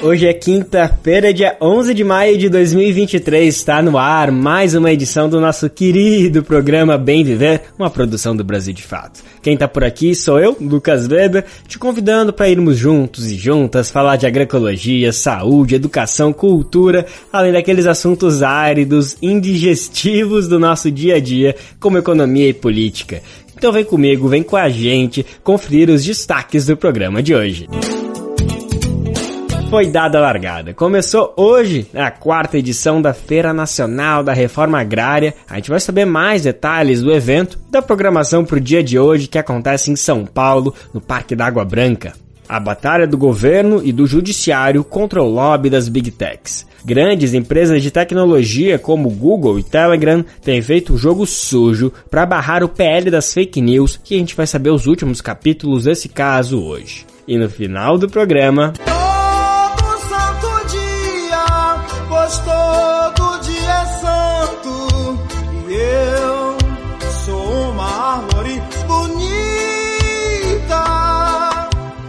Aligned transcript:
Hoje 0.00 0.28
é 0.28 0.32
quinta-feira, 0.32 1.34
dia 1.34 1.56
11 1.60 1.92
de 1.92 2.04
maio 2.04 2.38
de 2.38 2.48
2023. 2.48 3.52
Está 3.52 3.82
no 3.82 3.98
ar 3.98 4.30
mais 4.30 4.76
uma 4.76 4.92
edição 4.92 5.28
do 5.28 5.40
nosso 5.40 5.68
querido 5.68 6.40
programa 6.44 6.96
Bem 6.96 7.24
Viver, 7.24 7.62
uma 7.76 7.90
produção 7.90 8.36
do 8.36 8.44
Brasil 8.44 8.72
de 8.72 8.82
Fato. 8.84 9.20
Quem 9.42 9.54
está 9.54 9.66
por 9.66 9.82
aqui 9.82 10.14
sou 10.14 10.38
eu, 10.38 10.56
Lucas 10.60 11.08
Weber, 11.08 11.44
te 11.66 11.80
convidando 11.80 12.32
para 12.32 12.48
irmos 12.48 12.76
juntos 12.76 13.28
e 13.28 13.34
juntas 13.34 13.90
falar 13.90 14.14
de 14.14 14.24
agroecologia, 14.24 15.12
saúde, 15.12 15.74
educação, 15.74 16.32
cultura, 16.32 17.04
além 17.32 17.52
daqueles 17.52 17.84
assuntos 17.84 18.40
áridos, 18.40 19.16
indigestivos 19.20 20.46
do 20.46 20.60
nosso 20.60 20.92
dia 20.92 21.16
a 21.16 21.20
dia, 21.20 21.56
como 21.80 21.98
economia 21.98 22.48
e 22.48 22.54
política. 22.54 23.20
Então 23.56 23.72
vem 23.72 23.84
comigo, 23.84 24.28
vem 24.28 24.44
com 24.44 24.56
a 24.56 24.68
gente 24.68 25.26
conferir 25.42 25.90
os 25.90 26.04
destaques 26.04 26.66
do 26.66 26.76
programa 26.76 27.20
de 27.20 27.34
hoje 27.34 27.66
foi 29.68 29.86
dada 29.86 30.16
a 30.18 30.22
largada. 30.22 30.72
Começou 30.72 31.34
hoje 31.36 31.86
a 31.94 32.10
quarta 32.10 32.56
edição 32.56 33.02
da 33.02 33.12
Feira 33.12 33.52
Nacional 33.52 34.24
da 34.24 34.32
Reforma 34.32 34.80
Agrária. 34.80 35.34
A 35.48 35.56
gente 35.56 35.68
vai 35.68 35.78
saber 35.78 36.06
mais 36.06 36.42
detalhes 36.42 37.02
do 37.02 37.12
evento 37.12 37.58
da 37.70 37.82
programação 37.82 38.44
para 38.44 38.56
o 38.56 38.60
dia 38.60 38.82
de 38.82 38.98
hoje 38.98 39.26
que 39.26 39.38
acontece 39.38 39.90
em 39.90 39.96
São 39.96 40.24
Paulo, 40.24 40.74
no 40.92 41.02
Parque 41.02 41.36
da 41.36 41.46
Água 41.46 41.66
Branca. 41.66 42.14
A 42.48 42.58
batalha 42.58 43.06
do 43.06 43.18
governo 43.18 43.82
e 43.84 43.92
do 43.92 44.06
judiciário 44.06 44.82
contra 44.82 45.22
o 45.22 45.28
lobby 45.28 45.68
das 45.68 45.86
Big 45.86 46.12
Techs. 46.12 46.66
Grandes 46.82 47.34
empresas 47.34 47.82
de 47.82 47.90
tecnologia 47.90 48.78
como 48.78 49.10
Google 49.10 49.58
e 49.58 49.62
Telegram 49.62 50.24
têm 50.42 50.62
feito 50.62 50.94
um 50.94 50.98
jogo 50.98 51.26
sujo 51.26 51.92
para 52.10 52.24
barrar 52.24 52.64
o 52.64 52.70
PL 52.70 53.10
das 53.10 53.34
fake 53.34 53.60
news, 53.60 54.00
que 54.02 54.14
a 54.14 54.18
gente 54.18 54.34
vai 54.34 54.46
saber 54.46 54.70
os 54.70 54.86
últimos 54.86 55.20
capítulos 55.20 55.84
desse 55.84 56.08
caso 56.08 56.58
hoje. 56.62 57.04
E 57.26 57.36
no 57.36 57.50
final 57.50 57.98
do 57.98 58.08
programa. 58.08 58.72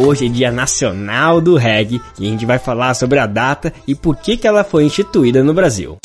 Hoje 0.10 0.26
é 0.26 0.28
Dia 0.30 0.52
Nacional 0.52 1.40
do 1.40 1.56
Reggae 1.56 2.02
e 2.18 2.26
a 2.26 2.32
gente 2.32 2.44
vai 2.44 2.58
falar 2.58 2.96
sobre 2.96 3.20
a 3.20 3.28
data 3.28 3.72
e 3.86 3.94
por 3.94 4.16
que, 4.16 4.38
que 4.38 4.48
ela 4.48 4.64
foi 4.64 4.84
instituída 4.84 5.44
no 5.44 5.54
Brasil. 5.54 5.98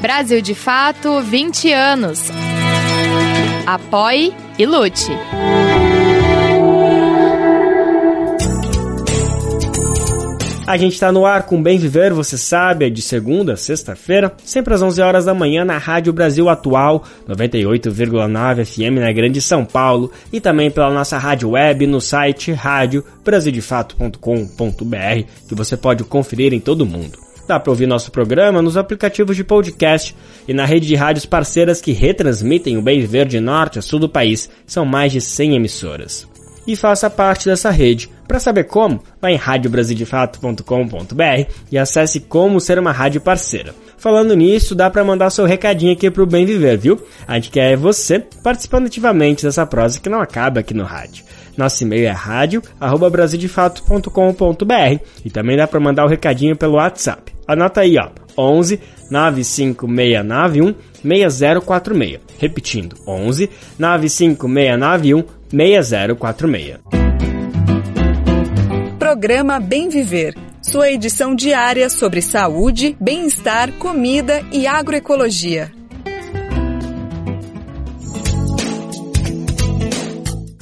Brasil 0.00 0.40
de 0.40 0.54
Fato 0.54 1.20
20 1.20 1.70
anos. 1.70 2.30
Apoie 3.66 4.34
e 4.58 4.64
lute. 4.64 5.10
A 10.66 10.78
gente 10.78 10.94
está 10.94 11.12
no 11.12 11.26
ar 11.26 11.42
com 11.42 11.62
Bem 11.62 11.78
Viver, 11.78 12.14
você 12.14 12.38
sabe, 12.38 12.86
é 12.86 12.90
de 12.90 13.02
segunda 13.02 13.52
a 13.52 13.56
sexta-feira, 13.56 14.32
sempre 14.42 14.72
às 14.72 14.80
11 14.80 15.02
horas 15.02 15.26
da 15.26 15.34
manhã 15.34 15.62
na 15.62 15.76
Rádio 15.76 16.10
Brasil 16.10 16.48
Atual, 16.48 17.04
98,9 17.28 18.64
FM 18.64 18.98
na 18.98 19.12
Grande 19.12 19.42
São 19.42 19.62
Paulo 19.62 20.10
e 20.32 20.40
também 20.40 20.70
pela 20.70 20.90
nossa 20.90 21.18
rádio 21.18 21.50
web 21.50 21.86
no 21.86 22.00
site 22.00 22.50
radiobrasildefato.com.br, 22.50 25.24
que 25.46 25.54
você 25.54 25.76
pode 25.76 26.02
conferir 26.02 26.54
em 26.54 26.60
todo 26.60 26.86
mundo. 26.86 27.18
Dá 27.46 27.60
para 27.60 27.70
ouvir 27.70 27.86
nosso 27.86 28.10
programa 28.10 28.62
nos 28.62 28.78
aplicativos 28.78 29.36
de 29.36 29.44
podcast 29.44 30.16
e 30.48 30.54
na 30.54 30.64
rede 30.64 30.86
de 30.86 30.94
rádios 30.94 31.26
parceiras 31.26 31.82
que 31.82 31.92
retransmitem 31.92 32.78
o 32.78 32.82
Bem 32.82 33.02
Viver 33.02 33.26
de 33.26 33.38
norte 33.38 33.78
a 33.78 33.82
sul 33.82 33.98
do 33.98 34.08
país. 34.08 34.48
São 34.66 34.86
mais 34.86 35.12
de 35.12 35.20
100 35.20 35.56
emissoras 35.56 36.26
e 36.66 36.76
faça 36.76 37.10
parte 37.10 37.46
dessa 37.46 37.70
rede. 37.70 38.10
Para 38.26 38.40
saber 38.40 38.64
como, 38.64 39.02
vá 39.20 39.30
em 39.30 39.36
radiobrasildefato.com.br 39.36 41.52
e 41.70 41.78
acesse 41.78 42.20
como 42.20 42.60
ser 42.60 42.78
uma 42.78 42.92
rádio 42.92 43.20
parceira. 43.20 43.74
Falando 43.98 44.34
nisso, 44.34 44.74
dá 44.74 44.90
para 44.90 45.04
mandar 45.04 45.30
seu 45.30 45.46
recadinho 45.46 45.92
aqui 45.92 46.10
pro 46.10 46.26
Bem 46.26 46.44
Viver, 46.44 46.76
viu? 46.76 47.00
A 47.26 47.36
gente 47.36 47.50
quer 47.50 47.76
você 47.76 48.18
participando 48.42 48.86
ativamente 48.86 49.44
dessa 49.44 49.64
prosa 49.64 50.00
que 50.00 50.08
não 50.08 50.20
acaba 50.20 50.58
aqui 50.60 50.74
no 50.74 50.84
rádio. 50.84 51.24
Nosso 51.56 51.84
e-mail 51.84 52.06
é 52.06 52.10
radio@brasildefato.com.br 52.10 55.04
e 55.24 55.30
também 55.30 55.56
dá 55.56 55.66
para 55.66 55.80
mandar 55.80 56.04
o 56.04 56.08
recadinho 56.08 56.54
pelo 56.56 56.74
WhatsApp. 56.74 57.32
Anota 57.46 57.82
aí, 57.82 57.96
ó, 57.98 58.08
11 58.36 58.80
95691 59.10 60.74
6046. 61.02 62.20
Repetindo, 62.38 62.96
11 63.06 63.48
95691 63.78 65.24
6046. 65.54 66.80
Programa 68.98 69.60
Bem 69.60 69.88
Viver. 69.88 70.34
Sua 70.60 70.90
edição 70.90 71.36
diária 71.36 71.88
sobre 71.88 72.20
saúde, 72.20 72.96
bem-estar, 73.00 73.70
comida 73.74 74.42
e 74.50 74.66
agroecologia. 74.66 75.70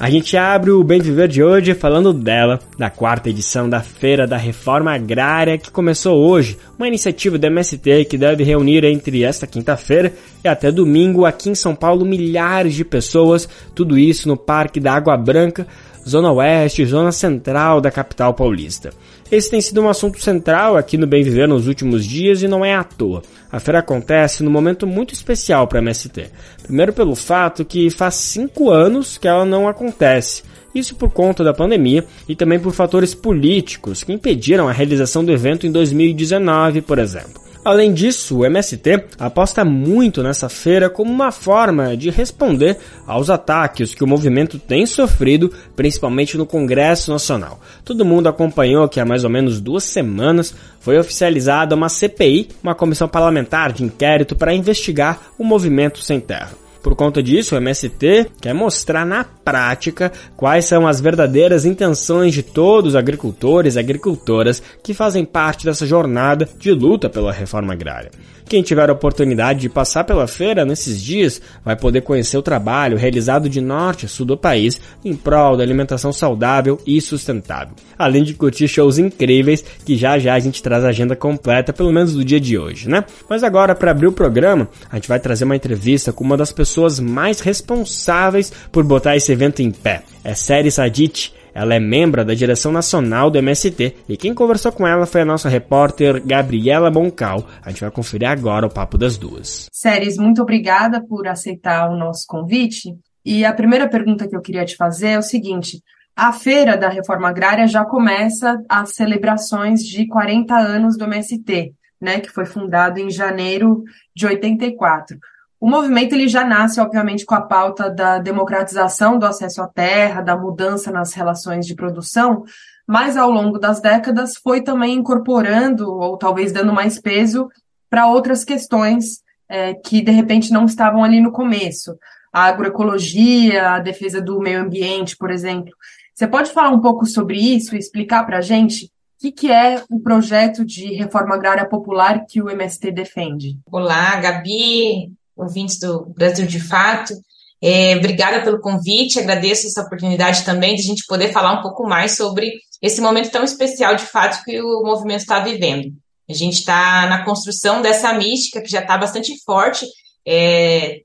A 0.02 0.10
gente 0.10 0.36
abre 0.36 0.72
o 0.72 0.82
Bem 0.82 1.00
Viver 1.00 1.28
de 1.28 1.44
hoje 1.44 1.74
falando 1.74 2.12
dela, 2.12 2.58
da 2.76 2.90
quarta 2.90 3.30
edição 3.30 3.70
da 3.70 3.78
Feira 3.78 4.26
da 4.26 4.36
Reforma 4.36 4.92
Agrária 4.92 5.56
que 5.56 5.70
começou 5.70 6.18
hoje, 6.28 6.58
uma 6.76 6.88
iniciativa 6.88 7.38
do 7.38 7.46
MST 7.46 8.06
que 8.06 8.18
deve 8.18 8.42
reunir 8.42 8.82
entre 8.82 9.22
esta 9.22 9.46
quinta-feira 9.46 10.12
e 10.42 10.48
até 10.48 10.72
domingo 10.72 11.24
aqui 11.24 11.50
em 11.50 11.54
São 11.54 11.76
Paulo 11.76 12.04
milhares 12.04 12.74
de 12.74 12.84
pessoas, 12.84 13.48
tudo 13.76 13.96
isso 13.96 14.26
no 14.26 14.36
Parque 14.36 14.80
da 14.80 14.92
Água 14.92 15.16
Branca, 15.16 15.68
zona 16.04 16.32
oeste, 16.32 16.84
zona 16.84 17.12
central 17.12 17.80
da 17.80 17.92
capital 17.92 18.34
paulista. 18.34 18.90
Esse 19.32 19.48
tem 19.50 19.62
sido 19.62 19.80
um 19.80 19.88
assunto 19.88 20.22
central 20.22 20.76
aqui 20.76 20.98
no 20.98 21.06
Bem 21.06 21.22
Viver 21.22 21.48
nos 21.48 21.66
últimos 21.66 22.04
dias 22.04 22.42
e 22.42 22.48
não 22.48 22.62
é 22.62 22.74
à 22.74 22.84
toa. 22.84 23.22
A 23.50 23.58
feira 23.58 23.78
acontece 23.78 24.42
num 24.42 24.50
momento 24.50 24.86
muito 24.86 25.14
especial 25.14 25.66
para 25.66 25.78
a 25.78 25.80
MST. 25.80 26.26
Primeiro 26.62 26.92
pelo 26.92 27.14
fato 27.14 27.64
que 27.64 27.88
faz 27.88 28.16
cinco 28.16 28.68
anos 28.68 29.16
que 29.16 29.26
ela 29.26 29.46
não 29.46 29.66
acontece. 29.66 30.42
Isso 30.74 30.94
por 30.96 31.10
conta 31.10 31.42
da 31.42 31.54
pandemia 31.54 32.04
e 32.28 32.36
também 32.36 32.60
por 32.60 32.74
fatores 32.74 33.14
políticos 33.14 34.04
que 34.04 34.12
impediram 34.12 34.68
a 34.68 34.72
realização 34.72 35.24
do 35.24 35.32
evento 35.32 35.66
em 35.66 35.72
2019, 35.72 36.82
por 36.82 36.98
exemplo. 36.98 37.41
Além 37.64 37.92
disso, 37.92 38.38
o 38.38 38.44
MST 38.44 39.04
aposta 39.20 39.64
muito 39.64 40.20
nessa 40.20 40.48
feira 40.48 40.90
como 40.90 41.12
uma 41.12 41.30
forma 41.30 41.96
de 41.96 42.10
responder 42.10 42.76
aos 43.06 43.30
ataques 43.30 43.94
que 43.94 44.02
o 44.02 44.06
movimento 44.06 44.58
tem 44.58 44.84
sofrido, 44.84 45.52
principalmente 45.76 46.36
no 46.36 46.44
Congresso 46.44 47.12
Nacional. 47.12 47.60
Todo 47.84 48.04
mundo 48.04 48.28
acompanhou 48.28 48.88
que 48.88 48.98
há 48.98 49.04
mais 49.04 49.22
ou 49.22 49.30
menos 49.30 49.60
duas 49.60 49.84
semanas 49.84 50.52
foi 50.80 50.98
oficializada 50.98 51.76
uma 51.76 51.88
CPI, 51.88 52.48
uma 52.60 52.74
comissão 52.74 53.06
parlamentar 53.06 53.72
de 53.72 53.84
inquérito 53.84 54.34
para 54.34 54.52
investigar 54.52 55.20
o 55.38 55.44
movimento 55.44 56.00
sem 56.00 56.18
terra. 56.18 56.61
Por 56.82 56.96
conta 56.96 57.22
disso, 57.22 57.54
o 57.54 57.58
MST 57.58 58.32
quer 58.40 58.52
mostrar 58.52 59.06
na 59.06 59.22
prática 59.22 60.10
quais 60.36 60.64
são 60.64 60.86
as 60.86 61.00
verdadeiras 61.00 61.64
intenções 61.64 62.34
de 62.34 62.42
todos 62.42 62.90
os 62.90 62.96
agricultores 62.96 63.76
e 63.76 63.78
agricultoras 63.78 64.60
que 64.82 64.92
fazem 64.92 65.24
parte 65.24 65.64
dessa 65.64 65.86
jornada 65.86 66.48
de 66.58 66.72
luta 66.72 67.08
pela 67.08 67.32
reforma 67.32 67.72
agrária. 67.72 68.10
Quem 68.48 68.62
tiver 68.62 68.90
a 68.90 68.92
oportunidade 68.92 69.60
de 69.60 69.68
passar 69.68 70.04
pela 70.04 70.26
feira 70.26 70.64
nesses 70.64 71.00
dias 71.00 71.40
vai 71.64 71.76
poder 71.76 72.02
conhecer 72.02 72.36
o 72.36 72.42
trabalho 72.42 72.98
realizado 72.98 73.48
de 73.48 73.60
norte 73.60 74.04
a 74.04 74.08
sul 74.08 74.26
do 74.26 74.36
país 74.36 74.80
em 75.04 75.14
prol 75.14 75.56
da 75.56 75.62
alimentação 75.62 76.12
saudável 76.12 76.78
e 76.84 77.00
sustentável. 77.00 77.74
Além 77.96 78.24
de 78.24 78.34
curtir 78.34 78.66
shows 78.66 78.98
incríveis 78.98 79.64
que 79.84 79.96
já 79.96 80.18
já 80.18 80.34
a 80.34 80.38
gente 80.40 80.62
traz 80.62 80.84
a 80.84 80.88
agenda 80.88 81.14
completa, 81.14 81.72
pelo 81.72 81.92
menos 81.92 82.14
do 82.14 82.24
dia 82.24 82.40
de 82.40 82.58
hoje, 82.58 82.88
né? 82.88 83.04
Mas 83.28 83.44
agora, 83.44 83.74
para 83.74 83.92
abrir 83.92 84.08
o 84.08 84.12
programa, 84.12 84.68
a 84.90 84.96
gente 84.96 85.08
vai 85.08 85.20
trazer 85.20 85.44
uma 85.44 85.56
entrevista 85.56 86.12
com 86.12 86.24
uma 86.24 86.36
das 86.36 86.52
pessoas 86.52 86.71
mais 87.00 87.40
responsáveis 87.40 88.52
por 88.70 88.84
botar 88.84 89.16
esse 89.16 89.32
evento 89.32 89.60
em 89.60 89.70
pé. 89.70 90.02
É 90.24 90.34
Série 90.34 90.70
Sadit 90.70 91.34
ela 91.54 91.74
é 91.74 91.80
membro 91.80 92.24
da 92.24 92.34
direção 92.34 92.72
nacional 92.72 93.30
do 93.30 93.38
MST 93.38 93.96
e 94.08 94.16
quem 94.16 94.34
conversou 94.34 94.72
com 94.72 94.86
ela 94.86 95.06
foi 95.06 95.20
a 95.20 95.24
nossa 95.24 95.48
repórter 95.48 96.24
Gabriela 96.24 96.90
Boncal. 96.90 97.46
A 97.62 97.70
gente 97.70 97.82
vai 97.82 97.90
conferir 97.90 98.28
agora 98.28 98.66
o 98.66 98.72
papo 98.72 98.96
das 98.96 99.16
duas. 99.16 99.66
Séries, 99.72 100.16
muito 100.16 100.40
obrigada 100.40 101.04
por 101.06 101.28
aceitar 101.28 101.90
o 101.90 101.96
nosso 101.96 102.24
convite. 102.26 102.94
E 103.24 103.44
a 103.44 103.52
primeira 103.52 103.88
pergunta 103.88 104.26
que 104.26 104.34
eu 104.34 104.40
queria 104.40 104.64
te 104.64 104.76
fazer 104.76 105.08
é 105.08 105.18
o 105.18 105.22
seguinte: 105.22 105.82
a 106.16 106.32
feira 106.32 106.76
da 106.76 106.88
reforma 106.88 107.28
agrária 107.28 107.66
já 107.66 107.84
começa 107.84 108.58
as 108.68 108.94
celebrações 108.94 109.80
de 109.80 110.06
40 110.06 110.54
anos 110.56 110.96
do 110.96 111.04
MST, 111.04 111.72
né, 112.00 112.20
que 112.20 112.30
foi 112.30 112.46
fundado 112.46 112.98
em 112.98 113.10
janeiro 113.10 113.82
de 114.16 114.26
84. 114.26 115.18
O 115.62 115.70
movimento 115.70 116.12
ele 116.12 116.26
já 116.26 116.44
nasce, 116.44 116.80
obviamente, 116.80 117.24
com 117.24 117.36
a 117.36 117.40
pauta 117.40 117.88
da 117.88 118.18
democratização 118.18 119.16
do 119.16 119.24
acesso 119.24 119.62
à 119.62 119.68
terra, 119.68 120.20
da 120.20 120.36
mudança 120.36 120.90
nas 120.90 121.14
relações 121.14 121.64
de 121.64 121.76
produção, 121.76 122.42
mas 122.84 123.16
ao 123.16 123.30
longo 123.30 123.60
das 123.60 123.80
décadas 123.80 124.36
foi 124.36 124.60
também 124.60 124.94
incorporando, 124.94 125.88
ou 125.88 126.18
talvez 126.18 126.50
dando 126.50 126.72
mais 126.72 127.00
peso, 127.00 127.48
para 127.88 128.08
outras 128.08 128.42
questões 128.42 129.22
é, 129.48 129.72
que 129.72 130.02
de 130.02 130.10
repente 130.10 130.52
não 130.52 130.64
estavam 130.64 131.04
ali 131.04 131.20
no 131.20 131.30
começo. 131.30 131.96
A 132.32 132.46
agroecologia, 132.46 133.70
a 133.70 133.78
defesa 133.78 134.20
do 134.20 134.40
meio 134.40 134.62
ambiente, 134.62 135.16
por 135.16 135.30
exemplo. 135.30 135.72
Você 136.12 136.26
pode 136.26 136.50
falar 136.50 136.70
um 136.70 136.80
pouco 136.80 137.06
sobre 137.06 137.38
isso 137.38 137.76
e 137.76 137.78
explicar 137.78 138.26
para 138.26 138.38
a 138.38 138.42
gente 138.42 138.86
o 138.86 138.90
que, 139.20 139.30
que 139.30 139.52
é 139.52 139.80
o 139.88 140.00
projeto 140.00 140.64
de 140.64 140.92
reforma 140.92 141.36
agrária 141.36 141.68
popular 141.68 142.24
que 142.28 142.42
o 142.42 142.50
MST 142.50 142.90
defende? 142.90 143.60
Olá, 143.70 144.16
Gabi, 144.16 145.12
ouvintes 145.36 145.78
do 145.78 146.06
Brasil 146.16 146.46
de 146.46 146.60
Fato. 146.60 147.14
É, 147.62 147.96
obrigada 147.96 148.42
pelo 148.42 148.60
convite, 148.60 149.20
agradeço 149.20 149.66
essa 149.66 149.82
oportunidade 149.82 150.44
também 150.44 150.74
de 150.74 150.82
a 150.82 150.84
gente 150.84 151.06
poder 151.06 151.32
falar 151.32 151.52
um 151.52 151.62
pouco 151.62 151.86
mais 151.86 152.16
sobre 152.16 152.50
esse 152.82 153.00
momento 153.00 153.30
tão 153.30 153.44
especial 153.44 153.94
de 153.94 154.04
fato 154.04 154.42
que 154.44 154.60
o 154.60 154.82
movimento 154.82 155.20
está 155.20 155.38
vivendo. 155.38 155.92
A 156.28 156.34
gente 156.34 156.58
está 156.58 157.06
na 157.06 157.24
construção 157.24 157.80
dessa 157.80 158.12
mística 158.14 158.60
que 158.60 158.70
já 158.70 158.80
está 158.80 158.98
bastante 158.98 159.32
forte 159.44 159.86
é, 160.26 161.02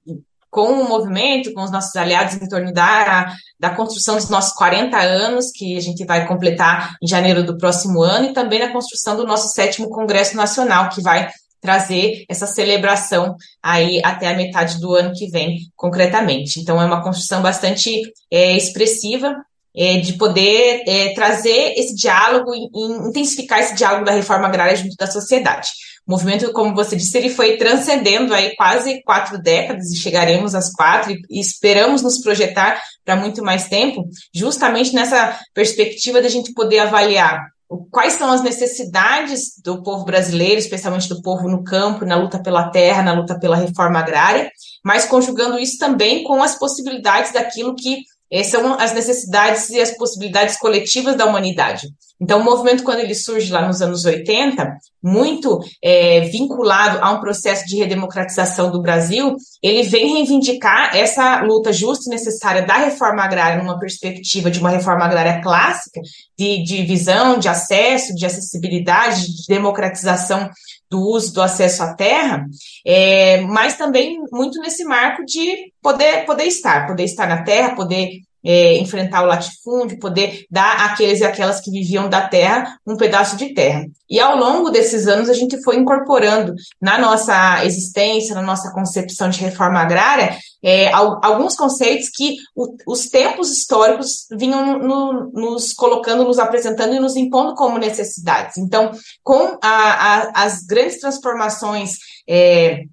com 0.50 0.82
o 0.82 0.90
movimento, 0.90 1.54
com 1.54 1.62
os 1.62 1.72
nossos 1.72 1.96
aliados 1.96 2.36
em 2.36 2.48
torno 2.48 2.74
da, 2.74 3.32
da 3.60 3.70
construção 3.72 4.16
dos 4.16 4.30
nossos 4.30 4.54
40 4.54 4.98
anos, 4.98 5.52
que 5.52 5.78
a 5.78 5.82
gente 5.82 6.04
vai 6.06 6.28
completar 6.28 6.96
em 7.04 7.08
janeiro 7.08 7.44
do 7.44 7.58
próximo 7.58 8.02
ano, 8.02 8.28
e 8.28 8.34
também 8.34 8.60
na 8.60 8.72
construção 8.72 9.16
do 9.16 9.26
nosso 9.26 9.50
sétimo 9.50 9.90
Congresso 9.90 10.36
Nacional, 10.36 10.90
que 10.90 11.02
vai 11.02 11.30
trazer 11.62 12.26
essa 12.30 12.48
celebração 12.48 13.36
aí 13.62 14.02
até 14.04 14.28
a 14.28 14.36
metade 14.36 14.80
do 14.80 14.94
ano 14.94 15.14
que 15.14 15.28
vem, 15.28 15.60
concretamente. 15.76 16.60
Então, 16.60 16.82
é 16.82 16.86
uma 16.86 17.04
construção 17.04 17.42
bastante 17.42 18.02
é, 18.32 18.56
expressiva 18.56 19.36
é, 19.76 20.00
de 20.00 20.14
poder 20.14 20.84
é, 20.88 21.14
trazer 21.14 21.74
esse 21.78 21.96
diálogo 21.96 22.54
e, 22.54 22.70
e 22.74 23.10
intensificar 23.10 23.60
esse 23.60 23.76
diálogo 23.76 24.06
da 24.06 24.12
reforma 24.12 24.48
agrária 24.48 24.76
junto 24.76 24.96
da 24.96 25.08
sociedade. 25.08 25.70
O 26.08 26.12
movimento, 26.12 26.52
como 26.54 26.74
você 26.74 26.96
disse, 26.96 27.18
ele 27.18 27.30
foi 27.30 27.58
transcendendo 27.58 28.34
aí 28.34 28.56
quase 28.56 29.04
quatro 29.04 29.38
décadas 29.38 29.92
e 29.92 29.98
chegaremos 29.98 30.56
às 30.56 30.72
quatro 30.72 31.14
e 31.30 31.40
esperamos 31.40 32.02
nos 32.02 32.22
projetar 32.22 32.82
para 33.04 33.18
muito 33.18 33.44
mais 33.44 33.68
tempo, 33.68 34.08
justamente 34.34 34.96
nessa 34.96 35.38
perspectiva 35.54 36.22
da 36.22 36.30
gente 36.30 36.54
poder 36.54 36.80
avaliar 36.80 37.46
quais 37.92 38.14
são 38.14 38.32
as 38.32 38.42
necessidades 38.42 39.60
do 39.64 39.84
povo 39.84 40.06
brasileiro, 40.06 40.60
especialmente 40.60 41.10
do 41.10 41.22
povo 41.22 41.50
no 41.50 41.64
campo, 41.64 42.06
na 42.06 42.16
luta 42.16 42.42
pela 42.42 42.70
terra, 42.70 43.04
na 43.04 43.14
luta 43.14 43.38
pela 43.40 43.56
reforma 43.56 44.00
agrária, 44.00 44.50
mas 44.84 45.06
conjugando 45.06 45.60
isso 45.60 45.78
também 45.78 46.24
com 46.24 46.42
as 46.42 46.58
possibilidades 46.58 47.34
daquilo 47.34 47.76
que 47.76 48.04
eh, 48.32 48.44
são 48.44 48.74
as 48.80 48.94
necessidades 48.94 49.70
e 49.70 49.80
as 49.80 49.92
possibilidades 49.92 50.58
coletivas 50.58 51.16
da 51.16 51.26
humanidade. 51.26 51.88
Então, 52.20 52.40
o 52.40 52.44
movimento, 52.44 52.84
quando 52.84 53.00
ele 53.00 53.14
surge 53.14 53.52
lá 53.52 53.68
nos 53.68 53.80
anos 53.80 54.04
80, 54.04 54.76
muito 55.04 55.60
é, 55.84 56.22
vinculado 56.22 56.98
a 57.00 57.12
um 57.12 57.20
processo 57.20 57.64
de 57.68 57.78
redemocratização 57.78 58.72
do 58.72 58.82
Brasil, 58.82 59.36
ele 59.62 59.84
vem 59.84 60.16
reivindicar 60.16 60.96
essa 60.96 61.42
luta 61.44 61.72
justa 61.72 62.06
e 62.08 62.10
necessária 62.10 62.64
da 62.64 62.78
reforma 62.78 63.24
agrária 63.24 63.62
numa 63.62 63.78
perspectiva 63.78 64.50
de 64.50 64.60
uma 64.60 64.72
reforma 64.72 65.06
agrária 65.06 65.42
clássica, 65.42 66.02
de, 66.38 66.64
de 66.64 66.84
visão, 66.84 67.38
de 67.38 67.48
acesso, 67.48 68.16
de 68.16 68.26
acessibilidade, 68.26 69.28
de 69.28 69.46
democratização 69.48 70.50
do 70.90 71.02
uso 71.02 71.34
do 71.34 71.42
acesso 71.42 71.84
à 71.84 71.94
terra, 71.94 72.46
é, 72.86 73.42
mas 73.42 73.78
também 73.78 74.20
muito 74.32 74.60
nesse 74.60 74.84
marco 74.84 75.26
de 75.26 75.72
poder, 75.82 76.26
poder 76.26 76.46
estar, 76.46 76.88
poder 76.88 77.04
estar 77.04 77.28
na 77.28 77.44
terra, 77.44 77.76
poder 77.76 78.22
é, 78.48 78.78
enfrentar 78.78 79.24
o 79.24 79.28
latifúndio, 79.28 80.00
poder 80.00 80.46
dar 80.50 80.86
àqueles 80.86 81.20
e 81.20 81.26
aquelas 81.26 81.60
que 81.60 81.70
viviam 81.70 82.08
da 82.08 82.30
terra 82.30 82.78
um 82.88 82.96
pedaço 82.96 83.36
de 83.36 83.54
terra. 83.54 83.86
E 84.10 84.22
ao 84.22 84.38
longo 84.38 84.70
desses 84.70 85.06
anos 85.06 85.30
a 85.30 85.34
gente 85.34 85.62
foi 85.64 85.76
incorporando 85.76 86.54
na 86.82 86.98
nossa 86.98 87.66
existência, 87.66 88.34
na 88.34 88.42
nossa 88.42 88.72
concepção 88.72 89.30
de 89.30 89.42
reforma 89.42 89.82
agrária, 89.82 90.38
é, 90.64 90.90
alguns 90.94 91.56
conceitos 91.56 92.08
que 92.10 92.38
o, 92.56 92.74
os 92.88 93.08
tempos 93.10 93.52
históricos 93.52 94.28
vinham 94.32 94.80
no, 94.80 95.30
nos 95.34 95.74
colocando, 95.74 96.24
nos 96.24 96.40
apresentando 96.40 96.96
e 96.96 97.00
nos 97.02 97.18
impondo 97.18 97.54
como 97.54 97.78
necessidades. 97.78 98.58
Então, 98.58 98.92
com 99.24 99.58
a, 99.62 99.68
a, 99.68 100.46
as 100.46 100.64
grandes 100.64 101.02
transformações 101.02 101.98
é, 102.26 102.84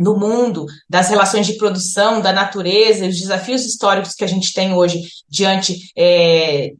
no 0.00 0.18
mundo, 0.18 0.64
das 0.88 1.10
relações 1.10 1.46
de 1.46 1.58
produção, 1.58 2.22
da 2.22 2.32
natureza, 2.32 3.06
os 3.06 3.20
desafios 3.20 3.66
históricos 3.66 4.14
que 4.14 4.24
a 4.24 4.26
gente 4.26 4.54
tem 4.54 4.72
hoje 4.72 5.02
diante 5.28 5.92
é, 5.94 6.72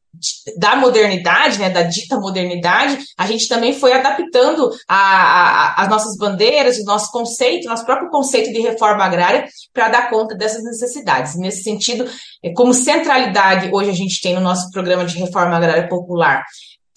da 0.57 0.75
modernidade, 0.77 1.59
né, 1.59 1.69
da 1.69 1.83
dita 1.83 2.19
modernidade, 2.19 2.99
a 3.19 3.27
gente 3.27 3.47
também 3.47 3.75
foi 3.75 3.93
adaptando 3.93 4.71
as 4.89 5.89
nossas 5.89 6.17
bandeiras, 6.17 6.79
o 6.79 6.85
nosso 6.85 7.13
conceito, 7.13 7.69
nosso 7.69 7.85
próprio 7.85 8.11
conceito 8.11 8.53
de 8.53 8.61
reforma 8.61 9.05
agrária 9.05 9.47
para 9.73 9.91
dar 9.91 10.09
conta 10.09 10.35
dessas 10.35 10.65
necessidades. 10.65 11.37
Nesse 11.37 11.63
sentido, 11.63 12.07
é, 12.43 12.53
como 12.55 12.73
centralidade 12.73 13.71
hoje 13.71 13.91
a 13.91 13.95
gente 13.95 14.21
tem 14.23 14.35
no 14.35 14.41
nosso 14.41 14.71
programa 14.71 15.05
de 15.05 15.19
reforma 15.19 15.57
agrária 15.57 15.89
popular 15.89 16.43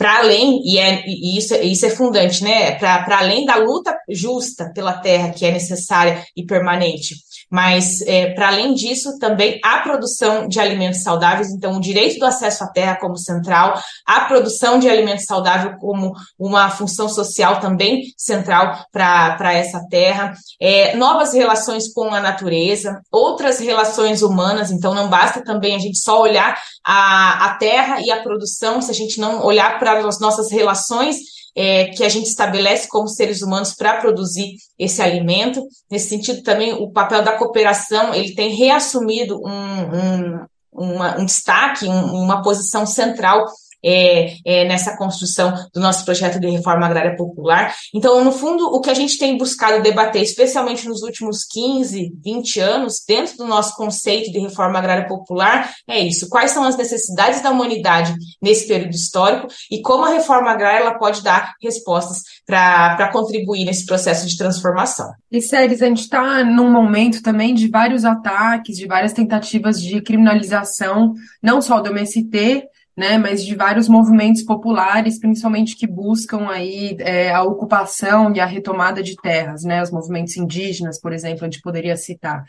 para 0.04 0.18
além, 0.18 0.62
e, 0.66 0.78
é, 0.78 1.02
e 1.08 1.38
isso, 1.38 1.56
isso 1.56 1.86
é 1.86 1.90
fundante, 1.90 2.44
né? 2.44 2.78
Para 2.78 3.20
além 3.20 3.46
da 3.46 3.56
luta 3.56 3.98
justa 4.10 4.70
pela 4.76 4.98
terra, 4.98 5.30
que 5.30 5.46
é 5.46 5.52
necessária 5.54 6.22
e 6.36 6.46
permanente, 6.46 7.16
mas, 7.50 8.02
é, 8.02 8.34
para 8.34 8.48
além 8.48 8.74
disso, 8.74 9.18
também 9.20 9.60
a 9.64 9.80
produção 9.80 10.48
de 10.48 10.60
alimentos 10.60 11.04
saudáveis, 11.04 11.50
então, 11.50 11.78
o 11.78 11.82
direito 11.82 12.20
do 12.20 12.26
acesso 12.26 12.64
à 12.64 12.68
terra 12.68 12.98
como 13.00 13.18
central, 13.18 13.80
a 14.06 14.22
produção 14.22 14.80
de 14.80 14.90
alimentos 14.90 15.26
saudáveis 15.26 15.76
como 15.80 16.14
uma 16.38 16.70
função 16.70 17.08
social 17.08 17.60
também 17.60 18.04
central 18.18 18.86
para 18.92 19.54
essa 19.54 19.86
terra, 19.90 20.34
é, 20.60 20.96
novas 20.96 21.34
relações 21.34 21.92
com 21.92 22.14
a 22.14 22.20
natureza, 22.20 23.02
outras 23.12 23.60
relações 23.60 24.22
humanas, 24.22 24.72
então, 24.72 24.94
não 24.94 25.10
basta 25.10 25.44
também 25.44 25.76
a 25.76 25.80
gente 25.80 25.98
só 26.00 26.22
olhar 26.22 26.58
a, 26.86 27.46
a 27.46 27.56
terra 27.56 28.02
e 28.02 28.12
a 28.12 28.22
produção, 28.22 28.82
se 28.82 28.92
a 28.92 28.94
gente 28.94 29.20
não 29.20 29.44
olhar 29.44 29.80
para 29.80 30.00
as 30.00 30.20
nossas 30.20 30.52
relações 30.52 31.18
é, 31.56 31.86
que 31.86 32.04
a 32.04 32.10
gente 32.10 32.28
estabelece 32.28 32.88
como 32.88 33.08
seres 33.08 33.42
humanos 33.42 33.74
para 33.74 33.98
produzir 33.98 34.56
esse 34.78 35.02
alimento. 35.02 35.66
Nesse 35.90 36.10
sentido, 36.10 36.42
também 36.42 36.74
o 36.74 36.92
papel 36.92 37.24
da 37.24 37.38
cooperação 37.38 38.14
ele 38.14 38.34
tem 38.34 38.56
reassumido 38.56 39.40
um, 39.46 39.50
um, 39.52 40.46
uma, 40.72 41.20
um 41.20 41.26
destaque, 41.26 41.88
um, 41.88 42.24
uma 42.24 42.42
posição 42.42 42.86
central 42.86 43.46
é, 43.84 44.36
é, 44.46 44.66
nessa 44.66 44.96
construção 44.96 45.54
do 45.74 45.80
nosso 45.80 46.06
projeto 46.06 46.40
de 46.40 46.50
reforma 46.50 46.86
agrária 46.86 47.16
popular. 47.16 47.76
Então, 47.94 48.24
no 48.24 48.32
fundo, 48.32 48.66
o 48.68 48.80
que 48.80 48.90
a 48.90 48.94
gente 48.94 49.18
tem 49.18 49.38
buscado 49.38 49.84
debater, 49.84 50.22
especialmente 50.22 50.88
nos 50.88 51.02
últimos 51.02 51.44
15, 51.46 52.14
20 52.24 52.60
anos, 52.60 53.04
dentro 53.08 53.38
do 53.38 53.46
nosso 53.46 53.76
conceito 53.76 54.32
de 54.32 54.40
reforma 54.40 54.80
agrária 54.80 55.08
popular, 55.08 55.72
é 55.88 56.00
isso: 56.00 56.30
quais 56.30 56.52
são 56.52 56.64
as 56.64 56.78
necessidades 56.78 57.42
da 57.42 57.52
humanidade 57.52 58.14
nesse 58.42 58.68
período 58.68 58.94
histórico 58.94 59.48
e 59.70 59.82
como 59.82 60.06
a 60.06 60.10
reforma 60.10 60.52
agrária 60.52 60.80
ela 60.80 60.98
pode 60.98 61.22
dar 61.22 61.54
respostas 61.62 62.20
para 62.46 63.12
contribuir 63.12 63.66
nesse 63.66 63.86
processo 63.86 64.28
de 64.28 64.38
transformação. 64.38 65.12
E, 65.32 65.42
Séries, 65.42 65.82
a 65.82 65.88
gente 65.88 66.02
está 66.02 66.44
num 66.44 66.72
momento 66.72 67.22
também 67.22 67.54
de 67.54 67.68
vários 67.68 68.06
ataques, 68.06 68.78
de 68.78 68.86
várias 68.86 69.14
tentativas 69.14 69.82
de 69.82 70.02
criminalização, 70.02 71.14
não 71.42 71.62
só 71.62 71.82
do 71.82 71.90
MST, 71.90 72.68
né, 72.96 73.18
mas 73.18 73.44
de 73.44 73.56
vários 73.56 73.88
movimentos 73.88 74.44
populares, 74.44 75.20
principalmente 75.20 75.76
que 75.76 75.88
buscam 75.88 76.48
aí 76.50 76.96
é, 77.00 77.34
a 77.34 77.42
ocupação 77.44 78.32
e 78.36 78.40
a 78.40 78.46
retomada 78.46 79.02
de 79.02 79.16
terras, 79.16 79.64
né, 79.64 79.82
os 79.82 79.92
movimentos 79.92 80.38
indígenas, 80.38 81.00
por 81.00 81.12
exemplo, 81.12 81.44
a 81.44 81.50
gente 81.50 81.62
poderia 81.62 81.98
citar. 81.98 82.44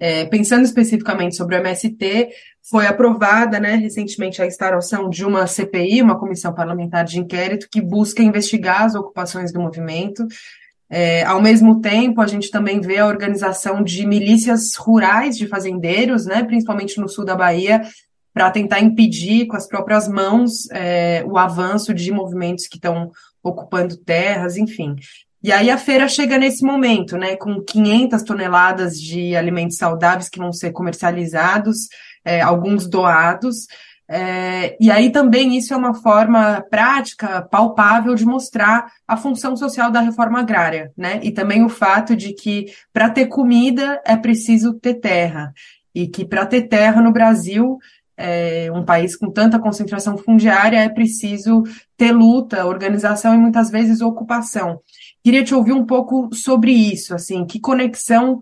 É, 0.00 0.26
pensando 0.26 0.64
especificamente 0.64 1.34
sobre 1.34 1.56
o 1.56 1.58
MST, 1.58 2.28
foi 2.70 2.86
aprovada 2.86 3.58
né, 3.58 3.74
recentemente 3.74 4.40
a 4.40 4.46
instauração 4.46 5.10
de 5.10 5.24
uma 5.24 5.46
CPI, 5.46 6.02
uma 6.02 6.18
comissão 6.18 6.54
parlamentar 6.54 7.04
de 7.04 7.18
inquérito, 7.18 7.68
que 7.68 7.80
busca 7.80 8.22
investigar 8.22 8.84
as 8.84 8.94
ocupações 8.94 9.52
do 9.52 9.60
movimento. 9.60 10.24
É, 10.88 11.24
ao 11.24 11.42
mesmo 11.42 11.80
tempo, 11.80 12.20
a 12.20 12.26
gente 12.28 12.50
também 12.50 12.80
vê 12.80 12.98
a 12.98 13.06
organização 13.06 13.82
de 13.82 14.06
milícias 14.06 14.76
rurais 14.76 15.36
de 15.36 15.48
fazendeiros, 15.48 16.26
né, 16.26 16.44
principalmente 16.44 17.00
no 17.00 17.08
sul 17.08 17.24
da 17.24 17.34
Bahia, 17.34 17.82
para 18.32 18.50
tentar 18.50 18.80
impedir 18.80 19.46
com 19.46 19.56
as 19.56 19.66
próprias 19.66 20.08
mãos 20.08 20.70
é, 20.70 21.24
o 21.26 21.36
avanço 21.36 21.92
de 21.92 22.12
movimentos 22.12 22.66
que 22.66 22.76
estão 22.76 23.10
ocupando 23.42 23.96
terras, 23.96 24.56
enfim. 24.56 24.96
E 25.42 25.52
aí 25.52 25.70
a 25.70 25.78
feira 25.78 26.08
chega 26.08 26.36
nesse 26.36 26.64
momento, 26.64 27.16
né, 27.16 27.36
com 27.36 27.62
500 27.62 28.22
toneladas 28.22 29.00
de 29.00 29.36
alimentos 29.36 29.76
saudáveis 29.76 30.28
que 30.28 30.38
vão 30.38 30.52
ser 30.52 30.72
comercializados, 30.72 31.88
é, 32.24 32.40
alguns 32.40 32.88
doados. 32.88 33.66
É, 34.10 34.76
e 34.80 34.90
aí 34.90 35.12
também 35.12 35.56
isso 35.56 35.72
é 35.72 35.76
uma 35.76 35.94
forma 35.94 36.64
prática, 36.70 37.42
palpável 37.42 38.14
de 38.14 38.24
mostrar 38.24 38.90
a 39.06 39.16
função 39.16 39.56
social 39.56 39.92
da 39.92 40.00
reforma 40.00 40.40
agrária, 40.40 40.90
né? 40.96 41.20
E 41.22 41.30
também 41.30 41.62
o 41.62 41.68
fato 41.68 42.16
de 42.16 42.32
que 42.32 42.66
para 42.92 43.10
ter 43.10 43.26
comida 43.26 44.00
é 44.04 44.16
preciso 44.16 44.74
ter 44.74 44.94
terra 44.94 45.52
e 45.94 46.08
que 46.08 46.24
para 46.24 46.46
ter 46.46 46.62
terra 46.62 47.02
no 47.02 47.12
Brasil 47.12 47.78
é, 48.18 48.68
um 48.72 48.84
país 48.84 49.16
com 49.16 49.30
tanta 49.30 49.58
concentração 49.58 50.18
fundiária, 50.18 50.78
é 50.78 50.88
preciso 50.88 51.62
ter 51.96 52.12
luta, 52.12 52.66
organização 52.66 53.32
e 53.34 53.38
muitas 53.38 53.70
vezes 53.70 54.00
ocupação. 54.00 54.80
Queria 55.22 55.44
te 55.44 55.54
ouvir 55.54 55.72
um 55.72 55.86
pouco 55.86 56.28
sobre 56.34 56.72
isso, 56.72 57.14
assim, 57.14 57.46
que 57.46 57.60
conexão 57.60 58.40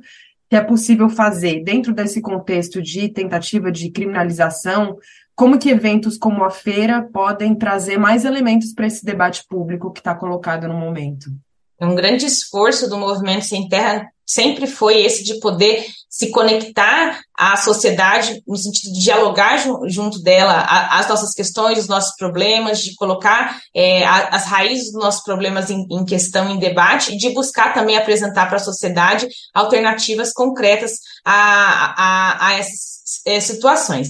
que 0.48 0.56
é 0.56 0.60
possível 0.62 1.08
fazer 1.08 1.62
dentro 1.62 1.92
desse 1.92 2.20
contexto 2.20 2.80
de 2.80 3.08
tentativa 3.08 3.70
de 3.70 3.90
criminalização, 3.90 4.96
como 5.34 5.58
que 5.58 5.68
eventos 5.68 6.16
como 6.16 6.44
a 6.44 6.50
feira 6.50 7.02
podem 7.12 7.54
trazer 7.54 7.98
mais 7.98 8.24
elementos 8.24 8.72
para 8.72 8.86
esse 8.86 9.04
debate 9.04 9.44
público 9.48 9.92
que 9.92 10.00
está 10.00 10.14
colocado 10.14 10.66
no 10.66 10.74
momento? 10.74 11.26
Um 11.80 11.94
grande 11.94 12.24
esforço 12.24 12.88
do 12.88 12.96
Movimento 12.96 13.44
Sem 13.44 13.68
Terra 13.68 14.08
sempre 14.24 14.66
foi 14.66 15.02
esse 15.02 15.22
de 15.22 15.38
poder 15.40 15.84
se 16.16 16.30
conectar 16.30 17.20
à 17.36 17.58
sociedade 17.58 18.42
no 18.46 18.56
sentido 18.56 18.90
de 18.94 19.04
dialogar 19.04 19.62
junto 19.86 20.18
dela 20.22 20.64
as 20.90 21.06
nossas 21.06 21.34
questões, 21.34 21.78
os 21.78 21.88
nossos 21.88 22.16
problemas, 22.16 22.78
de 22.78 22.94
colocar 22.94 23.60
é, 23.74 24.02
as 24.02 24.46
raízes 24.46 24.92
dos 24.92 25.02
nossos 25.02 25.22
problemas 25.22 25.68
em, 25.68 25.86
em, 25.90 26.06
questão, 26.06 26.48
em 26.48 26.58
debate, 26.58 27.12
e 27.12 27.18
de 27.18 27.28
buscar 27.34 27.74
também 27.74 27.98
apresentar 27.98 28.46
para 28.46 28.56
a 28.56 28.64
sociedade 28.64 29.28
alternativas 29.52 30.32
concretas 30.32 30.92
a, 31.22 31.34
a, 31.34 32.46
a 32.46 32.54
essas 32.54 33.20
é, 33.26 33.38
situações. 33.38 34.08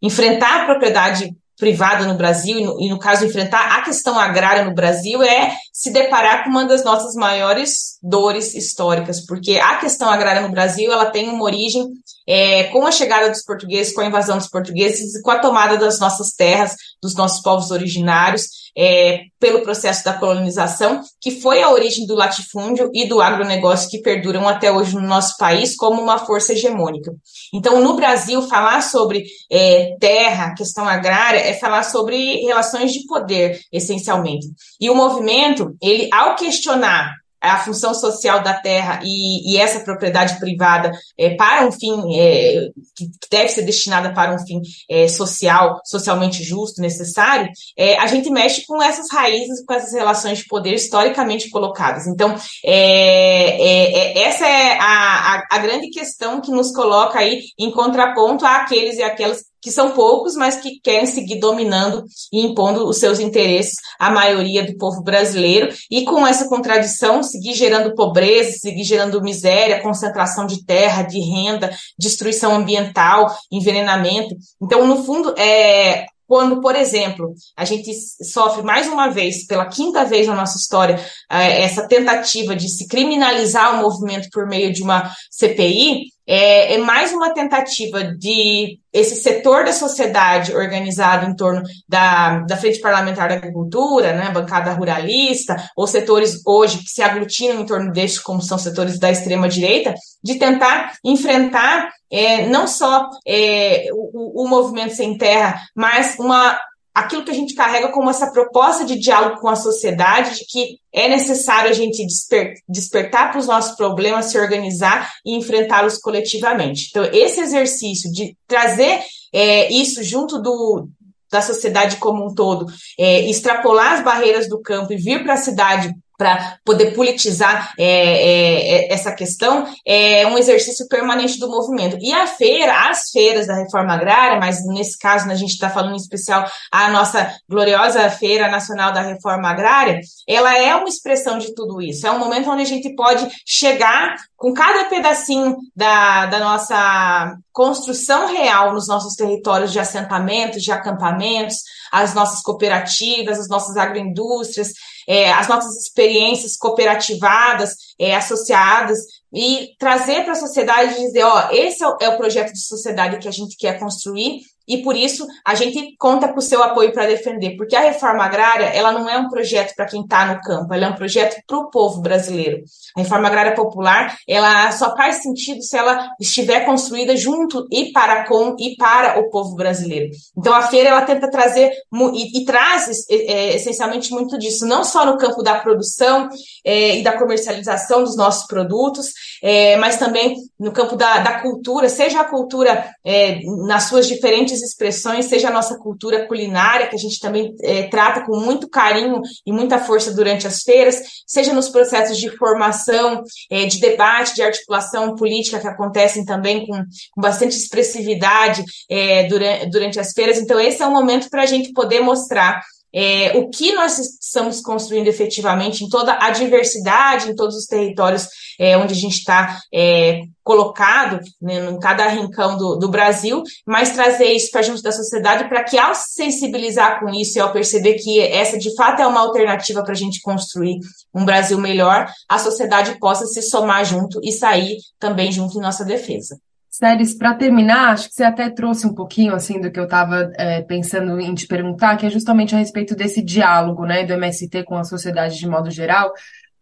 Enfrentar 0.00 0.62
a 0.62 0.64
propriedade 0.66 1.34
privada 1.58 2.06
no 2.06 2.14
Brasil, 2.14 2.58
e 2.58 2.64
no, 2.64 2.80
e 2.80 2.88
no, 2.88 2.98
caso, 2.98 3.24
enfrentar 3.24 3.78
a 3.78 3.82
questão 3.82 4.18
agrária 4.18 4.64
no 4.64 4.74
Brasil, 4.74 5.22
é 5.22 5.56
se 5.72 5.92
deparar 5.92 6.44
com 6.44 6.50
uma 6.50 6.64
das 6.64 6.84
nossas 6.84 7.14
maiores 7.14 7.98
dores 8.02 8.54
históricas, 8.54 9.24
porque 9.26 9.58
a 9.58 9.76
questão 9.76 10.08
agrária 10.08 10.42
no 10.42 10.50
Brasil 10.50 10.92
ela 10.92 11.06
tem 11.06 11.28
uma 11.28 11.42
origem 11.42 11.84
é, 12.28 12.64
com 12.64 12.86
a 12.86 12.92
chegada 12.92 13.30
dos 13.30 13.42
portugueses, 13.42 13.94
com 13.94 14.02
a 14.02 14.06
invasão 14.06 14.36
dos 14.36 14.48
portugueses 14.48 15.14
e 15.14 15.22
com 15.22 15.30
a 15.30 15.38
tomada 15.38 15.78
das 15.78 15.98
nossas 15.98 16.28
terras, 16.36 16.74
dos 17.02 17.14
nossos 17.14 17.40
povos 17.40 17.70
originários, 17.70 18.68
é, 18.76 19.22
pelo 19.40 19.62
processo 19.62 20.04
da 20.04 20.12
colonização, 20.12 21.00
que 21.22 21.40
foi 21.40 21.62
a 21.62 21.70
origem 21.70 22.06
do 22.06 22.14
latifúndio 22.14 22.90
e 22.92 23.08
do 23.08 23.22
agronegócio 23.22 23.88
que 23.88 24.02
perduram 24.02 24.46
até 24.46 24.70
hoje 24.70 24.94
no 24.94 25.00
nosso 25.00 25.38
país 25.38 25.74
como 25.74 26.02
uma 26.02 26.18
força 26.18 26.52
hegemônica. 26.52 27.10
Então, 27.54 27.82
no 27.82 27.96
Brasil, 27.96 28.42
falar 28.42 28.82
sobre 28.82 29.24
é, 29.50 29.96
terra, 29.98 30.54
questão 30.54 30.86
agrária, 30.86 31.38
é 31.38 31.54
falar 31.54 31.82
sobre 31.82 32.42
relações 32.42 32.92
de 32.92 33.06
poder, 33.06 33.58
essencialmente. 33.72 34.46
E 34.78 34.90
o 34.90 34.94
movimento, 34.94 35.74
ele, 35.80 36.10
ao 36.12 36.36
questionar 36.36 37.14
a 37.40 37.58
função 37.58 37.94
social 37.94 38.42
da 38.42 38.54
terra 38.54 39.00
e, 39.04 39.52
e 39.52 39.56
essa 39.58 39.80
propriedade 39.80 40.38
privada 40.38 40.92
é, 41.16 41.34
para 41.36 41.66
um 41.66 41.72
fim 41.72 42.18
é, 42.18 42.68
que 42.96 43.08
deve 43.30 43.48
ser 43.48 43.62
destinada 43.62 44.12
para 44.12 44.34
um 44.34 44.38
fim 44.38 44.60
é, 44.90 45.08
social, 45.08 45.80
socialmente 45.84 46.42
justo, 46.42 46.80
necessário, 46.80 47.48
é, 47.76 47.96
a 47.98 48.06
gente 48.06 48.30
mexe 48.30 48.66
com 48.66 48.82
essas 48.82 49.10
raízes, 49.10 49.64
com 49.64 49.72
essas 49.72 49.92
relações 49.92 50.38
de 50.38 50.46
poder 50.46 50.74
historicamente 50.74 51.50
colocadas. 51.50 52.06
Então, 52.06 52.34
é, 52.64 54.14
é, 54.14 54.18
essa 54.22 54.46
é 54.46 54.78
a, 54.78 55.36
a, 55.36 55.46
a 55.52 55.58
grande 55.58 55.90
questão 55.90 56.40
que 56.40 56.50
nos 56.50 56.72
coloca 56.72 57.18
aí 57.18 57.40
em 57.58 57.70
contraponto 57.70 58.44
àqueles 58.44 58.98
e 58.98 59.02
aquelas 59.02 59.47
que 59.60 59.70
são 59.70 59.92
poucos, 59.92 60.34
mas 60.34 60.56
que 60.56 60.80
querem 60.80 61.06
seguir 61.06 61.38
dominando 61.38 62.04
e 62.32 62.44
impondo 62.44 62.86
os 62.86 62.98
seus 62.98 63.20
interesses 63.20 63.74
à 63.98 64.10
maioria 64.10 64.64
do 64.64 64.76
povo 64.76 65.02
brasileiro, 65.02 65.72
e 65.90 66.04
com 66.04 66.26
essa 66.26 66.48
contradição, 66.48 67.22
seguir 67.22 67.54
gerando 67.54 67.94
pobreza, 67.94 68.58
seguir 68.58 68.84
gerando 68.84 69.22
miséria, 69.22 69.82
concentração 69.82 70.46
de 70.46 70.64
terra, 70.64 71.02
de 71.02 71.20
renda, 71.20 71.70
destruição 71.98 72.54
ambiental, 72.54 73.34
envenenamento. 73.50 74.36
Então, 74.60 74.86
no 74.86 75.04
fundo, 75.04 75.34
é, 75.38 76.06
quando, 76.28 76.60
por 76.60 76.76
exemplo, 76.76 77.32
a 77.56 77.64
gente 77.64 77.90
sofre 78.22 78.62
mais 78.62 78.86
uma 78.86 79.08
vez, 79.08 79.46
pela 79.46 79.64
quinta 79.64 80.04
vez 80.04 80.26
na 80.26 80.34
nossa 80.34 80.58
história, 80.58 81.02
é, 81.30 81.62
essa 81.62 81.88
tentativa 81.88 82.54
de 82.54 82.68
se 82.68 82.86
criminalizar 82.86 83.74
o 83.74 83.82
movimento 83.82 84.28
por 84.30 84.46
meio 84.46 84.70
de 84.70 84.82
uma 84.82 85.10
CPI, 85.30 86.12
é, 86.28 86.74
é, 86.74 86.78
mais 86.78 87.10
uma 87.10 87.32
tentativa 87.32 88.04
de 88.04 88.78
esse 88.92 89.16
setor 89.16 89.64
da 89.64 89.72
sociedade 89.72 90.54
organizado 90.54 91.24
em 91.24 91.34
torno 91.34 91.62
da, 91.88 92.40
da 92.40 92.56
Frente 92.56 92.80
Parlamentar 92.80 93.30
da 93.30 93.36
Agricultura, 93.36 94.12
né, 94.12 94.30
bancada 94.30 94.72
ruralista, 94.72 95.56
ou 95.74 95.86
setores 95.86 96.42
hoje 96.46 96.78
que 96.78 96.90
se 96.90 97.02
aglutinam 97.02 97.60
em 97.62 97.66
torno 97.66 97.90
deste, 97.92 98.22
como 98.22 98.42
são 98.42 98.58
setores 98.58 98.98
da 98.98 99.10
extrema-direita, 99.10 99.94
de 100.22 100.34
tentar 100.34 100.92
enfrentar 101.02 101.90
é, 102.10 102.46
não 102.46 102.66
só 102.66 103.08
é, 103.26 103.86
o, 103.92 104.44
o 104.44 104.48
movimento 104.48 104.94
sem 104.94 105.16
terra, 105.16 105.58
mas 105.74 106.16
uma 106.18 106.58
aquilo 106.98 107.24
que 107.24 107.30
a 107.30 107.34
gente 107.34 107.54
carrega 107.54 107.88
como 107.88 108.10
essa 108.10 108.30
proposta 108.30 108.84
de 108.84 108.98
diálogo 108.98 109.40
com 109.40 109.48
a 109.48 109.56
sociedade, 109.56 110.38
de 110.38 110.44
que 110.46 110.78
é 110.92 111.08
necessário 111.08 111.70
a 111.70 111.72
gente 111.72 112.04
desper 112.04 112.54
despertar 112.68 113.30
para 113.30 113.40
os 113.40 113.46
nossos 113.46 113.76
problemas, 113.76 114.26
se 114.26 114.38
organizar 114.38 115.10
e 115.24 115.36
enfrentá-los 115.36 115.98
coletivamente. 115.98 116.88
Então, 116.90 117.04
esse 117.04 117.40
exercício 117.40 118.10
de 118.12 118.36
trazer 118.46 119.00
é, 119.32 119.72
isso 119.72 120.02
junto 120.02 120.40
do, 120.40 120.88
da 121.30 121.40
sociedade 121.40 121.96
como 121.96 122.26
um 122.26 122.34
todo, 122.34 122.66
é, 122.98 123.28
extrapolar 123.28 123.94
as 123.94 124.04
barreiras 124.04 124.48
do 124.48 124.60
campo 124.60 124.92
e 124.92 124.96
vir 124.96 125.22
para 125.22 125.34
a 125.34 125.38
cidade 125.38 125.94
para 126.18 126.58
poder 126.64 126.94
politizar 126.94 127.72
é, 127.78 127.84
é, 127.84 128.88
é, 128.88 128.92
essa 128.92 129.12
questão, 129.12 129.72
é 129.86 130.26
um 130.26 130.36
exercício 130.36 130.88
permanente 130.88 131.38
do 131.38 131.48
movimento. 131.48 131.96
E 132.00 132.12
a 132.12 132.26
feira, 132.26 132.90
as 132.90 133.10
feiras 133.12 133.46
da 133.46 133.54
reforma 133.54 133.94
agrária, 133.94 134.38
mas 134.38 134.66
nesse 134.66 134.98
caso 134.98 135.28
né, 135.28 135.34
a 135.34 135.36
gente 135.36 135.52
está 135.52 135.70
falando 135.70 135.92
em 135.92 135.96
especial 135.96 136.44
a 136.72 136.90
nossa 136.90 137.32
gloriosa 137.48 138.10
Feira 138.10 138.48
Nacional 138.48 138.92
da 138.92 139.00
Reforma 139.00 139.48
Agrária, 139.48 140.00
ela 140.26 140.58
é 140.58 140.74
uma 140.74 140.88
expressão 140.88 141.38
de 141.38 141.54
tudo 141.54 141.80
isso. 141.80 142.04
É 142.04 142.10
um 142.10 142.18
momento 142.18 142.50
onde 142.50 142.62
a 142.62 142.66
gente 142.66 142.96
pode 142.96 143.28
chegar 143.46 144.16
com 144.36 144.52
cada 144.52 144.86
pedacinho 144.86 145.56
da, 145.74 146.26
da 146.26 146.40
nossa 146.40 147.36
construção 147.52 148.26
real 148.26 148.72
nos 148.72 148.88
nossos 148.88 149.14
territórios 149.14 149.72
de 149.72 149.78
assentamentos, 149.78 150.62
de 150.62 150.72
acampamentos, 150.72 151.56
as 151.92 152.12
nossas 152.12 152.42
cooperativas, 152.42 153.38
as 153.38 153.48
nossas 153.48 153.76
agroindústrias, 153.76 154.72
é, 155.08 155.32
as 155.32 155.48
nossas 155.48 155.74
experiências 155.76 156.54
cooperativadas, 156.54 157.74
é, 157.98 158.14
associadas, 158.14 158.98
e 159.32 159.70
trazer 159.78 160.22
para 160.24 160.32
a 160.32 160.36
sociedade 160.36 161.00
e 161.00 161.06
dizer, 161.06 161.22
ó, 161.22 161.48
esse 161.50 161.82
é 161.82 161.88
o, 161.88 161.96
é 162.02 162.08
o 162.10 162.18
projeto 162.18 162.52
de 162.52 162.60
sociedade 162.60 163.18
que 163.18 163.28
a 163.28 163.32
gente 163.32 163.56
quer 163.56 163.78
construir 163.78 164.42
e 164.68 164.82
por 164.82 164.94
isso 164.94 165.26
a 165.44 165.54
gente 165.54 165.96
conta 165.98 166.28
com 166.28 166.38
o 166.38 166.42
seu 166.42 166.62
apoio 166.62 166.92
para 166.92 167.06
defender, 167.06 167.56
porque 167.56 167.74
a 167.74 167.80
reforma 167.80 168.24
agrária 168.24 168.66
ela 168.66 168.92
não 168.92 169.08
é 169.08 169.16
um 169.16 169.28
projeto 169.28 169.74
para 169.74 169.86
quem 169.86 170.02
está 170.02 170.26
no 170.26 170.40
campo, 170.42 170.72
ela 170.74 170.86
é 170.86 170.88
um 170.88 170.94
projeto 170.94 171.40
para 171.46 171.58
o 171.58 171.70
povo 171.70 172.00
brasileiro. 172.00 172.62
A 172.96 173.00
reforma 173.00 173.28
agrária 173.28 173.54
popular 173.54 174.16
ela 174.28 174.70
só 174.72 174.94
faz 174.94 175.22
sentido 175.22 175.62
se 175.62 175.76
ela 175.76 176.10
estiver 176.20 176.64
construída 176.66 177.16
junto 177.16 177.66
e 177.72 177.92
para 177.92 178.26
com 178.26 178.54
e 178.58 178.76
para 178.76 179.18
o 179.18 179.30
povo 179.30 179.54
brasileiro. 179.54 180.10
Então 180.36 180.52
a 180.52 180.62
feira 180.62 180.90
ela 180.90 181.02
tenta 181.02 181.30
trazer 181.30 181.70
e, 182.14 182.40
e 182.40 182.44
traz 182.44 183.06
é, 183.10 183.56
essencialmente 183.56 184.10
muito 184.10 184.38
disso, 184.38 184.66
não 184.66 184.84
só 184.84 185.06
no 185.06 185.16
campo 185.16 185.42
da 185.42 185.54
produção 185.54 186.28
é, 186.64 186.98
e 186.98 187.02
da 187.02 187.16
comercialização 187.16 188.04
dos 188.04 188.16
nossos 188.16 188.46
produtos, 188.46 189.12
é, 189.42 189.76
mas 189.76 189.96
também 189.96 190.36
no 190.58 190.72
campo 190.72 190.96
da, 190.96 191.18
da 191.18 191.40
cultura, 191.40 191.88
seja 191.88 192.20
a 192.20 192.24
cultura 192.24 192.90
é, 193.04 193.40
nas 193.66 193.84
suas 193.84 194.06
diferentes 194.06 194.57
expressões, 194.62 195.26
seja 195.26 195.48
a 195.48 195.52
nossa 195.52 195.78
cultura 195.78 196.26
culinária, 196.26 196.86
que 196.86 196.96
a 196.96 196.98
gente 196.98 197.18
também 197.18 197.54
é, 197.62 197.84
trata 197.84 198.24
com 198.24 198.38
muito 198.38 198.68
carinho 198.68 199.20
e 199.46 199.52
muita 199.52 199.78
força 199.78 200.12
durante 200.12 200.46
as 200.46 200.62
feiras, 200.62 201.00
seja 201.26 201.52
nos 201.52 201.68
processos 201.68 202.18
de 202.18 202.30
formação, 202.36 203.22
é, 203.50 203.66
de 203.66 203.80
debate, 203.80 204.34
de 204.34 204.42
articulação 204.42 205.14
política 205.14 205.58
que 205.58 205.68
acontecem 205.68 206.24
também 206.24 206.66
com, 206.66 206.82
com 207.12 207.20
bastante 207.20 207.56
expressividade 207.56 208.64
é, 208.90 209.24
durante, 209.24 209.66
durante 209.70 210.00
as 210.00 210.12
feiras. 210.12 210.38
Então, 210.38 210.58
esse 210.60 210.82
é 210.82 210.86
um 210.86 210.92
momento 210.92 211.28
para 211.30 211.42
a 211.42 211.46
gente 211.46 211.72
poder 211.72 212.00
mostrar 212.00 212.60
é, 212.94 213.36
o 213.36 213.50
que 213.50 213.72
nós 213.72 213.98
estamos 213.98 214.60
construindo 214.60 215.08
efetivamente 215.08 215.84
em 215.84 215.88
toda 215.88 216.18
a 216.20 216.30
diversidade, 216.30 217.30
em 217.30 217.34
todos 217.34 217.56
os 217.56 217.66
territórios 217.66 218.28
é, 218.58 218.76
onde 218.76 218.92
a 218.92 218.96
gente 218.96 219.18
está 219.18 219.60
é, 219.72 220.22
colocado, 220.42 221.20
né, 221.40 221.70
em 221.70 221.78
cada 221.78 222.08
rincão 222.08 222.56
do, 222.56 222.76
do, 222.76 222.88
Brasil, 222.88 223.42
mas 223.66 223.92
trazer 223.92 224.32
isso 224.32 224.50
para 224.50 224.62
junto 224.62 224.82
da 224.82 224.90
sociedade 224.90 225.48
para 225.48 225.62
que, 225.62 225.78
ao 225.78 225.94
se 225.94 226.14
sensibilizar 226.14 227.00
com 227.00 227.10
isso 227.10 227.38
e 227.38 227.40
ao 227.40 227.52
perceber 227.52 227.94
que 227.94 228.20
essa 228.20 228.58
de 228.58 228.74
fato 228.74 229.02
é 229.02 229.06
uma 229.06 229.20
alternativa 229.20 229.82
para 229.82 229.92
a 229.92 229.96
gente 229.96 230.20
construir 230.22 230.78
um 231.14 231.24
Brasil 231.24 231.58
melhor, 231.58 232.10
a 232.28 232.38
sociedade 232.38 232.98
possa 232.98 233.26
se 233.26 233.42
somar 233.42 233.84
junto 233.84 234.20
e 234.22 234.32
sair 234.32 234.78
também 234.98 235.30
junto 235.30 235.58
em 235.58 235.62
nossa 235.62 235.84
defesa. 235.84 236.40
Séries, 236.78 237.12
para 237.12 237.34
terminar, 237.34 237.88
acho 237.88 238.08
que 238.08 238.14
você 238.14 238.22
até 238.22 238.48
trouxe 238.48 238.86
um 238.86 238.94
pouquinho 238.94 239.34
assim 239.34 239.60
do 239.60 239.68
que 239.68 239.80
eu 239.80 239.84
estava 239.84 240.30
é, 240.36 240.62
pensando 240.62 241.18
em 241.18 241.34
te 241.34 241.44
perguntar, 241.44 241.96
que 241.96 242.06
é 242.06 242.10
justamente 242.10 242.54
a 242.54 242.58
respeito 242.58 242.94
desse 242.94 243.20
diálogo, 243.20 243.84
né, 243.84 244.04
do 244.04 244.12
MST 244.12 244.62
com 244.62 244.76
a 244.76 244.84
sociedade 244.84 245.36
de 245.36 245.48
modo 245.48 245.72
geral. 245.72 246.12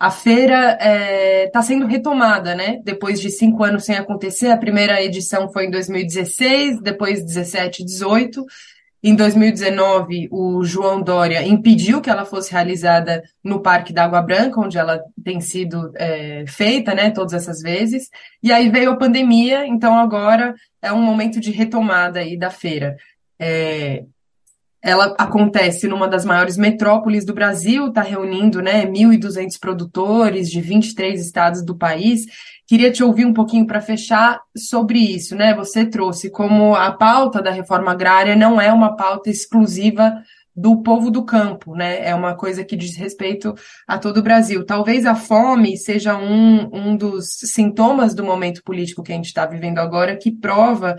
a 0.00 0.10
feira 0.10 0.72
está 0.72 0.86
é, 0.86 1.50
tá 1.52 1.60
sendo 1.60 1.86
retomada, 1.86 2.54
né? 2.54 2.80
Depois 2.82 3.20
de 3.20 3.30
cinco 3.30 3.62
anos 3.62 3.84
sem 3.84 3.96
acontecer, 3.96 4.48
a 4.48 4.56
primeira 4.56 5.02
edição 5.02 5.50
foi 5.50 5.66
em 5.66 5.70
2016, 5.70 6.80
depois 6.80 7.22
17 7.22 7.82
e 7.82 7.84
18. 7.84 8.42
Em 9.02 9.14
2019, 9.14 10.28
o 10.32 10.64
João 10.64 11.00
Dória 11.00 11.46
impediu 11.46 12.00
que 12.00 12.10
ela 12.10 12.24
fosse 12.24 12.50
realizada 12.50 13.22
no 13.42 13.60
Parque 13.60 13.92
da 13.92 14.04
Água 14.04 14.22
Branca, 14.22 14.60
onde 14.60 14.78
ela 14.78 15.00
tem 15.22 15.40
sido 15.40 15.92
é, 15.96 16.44
feita, 16.48 16.94
né, 16.94 17.10
todas 17.10 17.32
essas 17.32 17.60
vezes. 17.60 18.08
E 18.42 18.50
aí 18.50 18.68
veio 18.68 18.90
a 18.90 18.96
pandemia, 18.96 19.66
então 19.66 19.96
agora 19.98 20.54
é 20.82 20.92
um 20.92 21.00
momento 21.02 21.38
de 21.38 21.50
retomada 21.50 22.20
aí 22.20 22.36
da 22.36 22.50
feira. 22.50 22.96
É, 23.38 24.04
ela 24.86 25.16
acontece 25.18 25.88
numa 25.88 26.06
das 26.06 26.24
maiores 26.24 26.56
metrópoles 26.56 27.24
do 27.24 27.34
Brasil, 27.34 27.88
está 27.88 28.02
reunindo 28.02 28.62
né, 28.62 28.86
1.200 28.86 29.58
produtores 29.58 30.48
de 30.48 30.60
23 30.60 31.20
estados 31.20 31.64
do 31.64 31.76
país. 31.76 32.24
Queria 32.68 32.92
te 32.92 33.02
ouvir 33.02 33.26
um 33.26 33.34
pouquinho 33.34 33.66
para 33.66 33.80
fechar 33.80 34.40
sobre 34.56 35.00
isso. 35.00 35.34
Né? 35.34 35.52
Você 35.54 35.84
trouxe 35.84 36.30
como 36.30 36.76
a 36.76 36.92
pauta 36.92 37.42
da 37.42 37.50
reforma 37.50 37.90
agrária 37.90 38.36
não 38.36 38.60
é 38.60 38.72
uma 38.72 38.94
pauta 38.94 39.28
exclusiva 39.28 40.22
do 40.54 40.80
povo 40.82 41.10
do 41.10 41.22
campo, 41.22 41.74
né? 41.74 42.08
É 42.08 42.14
uma 42.14 42.34
coisa 42.34 42.64
que 42.64 42.76
diz 42.76 42.96
respeito 42.96 43.54
a 43.86 43.98
todo 43.98 44.18
o 44.18 44.22
Brasil. 44.22 44.64
Talvez 44.64 45.04
a 45.04 45.14
fome 45.14 45.76
seja 45.76 46.16
um, 46.16 46.70
um 46.72 46.96
dos 46.96 47.26
sintomas 47.40 48.14
do 48.14 48.24
momento 48.24 48.62
político 48.64 49.02
que 49.02 49.12
a 49.12 49.16
gente 49.16 49.26
está 49.26 49.44
vivendo 49.44 49.80
agora, 49.80 50.16
que 50.16 50.30
prova 50.30 50.96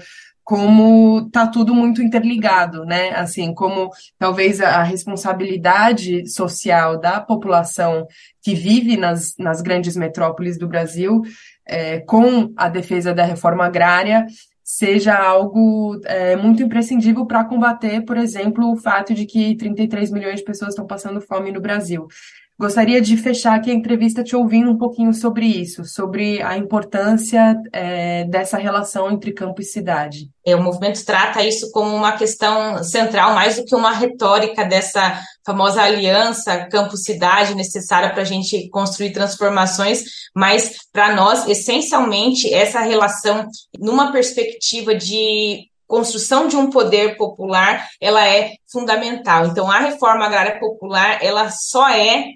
como 0.48 1.30
tá 1.30 1.46
tudo 1.46 1.76
muito 1.76 2.02
interligado, 2.02 2.86
né? 2.86 3.10
Assim, 3.10 3.54
como 3.54 3.90
talvez 4.18 4.62
a 4.62 4.82
responsabilidade 4.82 6.26
social 6.26 6.98
da 6.98 7.20
população 7.20 8.08
que 8.42 8.56
vive 8.56 8.96
nas, 8.96 9.36
nas 9.38 9.62
grandes 9.62 9.98
metrópoles 9.98 10.58
do 10.58 10.66
Brasil, 10.66 11.22
é, 11.66 12.00
com 12.00 12.54
a 12.56 12.70
defesa 12.70 13.14
da 13.14 13.26
reforma 13.26 13.66
agrária, 13.66 14.26
seja 14.64 15.18
algo 15.18 16.00
é, 16.06 16.38
muito 16.38 16.64
imprescindível 16.64 17.26
para 17.26 17.44
combater, 17.44 18.06
por 18.06 18.16
exemplo, 18.16 18.72
o 18.72 18.78
fato 18.78 19.14
de 19.14 19.26
que 19.26 19.54
33 19.58 20.12
milhões 20.12 20.38
de 20.38 20.46
pessoas 20.46 20.70
estão 20.70 20.88
passando 20.88 21.20
fome 21.20 21.52
no 21.52 21.60
Brasil. 21.60 22.08
Gostaria 22.60 23.00
de 23.00 23.16
fechar 23.18 23.54
aqui 23.54 23.70
a 23.70 23.74
entrevista 23.74 24.24
te 24.24 24.36
ouvindo 24.36 24.72
um 24.72 24.78
pouquinho 24.80 25.14
sobre 25.14 25.46
isso, 25.46 25.86
sobre 25.86 26.42
a 26.42 26.58
importância 26.58 27.56
é, 27.72 28.24
dessa 28.24 28.58
relação 28.58 29.12
entre 29.12 29.32
campo 29.32 29.62
e 29.62 29.64
cidade. 29.64 30.32
É, 30.44 30.56
o 30.56 30.64
movimento 30.64 31.06
trata 31.06 31.44
isso 31.44 31.70
como 31.72 31.96
uma 31.96 32.14
questão 32.14 32.84
central, 32.84 33.36
mais 33.36 33.58
do 33.58 33.66
que 33.66 33.76
uma 33.76 33.92
retórica 33.92 34.66
dessa 34.66 35.22
famosa 35.46 35.84
aliança 35.84 36.66
campo-cidade 36.66 37.54
necessária 37.54 38.10
para 38.10 38.24
a 38.24 38.26
gente 38.26 38.68
construir 38.70 39.12
transformações, 39.12 40.04
mas 40.36 40.78
para 40.92 41.16
nós, 41.16 41.48
essencialmente, 41.48 42.52
essa 42.52 42.80
relação 42.80 43.46
numa 43.78 44.12
perspectiva 44.12 44.96
de 44.96 45.70
construção 45.86 46.48
de 46.48 46.56
um 46.56 46.72
poder 46.72 47.18
popular, 47.18 47.88
ela 48.02 48.28
é 48.28 48.54
fundamental. 48.70 49.46
Então, 49.46 49.72
a 49.72 49.80
reforma 49.80 50.26
agrária 50.26 50.60
popular, 50.60 51.20
ela 51.22 51.52
só 51.52 51.88
é 51.90 52.32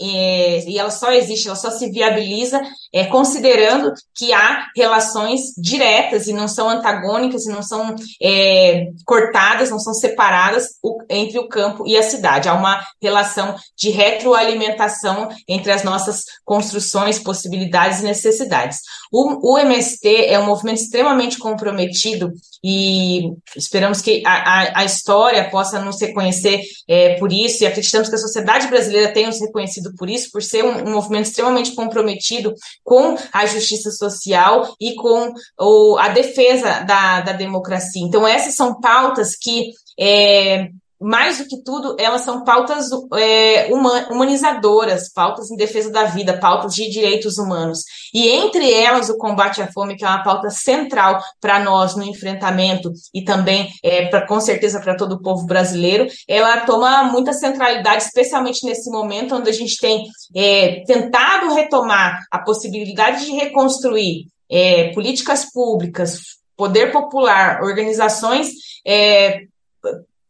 é, 0.00 0.68
e 0.68 0.78
ela 0.78 0.90
só 0.90 1.10
existe, 1.12 1.46
ela 1.46 1.56
só 1.56 1.70
se 1.70 1.90
viabiliza 1.90 2.60
é, 2.92 3.04
considerando 3.04 3.92
que 4.14 4.32
há 4.32 4.66
relações 4.76 5.52
diretas 5.56 6.26
e 6.26 6.32
não 6.32 6.48
são 6.48 6.68
antagônicas 6.68 7.46
e 7.46 7.50
não 7.50 7.62
são 7.62 7.94
é, 8.22 8.86
cortadas, 9.04 9.70
não 9.70 9.78
são 9.78 9.94
separadas 9.94 10.68
o, 10.82 10.98
entre 11.08 11.38
o 11.38 11.48
campo 11.48 11.86
e 11.86 11.96
a 11.96 12.02
cidade. 12.02 12.48
Há 12.48 12.54
uma 12.54 12.82
relação 13.02 13.56
de 13.76 13.90
retroalimentação 13.90 15.28
entre 15.48 15.72
as 15.72 15.82
nossas 15.82 16.22
construções, 16.44 17.18
possibilidades 17.18 18.00
e 18.00 18.04
necessidades. 18.04 18.78
O, 19.12 19.52
o 19.52 19.58
MST 19.58 20.26
é 20.26 20.38
um 20.38 20.46
movimento 20.46 20.80
extremamente 20.80 21.38
comprometido 21.38 22.32
e 22.64 23.30
esperamos 23.56 24.00
que 24.00 24.22
a, 24.26 24.32
a, 24.32 24.80
a 24.80 24.84
história 24.84 25.48
possa 25.50 25.80
nos 25.80 26.00
reconhecer 26.00 26.62
é, 26.88 27.14
por 27.14 27.32
isso 27.32 27.62
e 27.62 27.66
acreditamos 27.66 28.08
que 28.08 28.14
a 28.14 28.18
sociedade 28.18 28.68
brasileira 28.68 29.12
tenha 29.12 29.28
nos 29.28 29.40
reconhecido 29.40 29.85
por 29.94 30.08
isso, 30.08 30.30
por 30.32 30.42
ser 30.42 30.64
um, 30.64 30.88
um 30.88 30.92
movimento 30.92 31.26
extremamente 31.26 31.74
comprometido 31.74 32.54
com 32.82 33.16
a 33.32 33.46
justiça 33.46 33.90
social 33.90 34.74
e 34.80 34.94
com 34.94 35.32
o, 35.58 35.96
a 35.98 36.08
defesa 36.08 36.80
da, 36.80 37.20
da 37.20 37.32
democracia. 37.32 38.02
Então, 38.02 38.26
essas 38.26 38.54
são 38.54 38.80
pautas 38.80 39.36
que 39.36 39.72
é, 39.98 40.70
mais 41.06 41.38
do 41.38 41.46
que 41.46 41.62
tudo, 41.62 41.94
elas 42.00 42.22
são 42.22 42.42
pautas 42.42 42.90
é, 43.14 43.68
humanizadoras, 44.10 45.08
pautas 45.12 45.52
em 45.52 45.56
defesa 45.56 45.88
da 45.88 46.02
vida, 46.02 46.36
pautas 46.36 46.74
de 46.74 46.90
direitos 46.90 47.38
humanos. 47.38 47.84
E 48.12 48.28
entre 48.28 48.72
elas, 48.72 49.08
o 49.08 49.16
combate 49.16 49.62
à 49.62 49.70
fome, 49.70 49.94
que 49.94 50.04
é 50.04 50.08
uma 50.08 50.24
pauta 50.24 50.50
central 50.50 51.22
para 51.40 51.60
nós 51.60 51.94
no 51.94 52.02
enfrentamento 52.02 52.90
e 53.14 53.22
também, 53.22 53.70
é, 53.84 54.06
pra, 54.08 54.26
com 54.26 54.40
certeza, 54.40 54.80
para 54.80 54.96
todo 54.96 55.12
o 55.12 55.22
povo 55.22 55.46
brasileiro, 55.46 56.08
ela 56.26 56.62
toma 56.62 57.04
muita 57.04 57.32
centralidade, 57.32 58.02
especialmente 58.02 58.66
nesse 58.66 58.90
momento 58.90 59.36
onde 59.36 59.48
a 59.48 59.54
gente 59.54 59.78
tem 59.78 60.06
é, 60.34 60.82
tentado 60.88 61.54
retomar 61.54 62.18
a 62.32 62.40
possibilidade 62.40 63.26
de 63.26 63.30
reconstruir 63.30 64.26
é, 64.50 64.92
políticas 64.92 65.44
públicas, 65.52 66.18
poder 66.56 66.90
popular, 66.90 67.62
organizações 67.62 68.48
é, 68.84 69.42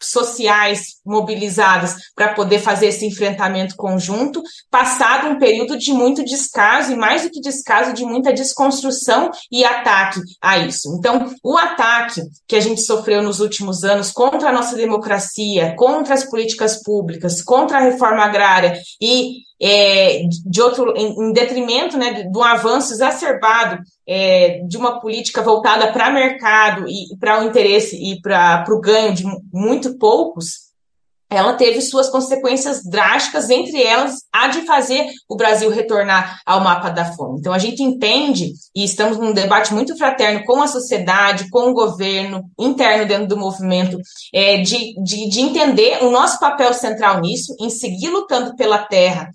sociais 0.01 0.97
mobilizadas 1.05 1.97
para 2.15 2.35
poder 2.35 2.59
fazer 2.59 2.87
esse 2.87 3.07
enfrentamento 3.07 3.77
conjunto, 3.77 4.43
passado 4.71 5.29
um 5.29 5.39
período 5.39 5.79
de 5.79 5.93
muito 5.93 6.25
descaso 6.25 6.93
e 6.93 6.97
mais 6.97 7.23
do 7.23 7.31
que 7.31 7.41
descaso, 7.41 7.93
de 7.93 8.05
muita 8.05 8.33
desconstrução 8.33 9.31
e 9.51 9.65
ataque 9.65 10.21
a 10.41 10.59
isso. 10.59 10.95
Então, 10.99 11.35
o 11.43 11.57
ataque 11.57 12.23
que 12.47 12.57
a 12.57 12.61
gente 12.61 12.83
sofreu 12.83 13.23
nos 13.23 13.41
últimos 13.41 13.85
anos 13.85 14.11
contra 14.11 14.51
a 14.51 14.53
nossa 14.53 14.77
democracia, 14.77 15.75
contra 15.77 16.15
as 16.15 16.25
políticas 16.25 16.83
públicas, 16.83 17.43
contra 17.43 17.79
a 17.79 17.83
reforma 17.83 18.25
agrária 18.25 18.79
e 19.01 19.46
é, 19.61 20.23
de 20.45 20.61
outro, 20.61 20.95
em, 20.97 21.29
em 21.29 21.33
detrimento 21.33 21.97
né, 21.97 22.25
do 22.31 22.43
avanço 22.43 22.93
exacerbado 22.93 23.79
é, 24.07 24.61
de 24.67 24.77
uma 24.77 25.01
política 25.01 25.43
voltada 25.43 25.93
para 25.93 26.11
mercado 26.11 26.87
e, 26.87 27.15
e 27.15 27.19
para 27.19 27.43
o 27.43 27.47
interesse 27.47 27.97
e 27.97 28.21
para 28.21 28.65
o 28.69 28.81
ganho 28.81 29.15
de 29.15 29.25
muito 29.53 29.97
poucos, 29.99 30.67
ela 31.29 31.55
teve 31.55 31.81
suas 31.81 32.09
consequências 32.09 32.83
drásticas, 32.85 33.51
entre 33.51 33.83
elas 33.83 34.15
a 34.33 34.47
de 34.47 34.63
fazer 34.63 35.07
o 35.29 35.35
Brasil 35.35 35.71
retornar 35.71 36.41
ao 36.47 36.61
mapa 36.61 36.89
da 36.89 37.05
fome. 37.05 37.41
Então, 37.41 37.53
a 37.53 37.59
gente 37.59 37.83
entende, 37.83 38.53
e 38.75 38.85
estamos 38.85 39.19
num 39.19 39.33
debate 39.33 39.75
muito 39.75 39.97
fraterno 39.97 40.45
com 40.45 40.63
a 40.63 40.69
sociedade, 40.69 41.51
com 41.51 41.71
o 41.71 41.75
governo, 41.75 42.45
interno 42.59 43.07
dentro 43.07 43.27
do 43.27 43.37
movimento, 43.37 43.99
é, 44.33 44.59
de, 44.59 44.95
de, 45.03 45.29
de 45.29 45.41
entender 45.41 46.03
o 46.05 46.11
nosso 46.11 46.39
papel 46.39 46.73
central 46.73 47.21
nisso, 47.21 47.57
em 47.61 47.71
seguir 47.71 48.09
lutando 48.09 48.55
pela 48.55 48.79
terra, 48.79 49.29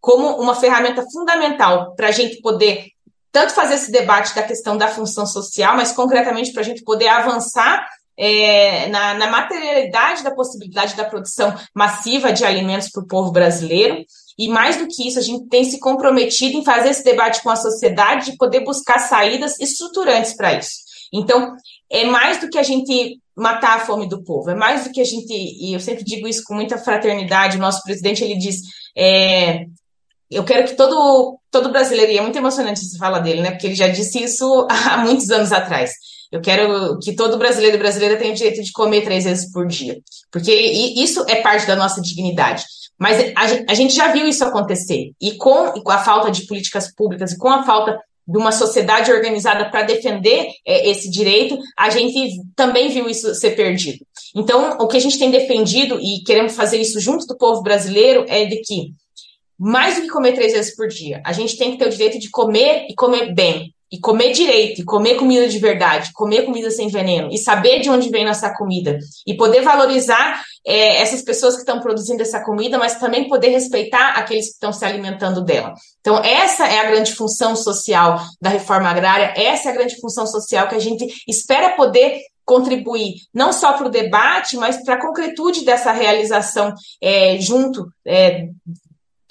como 0.00 0.40
uma 0.40 0.54
ferramenta 0.54 1.04
fundamental 1.12 1.94
para 1.94 2.08
a 2.08 2.12
gente 2.12 2.40
poder 2.40 2.86
tanto 3.32 3.52
fazer 3.52 3.74
esse 3.74 3.92
debate 3.92 4.34
da 4.34 4.42
questão 4.42 4.76
da 4.76 4.88
função 4.88 5.24
social, 5.26 5.76
mas 5.76 5.92
concretamente 5.92 6.52
para 6.52 6.62
a 6.62 6.64
gente 6.64 6.82
poder 6.82 7.08
avançar 7.08 7.86
é, 8.18 8.88
na, 8.88 9.14
na, 9.14 9.30
materialidade 9.30 10.22
da 10.22 10.34
possibilidade 10.34 10.94
da 10.96 11.04
produção 11.04 11.54
massiva 11.74 12.32
de 12.32 12.44
alimentos 12.44 12.90
para 12.90 13.02
o 13.02 13.06
povo 13.06 13.30
brasileiro. 13.30 14.04
E 14.38 14.48
mais 14.48 14.76
do 14.76 14.86
que 14.86 15.06
isso, 15.06 15.18
a 15.18 15.22
gente 15.22 15.48
tem 15.48 15.64
se 15.64 15.78
comprometido 15.78 16.56
em 16.56 16.64
fazer 16.64 16.90
esse 16.90 17.04
debate 17.04 17.42
com 17.42 17.50
a 17.50 17.56
sociedade 17.56 18.30
de 18.30 18.36
poder 18.36 18.60
buscar 18.60 18.98
saídas 18.98 19.58
estruturantes 19.60 20.34
para 20.34 20.54
isso. 20.54 20.90
Então, 21.12 21.56
é 21.90 22.04
mais 22.04 22.38
do 22.40 22.48
que 22.48 22.58
a 22.58 22.62
gente 22.62 23.18
matar 23.36 23.76
a 23.76 23.80
fome 23.80 24.08
do 24.08 24.22
povo, 24.22 24.50
é 24.50 24.54
mais 24.54 24.84
do 24.84 24.92
que 24.92 25.00
a 25.00 25.04
gente, 25.04 25.32
e 25.32 25.72
eu 25.72 25.80
sempre 25.80 26.04
digo 26.04 26.28
isso 26.28 26.42
com 26.44 26.54
muita 26.54 26.76
fraternidade, 26.78 27.56
o 27.56 27.60
nosso 27.60 27.82
presidente 27.82 28.22
ele 28.22 28.36
diz, 28.36 28.60
é, 28.96 29.64
eu 30.30 30.44
quero 30.44 30.66
que 30.66 30.74
todo, 30.74 31.38
todo 31.50 31.72
brasileiro, 31.72 32.12
e 32.12 32.18
é 32.18 32.22
muito 32.22 32.38
emocionante 32.38 32.80
se 32.80 32.96
fala 32.96 33.18
dele, 33.18 33.42
né? 33.42 33.50
Porque 33.50 33.66
ele 33.66 33.74
já 33.74 33.88
disse 33.88 34.22
isso 34.22 34.66
há 34.70 34.98
muitos 34.98 35.30
anos 35.30 35.52
atrás. 35.52 35.92
Eu 36.30 36.40
quero 36.40 36.98
que 37.00 37.12
todo 37.12 37.38
brasileiro 37.38 37.76
e 37.76 37.80
brasileira 37.80 38.16
tenha 38.16 38.32
o 38.32 38.36
direito 38.36 38.62
de 38.62 38.70
comer 38.70 39.02
três 39.02 39.24
vezes 39.24 39.50
por 39.50 39.66
dia. 39.66 39.98
Porque 40.30 40.52
isso 40.54 41.24
é 41.28 41.36
parte 41.36 41.66
da 41.66 41.74
nossa 41.74 42.00
dignidade. 42.00 42.64
Mas 42.96 43.32
a, 43.66 43.74
gente 43.74 43.94
já 43.94 44.12
viu 44.12 44.28
isso 44.28 44.44
acontecer. 44.44 45.12
E 45.20 45.32
com, 45.32 45.72
a 45.88 45.98
falta 45.98 46.30
de 46.30 46.46
políticas 46.46 46.94
públicas 46.94 47.32
e 47.32 47.38
com 47.38 47.48
a 47.48 47.64
falta 47.64 47.98
de 48.28 48.38
uma 48.38 48.52
sociedade 48.52 49.10
organizada 49.10 49.68
para 49.70 49.82
defender 49.82 50.46
é, 50.64 50.88
esse 50.88 51.10
direito, 51.10 51.58
a 51.76 51.90
gente 51.90 52.36
também 52.54 52.90
viu 52.90 53.08
isso 53.08 53.34
ser 53.34 53.56
perdido. 53.56 54.04
Então, 54.36 54.76
o 54.78 54.86
que 54.86 54.98
a 54.98 55.00
gente 55.00 55.18
tem 55.18 55.32
defendido 55.32 55.98
e 55.98 56.22
queremos 56.24 56.54
fazer 56.54 56.76
isso 56.76 57.00
junto 57.00 57.26
do 57.26 57.36
povo 57.36 57.62
brasileiro 57.62 58.24
é 58.28 58.44
de 58.44 58.60
que 58.60 58.92
mais 59.60 59.96
do 59.96 60.02
que 60.02 60.08
comer 60.08 60.32
três 60.32 60.54
vezes 60.54 60.74
por 60.74 60.88
dia. 60.88 61.20
A 61.24 61.34
gente 61.34 61.58
tem 61.58 61.72
que 61.72 61.76
ter 61.76 61.86
o 61.86 61.90
direito 61.90 62.18
de 62.18 62.30
comer 62.30 62.86
e 62.88 62.94
comer 62.94 63.34
bem. 63.34 63.74
E 63.92 63.98
comer 63.98 64.30
direito, 64.30 64.80
e 64.80 64.84
comer 64.84 65.16
comida 65.16 65.48
de 65.48 65.58
verdade, 65.58 66.12
comer 66.12 66.44
comida 66.44 66.70
sem 66.70 66.86
veneno, 66.86 67.28
e 67.32 67.36
saber 67.36 67.80
de 67.80 67.90
onde 67.90 68.08
vem 68.08 68.24
nossa 68.24 68.54
comida, 68.54 68.96
e 69.26 69.36
poder 69.36 69.62
valorizar 69.62 70.40
é, 70.64 71.02
essas 71.02 71.22
pessoas 71.22 71.54
que 71.54 71.62
estão 71.62 71.80
produzindo 71.80 72.22
essa 72.22 72.38
comida, 72.44 72.78
mas 72.78 73.00
também 73.00 73.26
poder 73.26 73.48
respeitar 73.48 74.10
aqueles 74.10 74.46
que 74.46 74.52
estão 74.52 74.72
se 74.72 74.84
alimentando 74.84 75.42
dela. 75.42 75.74
Então, 75.98 76.22
essa 76.22 76.68
é 76.68 76.78
a 76.78 76.88
grande 76.88 77.16
função 77.16 77.56
social 77.56 78.20
da 78.40 78.48
reforma 78.48 78.88
agrária, 78.88 79.34
essa 79.36 79.68
é 79.68 79.72
a 79.72 79.74
grande 79.74 80.00
função 80.00 80.24
social 80.24 80.68
que 80.68 80.76
a 80.76 80.80
gente 80.80 81.04
espera 81.26 81.74
poder 81.74 82.20
contribuir 82.44 83.14
não 83.34 83.52
só 83.52 83.72
para 83.72 83.86
o 83.86 83.90
debate, 83.90 84.56
mas 84.56 84.84
para 84.84 84.94
a 84.94 85.00
concretude 85.00 85.64
dessa 85.64 85.90
realização 85.92 86.72
é, 87.00 87.38
junto 87.40 87.86
é, 88.06 88.48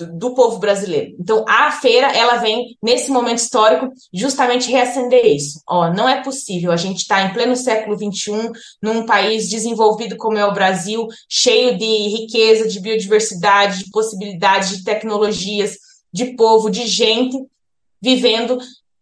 do, 0.06 0.34
povo 0.34 0.60
brasileiro. 0.60 1.16
Então, 1.20 1.44
a 1.48 1.72
feira, 1.72 2.08
ela 2.08 2.38
vem, 2.38 2.78
nesse 2.82 3.12
momento 3.12 3.40
histórico, 3.40 3.92
justamente 4.14 4.72
reacender 4.72 5.26
isso. 5.26 5.62
Ó, 5.68 5.92
não 5.92 6.08
é 6.08 6.24
possível 6.24 6.72
a 6.72 6.78
gente 6.78 7.00
estar 7.00 7.22
tá 7.22 7.30
em 7.30 7.34
pleno 7.34 7.56
século 7.56 7.98
XXI, 7.98 8.52
num 8.82 9.06
país 9.06 9.50
desenvolvido 9.50 10.16
como 10.18 10.38
é 10.38 10.46
o 10.46 10.54
Brasil, 10.54 11.08
cheio 11.30 11.78
de 11.78 11.86
riqueza, 11.86 12.68
de 12.68 12.80
biodiversidade, 12.80 13.84
de 13.84 13.90
possibilidades, 13.92 14.78
de 14.78 14.84
tecnologias, 14.84 15.78
de 16.14 16.36
povo, 16.36 16.70
de 16.70 16.88
gente, 16.88 17.38
vivendo 18.02 18.58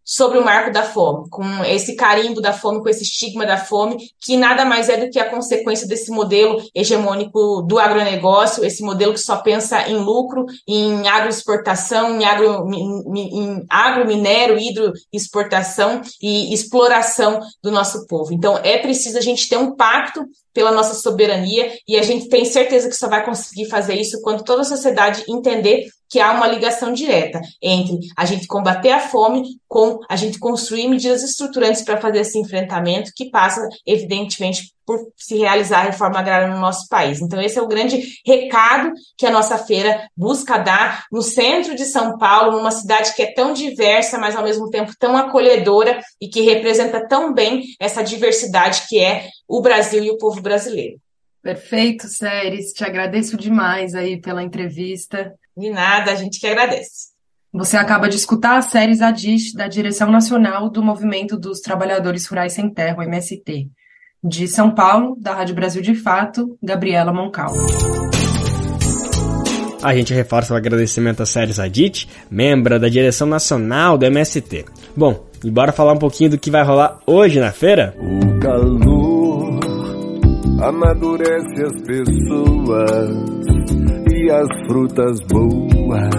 sobre 0.07 0.37
o 0.37 0.45
marco 0.45 0.71
da 0.71 0.83
fome, 0.83 1.29
com 1.29 1.43
esse 1.65 1.97
carimbo 1.97 2.39
da 2.39 2.53
fome, 2.53 2.81
com 2.81 2.87
esse 2.87 3.03
estigma 3.03 3.45
da 3.45 3.57
fome, 3.57 3.97
que 4.21 4.37
nada 4.37 4.63
mais 4.63 4.87
é 4.87 4.95
do 4.95 5.09
que 5.11 5.19
a 5.19 5.29
consequência 5.29 5.85
desse 5.85 6.09
modelo 6.09 6.63
hegemônico 6.73 7.61
do 7.63 7.77
agronegócio, 7.77 8.63
esse 8.63 8.81
modelo 8.81 9.13
que 9.13 9.19
só 9.19 9.35
pensa 9.41 9.85
em 9.89 9.97
lucro, 9.97 10.45
em 10.65 11.05
agroexportação, 11.09 12.21
em, 12.21 12.23
agro, 12.23 12.65
em, 12.73 13.37
em 13.37 13.65
agrominério, 13.69 14.57
hidroexportação 14.57 16.01
e 16.21 16.53
exploração 16.53 17.41
do 17.61 17.69
nosso 17.69 18.07
povo. 18.07 18.33
Então, 18.33 18.57
é 18.63 18.77
preciso 18.77 19.17
a 19.17 19.21
gente 19.21 19.49
ter 19.49 19.57
um 19.57 19.75
pacto 19.75 20.25
pela 20.57 20.71
nossa 20.71 20.95
soberania 20.95 21.71
e 21.87 21.95
a 21.97 22.01
gente 22.01 22.29
tem 22.29 22.43
certeza 22.43 22.89
que 22.89 22.95
só 22.95 23.07
vai 23.07 23.23
conseguir 23.23 23.69
fazer 23.69 23.93
isso 23.93 24.19
quando 24.23 24.43
toda 24.43 24.63
a 24.63 24.65
sociedade 24.65 25.23
entender 25.29 25.85
que 26.09 26.19
há 26.19 26.31
uma 26.31 26.47
ligação 26.47 26.91
direta 26.91 27.39
entre 27.61 27.99
a 28.17 28.25
gente 28.25 28.47
combater 28.47 28.89
a 28.89 28.99
fome 28.99 29.43
com 29.67 29.99
a 30.09 30.15
gente 30.15 30.39
construir 30.39 30.87
medidas 30.87 31.21
estruturantes 31.21 31.83
para 31.83 32.01
fazer 32.01 32.21
esse 32.21 32.39
enfrentamento, 32.39 33.11
que 33.15 33.29
passa, 33.29 33.61
evidentemente, 33.85 34.73
por 34.87 35.11
se 35.17 35.37
realizar 35.37 35.79
a 35.79 35.83
reforma 35.83 36.19
agrária 36.19 36.47
no 36.47 36.61
nosso 36.61 36.87
país. 36.87 37.21
Então, 37.21 37.41
esse 37.41 37.59
é 37.59 37.61
o 37.61 37.67
grande 37.67 38.01
recado 38.25 38.93
que 39.17 39.25
a 39.25 39.31
nossa 39.31 39.57
feira 39.57 40.09
busca 40.15 40.57
dar 40.57 41.03
no 41.11 41.21
centro 41.21 41.75
de 41.75 41.83
São 41.83 42.17
Paulo, 42.17 42.53
numa 42.53 42.71
cidade 42.71 43.13
que 43.13 43.21
é 43.21 43.33
tão 43.33 43.51
diversa, 43.51 44.17
mas 44.17 44.33
ao 44.33 44.43
mesmo 44.43 44.69
tempo 44.69 44.93
tão 44.97 45.17
acolhedora 45.17 45.99
e 46.21 46.29
que 46.29 46.39
representa 46.39 47.05
tão 47.05 47.33
bem 47.33 47.63
essa 47.81 48.01
diversidade 48.01 48.83
que 48.87 48.97
é 48.97 49.27
o 49.45 49.61
Brasil 49.61 50.01
e 50.01 50.09
o 50.09 50.17
povo 50.17 50.41
brasileiro. 50.41 50.97
Perfeito, 51.43 52.07
Séries. 52.07 52.71
Te 52.71 52.85
agradeço 52.85 53.35
demais 53.35 53.93
aí 53.93 54.21
pela 54.21 54.41
entrevista. 54.41 55.33
De 55.55 55.69
nada, 55.69 56.11
a 56.11 56.15
gente 56.15 56.39
que 56.39 56.47
agradece. 56.47 57.17
Você 57.51 57.75
acaba 57.75 58.07
de 58.07 58.15
escutar 58.15 58.57
as 58.57 58.65
séries 58.65 59.01
ADIS 59.01 59.53
da 59.53 59.67
Direção 59.67 60.11
Nacional 60.11 60.69
do 60.69 60.83
Movimento 60.83 61.37
dos 61.37 61.59
Trabalhadores 61.59 62.25
Rurais 62.27 62.53
Sem 62.53 62.69
Terra, 62.69 62.99
o 62.99 63.03
MST. 63.03 63.69
De 64.23 64.47
São 64.47 64.71
Paulo, 64.71 65.15
da 65.19 65.33
Rádio 65.33 65.55
Brasil 65.55 65.81
de 65.81 65.93
Fato, 65.95 66.57
Gabriela 66.61 67.13
Moncal. 67.13 67.53
A 69.81 69.95
gente 69.95 70.13
reforça 70.13 70.53
o 70.53 70.57
agradecimento 70.57 71.21
à 71.21 71.25
Séries 71.25 71.59
Adit, 71.59 72.09
membro 72.29 72.79
da 72.79 72.89
direção 72.89 73.27
nacional 73.27 73.97
do 73.97 74.05
MST. 74.05 74.65
Bom, 74.95 75.23
e 75.43 75.51
bora 75.51 75.71
falar 75.71 75.93
um 75.93 75.99
pouquinho 75.99 76.31
do 76.31 76.37
que 76.37 76.49
vai 76.49 76.63
rolar 76.63 76.99
hoje 77.05 77.39
na 77.39 77.51
feira? 77.51 77.95
O 77.99 78.39
calor 78.39 79.59
amadurece 80.61 81.63
as 81.63 81.81
pessoas 81.83 83.09
e 84.11 84.31
as 84.31 84.47
frutas 84.67 85.19
boas 85.27 86.09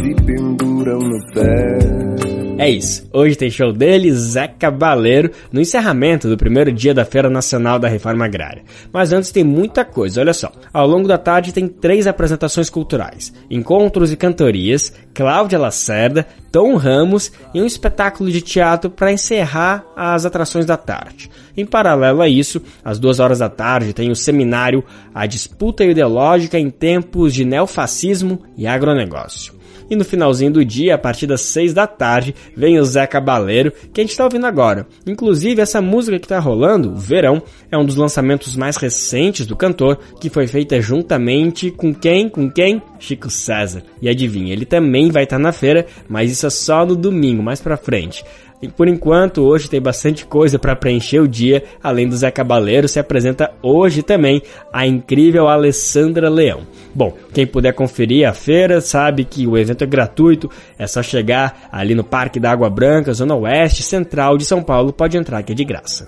se 0.00 0.14
penduram 0.24 0.98
no 0.98 1.32
pé. 1.34 2.31
É 2.62 2.70
isso. 2.70 3.08
Hoje 3.12 3.34
tem 3.34 3.50
show 3.50 3.72
dele, 3.72 4.12
Zé 4.12 4.46
Cabaleiro, 4.46 5.32
no 5.50 5.60
encerramento 5.60 6.28
do 6.28 6.36
primeiro 6.36 6.70
dia 6.70 6.94
da 6.94 7.04
Feira 7.04 7.28
Nacional 7.28 7.76
da 7.76 7.88
Reforma 7.88 8.24
Agrária. 8.24 8.62
Mas 8.92 9.12
antes 9.12 9.32
tem 9.32 9.42
muita 9.42 9.84
coisa, 9.84 10.20
olha 10.20 10.32
só. 10.32 10.52
Ao 10.72 10.86
longo 10.86 11.08
da 11.08 11.18
tarde 11.18 11.52
tem 11.52 11.66
três 11.66 12.06
apresentações 12.06 12.70
culturais: 12.70 13.32
encontros 13.50 14.12
e 14.12 14.16
cantorias, 14.16 14.92
Cláudia 15.12 15.58
Lacerda, 15.58 16.24
Tom 16.52 16.76
Ramos 16.76 17.32
e 17.52 17.60
um 17.60 17.66
espetáculo 17.66 18.30
de 18.30 18.40
teatro 18.40 18.88
para 18.88 19.10
encerrar 19.10 19.84
as 19.96 20.24
atrações 20.24 20.64
da 20.64 20.76
tarde. 20.76 21.28
Em 21.56 21.66
paralelo 21.66 22.22
a 22.22 22.28
isso, 22.28 22.62
às 22.84 22.96
duas 22.96 23.18
horas 23.18 23.40
da 23.40 23.48
tarde 23.48 23.92
tem 23.92 24.08
o 24.08 24.14
seminário 24.14 24.84
A 25.12 25.26
Disputa 25.26 25.84
Ideológica 25.84 26.60
em 26.60 26.70
Tempos 26.70 27.34
de 27.34 27.44
Neofascismo 27.44 28.40
e 28.56 28.68
Agronegócio. 28.68 29.61
E 29.92 29.94
no 29.94 30.06
finalzinho 30.06 30.50
do 30.50 30.64
dia, 30.64 30.94
a 30.94 30.98
partir 30.98 31.26
das 31.26 31.42
6 31.42 31.74
da 31.74 31.86
tarde, 31.86 32.34
vem 32.56 32.80
o 32.80 32.84
Zé 32.86 33.06
Cabaleiro, 33.06 33.70
que 33.92 34.00
a 34.00 34.02
gente 34.02 34.12
está 34.12 34.24
ouvindo 34.24 34.46
agora. 34.46 34.86
Inclusive, 35.06 35.60
essa 35.60 35.82
música 35.82 36.18
que 36.18 36.24
está 36.24 36.38
rolando, 36.38 36.94
Verão, 36.96 37.42
é 37.70 37.76
um 37.76 37.84
dos 37.84 37.96
lançamentos 37.96 38.56
mais 38.56 38.78
recentes 38.78 39.44
do 39.44 39.54
cantor, 39.54 39.98
que 40.18 40.30
foi 40.30 40.46
feita 40.46 40.80
juntamente 40.80 41.70
com 41.70 41.92
quem? 41.92 42.26
Com 42.26 42.50
quem? 42.50 42.80
Chico 42.98 43.28
César. 43.28 43.82
E 44.00 44.08
adivinha, 44.08 44.54
ele 44.54 44.64
também 44.64 45.10
vai 45.10 45.24
estar 45.24 45.36
tá 45.36 45.42
na 45.42 45.52
feira, 45.52 45.84
mas 46.08 46.32
isso 46.32 46.46
é 46.46 46.50
só 46.50 46.86
no 46.86 46.96
domingo, 46.96 47.42
mais 47.42 47.60
pra 47.60 47.76
frente. 47.76 48.24
E 48.62 48.68
por 48.68 48.86
enquanto, 48.86 49.42
hoje 49.42 49.68
tem 49.68 49.82
bastante 49.82 50.24
coisa 50.24 50.56
para 50.56 50.76
preencher 50.76 51.18
o 51.18 51.26
dia. 51.26 51.64
Além 51.82 52.08
do 52.08 52.16
Zé 52.16 52.30
Cabaleiro, 52.30 52.86
se 52.86 53.00
apresenta 53.00 53.50
hoje 53.60 54.04
também 54.04 54.40
a 54.72 54.86
incrível 54.86 55.48
Alessandra 55.48 56.30
Leão. 56.30 56.60
Bom, 56.94 57.12
quem 57.34 57.44
puder 57.44 57.72
conferir 57.72 58.28
a 58.28 58.32
feira 58.32 58.80
sabe 58.80 59.24
que 59.24 59.48
o 59.48 59.58
evento 59.58 59.82
é 59.82 59.86
gratuito, 59.86 60.48
é 60.78 60.86
só 60.86 61.02
chegar 61.02 61.68
ali 61.72 61.92
no 61.92 62.04
Parque 62.04 62.38
da 62.38 62.52
Água 62.52 62.70
Branca, 62.70 63.12
Zona 63.12 63.34
Oeste 63.34 63.82
Central 63.82 64.38
de 64.38 64.44
São 64.44 64.62
Paulo, 64.62 64.92
pode 64.92 65.16
entrar 65.16 65.42
que 65.42 65.50
é 65.50 65.54
de 65.56 65.64
graça. 65.64 66.06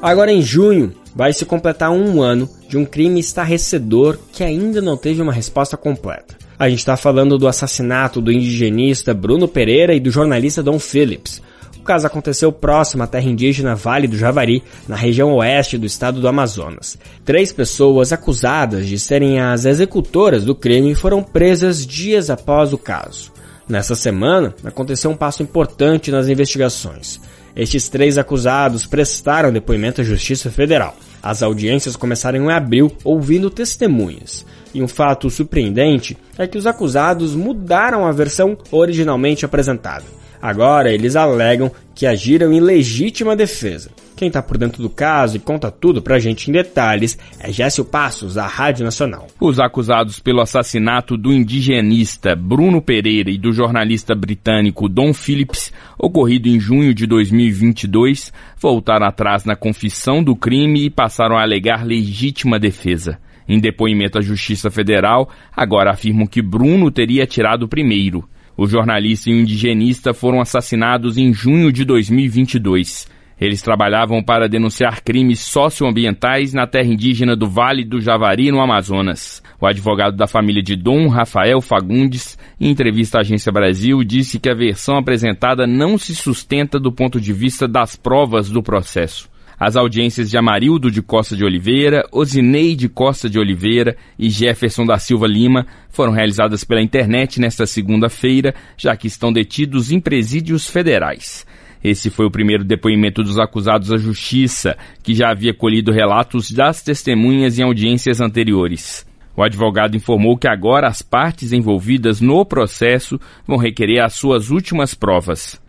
Agora 0.00 0.32
em 0.32 0.40
junho, 0.40 0.94
vai 1.14 1.32
se 1.32 1.44
completar 1.44 1.90
um 1.90 2.22
ano 2.22 2.48
de 2.68 2.78
um 2.78 2.86
crime 2.86 3.20
estarrecedor 3.20 4.16
que 4.32 4.42
ainda 4.42 4.80
não 4.80 4.96
teve 4.96 5.20
uma 5.20 5.32
resposta 5.32 5.76
completa. 5.76 6.47
A 6.58 6.68
gente 6.68 6.80
está 6.80 6.96
falando 6.96 7.38
do 7.38 7.46
assassinato 7.46 8.20
do 8.20 8.32
indigenista 8.32 9.14
Bruno 9.14 9.46
Pereira 9.46 9.94
e 9.94 10.00
do 10.00 10.10
jornalista 10.10 10.60
Don 10.60 10.80
Phillips. 10.80 11.40
O 11.76 11.82
caso 11.82 12.04
aconteceu 12.04 12.50
próximo 12.50 13.04
à 13.04 13.06
terra 13.06 13.28
indígena 13.28 13.76
Vale 13.76 14.08
do 14.08 14.16
Javari, 14.18 14.64
na 14.88 14.96
região 14.96 15.32
oeste 15.34 15.78
do 15.78 15.86
estado 15.86 16.20
do 16.20 16.26
Amazonas. 16.26 16.98
Três 17.24 17.52
pessoas 17.52 18.12
acusadas 18.12 18.88
de 18.88 18.98
serem 18.98 19.40
as 19.40 19.66
executoras 19.66 20.44
do 20.44 20.52
crime 20.52 20.96
foram 20.96 21.22
presas 21.22 21.86
dias 21.86 22.28
após 22.28 22.72
o 22.72 22.78
caso. 22.78 23.30
Nessa 23.68 23.94
semana, 23.94 24.52
aconteceu 24.64 25.12
um 25.12 25.16
passo 25.16 25.44
importante 25.44 26.10
nas 26.10 26.28
investigações. 26.28 27.20
Estes 27.54 27.88
três 27.88 28.18
acusados 28.18 28.84
prestaram 28.84 29.52
depoimento 29.52 30.00
à 30.00 30.04
Justiça 30.04 30.50
Federal. 30.50 30.96
As 31.22 31.42
audiências 31.42 31.96
começaram 31.96 32.38
em 32.38 32.52
abril, 32.52 32.90
ouvindo 33.04 33.50
testemunhas. 33.50 34.44
E 34.72 34.82
um 34.82 34.88
fato 34.88 35.30
surpreendente 35.30 36.16
é 36.36 36.46
que 36.46 36.58
os 36.58 36.66
acusados 36.66 37.34
mudaram 37.34 38.06
a 38.06 38.12
versão 38.12 38.56
originalmente 38.70 39.44
apresentada. 39.44 40.04
Agora 40.40 40.92
eles 40.92 41.16
alegam 41.16 41.70
que 41.94 42.06
agiram 42.06 42.52
em 42.52 42.60
legítima 42.60 43.34
defesa. 43.34 43.90
Quem 44.18 44.26
está 44.26 44.42
por 44.42 44.58
dentro 44.58 44.82
do 44.82 44.90
caso 44.90 45.36
e 45.36 45.38
conta 45.38 45.70
tudo 45.70 46.02
pra 46.02 46.18
gente 46.18 46.50
em 46.50 46.52
detalhes 46.52 47.16
é 47.38 47.52
Gécio 47.52 47.84
Passos, 47.84 48.34
da 48.34 48.48
Rádio 48.48 48.84
Nacional. 48.84 49.28
Os 49.40 49.60
acusados 49.60 50.18
pelo 50.18 50.40
assassinato 50.40 51.16
do 51.16 51.32
indigenista 51.32 52.34
Bruno 52.34 52.82
Pereira 52.82 53.30
e 53.30 53.38
do 53.38 53.52
jornalista 53.52 54.16
britânico 54.16 54.88
Don 54.88 55.14
Phillips, 55.14 55.72
ocorrido 55.96 56.48
em 56.48 56.58
junho 56.58 56.92
de 56.92 57.06
2022, 57.06 58.32
voltaram 58.60 59.06
atrás 59.06 59.44
na 59.44 59.54
confissão 59.54 60.20
do 60.20 60.34
crime 60.34 60.86
e 60.86 60.90
passaram 60.90 61.38
a 61.38 61.42
alegar 61.42 61.86
legítima 61.86 62.58
defesa. 62.58 63.20
Em 63.48 63.60
depoimento 63.60 64.18
à 64.18 64.20
Justiça 64.20 64.68
Federal, 64.68 65.30
agora 65.56 65.92
afirmam 65.92 66.26
que 66.26 66.42
Bruno 66.42 66.90
teria 66.90 67.24
tirado 67.24 67.68
primeiro. 67.68 68.28
O 68.56 68.66
jornalista 68.66 69.30
e 69.30 69.34
o 69.34 69.38
indigenista 69.38 70.12
foram 70.12 70.40
assassinados 70.40 71.16
em 71.16 71.32
junho 71.32 71.70
de 71.70 71.84
2022. 71.84 73.16
Eles 73.40 73.62
trabalhavam 73.62 74.22
para 74.22 74.48
denunciar 74.48 75.02
crimes 75.02 75.38
socioambientais 75.40 76.52
na 76.52 76.66
terra 76.66 76.88
indígena 76.88 77.36
do 77.36 77.48
Vale 77.48 77.84
do 77.84 78.00
Javari, 78.00 78.50
no 78.50 78.60
Amazonas. 78.60 79.40
O 79.60 79.66
advogado 79.66 80.16
da 80.16 80.26
família 80.26 80.62
de 80.62 80.74
Dom, 80.74 81.08
Rafael 81.08 81.60
Fagundes, 81.60 82.36
em 82.60 82.68
entrevista 82.70 83.18
à 83.18 83.20
Agência 83.20 83.52
Brasil, 83.52 84.02
disse 84.02 84.40
que 84.40 84.50
a 84.50 84.54
versão 84.54 84.96
apresentada 84.96 85.66
não 85.66 85.96
se 85.96 86.16
sustenta 86.16 86.80
do 86.80 86.90
ponto 86.90 87.20
de 87.20 87.32
vista 87.32 87.68
das 87.68 87.94
provas 87.94 88.50
do 88.50 88.62
processo. 88.62 89.28
As 89.60 89.74
audiências 89.74 90.30
de 90.30 90.38
Amarildo 90.38 90.88
de 90.88 91.02
Costa 91.02 91.36
de 91.36 91.44
Oliveira, 91.44 92.04
Osinei 92.12 92.76
de 92.76 92.88
Costa 92.88 93.28
de 93.28 93.40
Oliveira 93.40 93.96
e 94.16 94.30
Jefferson 94.30 94.86
da 94.86 94.98
Silva 94.98 95.26
Lima 95.26 95.66
foram 95.90 96.12
realizadas 96.12 96.62
pela 96.62 96.80
internet 96.80 97.40
nesta 97.40 97.66
segunda-feira, 97.66 98.54
já 98.76 98.96
que 98.96 99.08
estão 99.08 99.32
detidos 99.32 99.90
em 99.90 99.98
presídios 99.98 100.68
federais. 100.68 101.44
Esse 101.82 102.10
foi 102.10 102.26
o 102.26 102.30
primeiro 102.30 102.64
depoimento 102.64 103.22
dos 103.22 103.38
acusados 103.38 103.92
à 103.92 103.96
justiça, 103.96 104.76
que 105.02 105.14
já 105.14 105.30
havia 105.30 105.54
colhido 105.54 105.92
relatos 105.92 106.50
das 106.50 106.82
testemunhas 106.82 107.58
em 107.58 107.62
audiências 107.62 108.20
anteriores. 108.20 109.06
O 109.36 109.42
advogado 109.42 109.96
informou 109.96 110.36
que 110.36 110.48
agora 110.48 110.88
as 110.88 111.00
partes 111.00 111.52
envolvidas 111.52 112.20
no 112.20 112.44
processo 112.44 113.20
vão 113.46 113.56
requerer 113.56 114.02
as 114.02 114.14
suas 114.14 114.50
últimas 114.50 114.94
provas. 114.94 115.60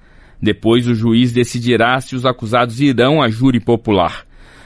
Depois, 0.41 0.87
o 0.87 0.95
juiz 0.95 1.31
decidirá 1.31 2.01
se 2.01 2.15
os 2.15 2.25
acusados 2.25 2.81
irão 2.81 3.21
à 3.21 3.29
júri 3.29 3.59
popular. 3.59 4.25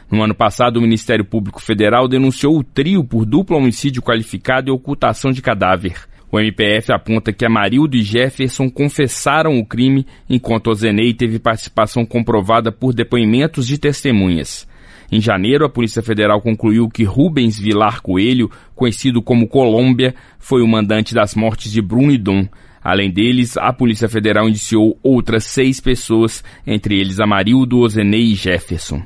No 0.09 0.23
ano 0.23 0.35
passado, 0.35 0.77
o 0.77 0.81
Ministério 0.81 1.25
Público 1.25 1.61
Federal 1.61 2.07
denunciou 2.07 2.57
o 2.57 2.63
trio 2.63 3.03
por 3.03 3.25
duplo 3.25 3.57
homicídio 3.57 4.01
qualificado 4.01 4.69
e 4.69 4.71
ocultação 4.71 5.31
de 5.31 5.41
cadáver. 5.41 5.95
O 6.33 6.39
MPF 6.39 6.91
aponta 6.91 7.31
que 7.31 7.45
Amarildo 7.45 7.95
e 7.95 8.01
Jefferson 8.01 8.67
confessaram 8.67 9.59
o 9.59 9.63
crime, 9.63 10.03
enquanto 10.27 10.71
Ozenei 10.71 11.13
teve 11.13 11.37
participação 11.37 12.03
comprovada 12.07 12.71
por 12.71 12.91
depoimentos 12.91 13.67
de 13.67 13.77
testemunhas. 13.77 14.67
Em 15.11 15.21
janeiro, 15.21 15.63
a 15.63 15.69
Polícia 15.69 16.01
Federal 16.01 16.41
concluiu 16.41 16.89
que 16.89 17.03
Rubens 17.03 17.59
Vilar 17.59 18.01
Coelho, 18.01 18.49
conhecido 18.73 19.21
como 19.21 19.47
Colômbia, 19.47 20.15
foi 20.39 20.63
o 20.63 20.67
mandante 20.67 21.13
das 21.13 21.35
mortes 21.35 21.71
de 21.71 21.83
Bruno 21.83 22.11
e 22.11 22.17
Dom. 22.17 22.47
Além 22.83 23.11
deles, 23.11 23.55
a 23.55 23.71
Polícia 23.71 24.09
Federal 24.09 24.49
indiciou 24.49 24.97
outras 25.03 25.43
seis 25.43 25.79
pessoas, 25.79 26.43
entre 26.65 26.99
eles 26.99 27.19
Amarildo, 27.19 27.77
Ozenei 27.77 28.31
e 28.31 28.33
Jefferson. 28.33 29.03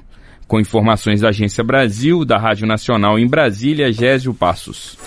Com 0.48 0.62
informações 0.62 1.20
da 1.20 1.28
Agência 1.28 1.62
Brasil, 1.62 2.24
da 2.24 2.38
Rádio 2.38 2.66
Nacional 2.66 3.20
em 3.20 3.28
Brasília, 3.28 3.92
Gésio 3.92 4.34
Passos. 4.34 4.98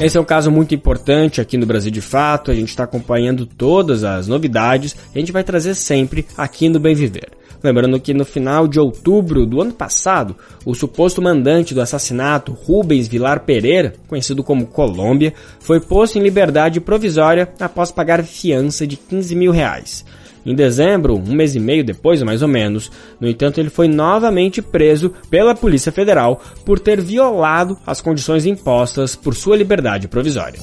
Esse 0.00 0.16
é 0.16 0.20
um 0.20 0.24
caso 0.24 0.48
muito 0.48 0.72
importante 0.76 1.40
aqui 1.40 1.56
no 1.56 1.66
Brasil 1.66 1.90
de 1.90 2.00
Fato, 2.00 2.52
a 2.52 2.54
gente 2.54 2.68
está 2.68 2.84
acompanhando 2.84 3.44
todas 3.44 4.04
as 4.04 4.28
novidades 4.28 4.94
a 5.12 5.18
gente 5.18 5.32
vai 5.32 5.42
trazer 5.42 5.74
sempre 5.74 6.24
aqui 6.36 6.68
no 6.68 6.78
Bem 6.78 6.94
Viver. 6.94 7.30
Lembrando 7.60 7.98
que 7.98 8.14
no 8.14 8.24
final 8.24 8.68
de 8.68 8.78
outubro 8.78 9.44
do 9.44 9.60
ano 9.60 9.72
passado, 9.72 10.36
o 10.64 10.72
suposto 10.72 11.20
mandante 11.20 11.74
do 11.74 11.80
assassinato, 11.80 12.52
Rubens 12.52 13.08
Vilar 13.08 13.40
Pereira, 13.40 13.94
conhecido 14.06 14.44
como 14.44 14.68
Colômbia, 14.68 15.34
foi 15.58 15.80
posto 15.80 16.16
em 16.16 16.22
liberdade 16.22 16.80
provisória 16.80 17.52
após 17.58 17.90
pagar 17.90 18.22
fiança 18.22 18.86
de 18.86 18.96
15 18.96 19.34
mil 19.34 19.50
reais. 19.50 20.04
Em 20.48 20.54
dezembro, 20.54 21.14
um 21.14 21.34
mês 21.34 21.54
e 21.54 21.60
meio 21.60 21.84
depois, 21.84 22.22
mais 22.22 22.40
ou 22.40 22.48
menos, 22.48 22.90
no 23.20 23.28
entanto, 23.28 23.60
ele 23.60 23.68
foi 23.68 23.86
novamente 23.86 24.62
preso 24.62 25.12
pela 25.28 25.54
Polícia 25.54 25.92
Federal 25.92 26.40
por 26.64 26.78
ter 26.78 27.02
violado 27.02 27.76
as 27.86 28.00
condições 28.00 28.46
impostas 28.46 29.14
por 29.14 29.34
sua 29.34 29.58
liberdade 29.58 30.08
provisória. 30.08 30.58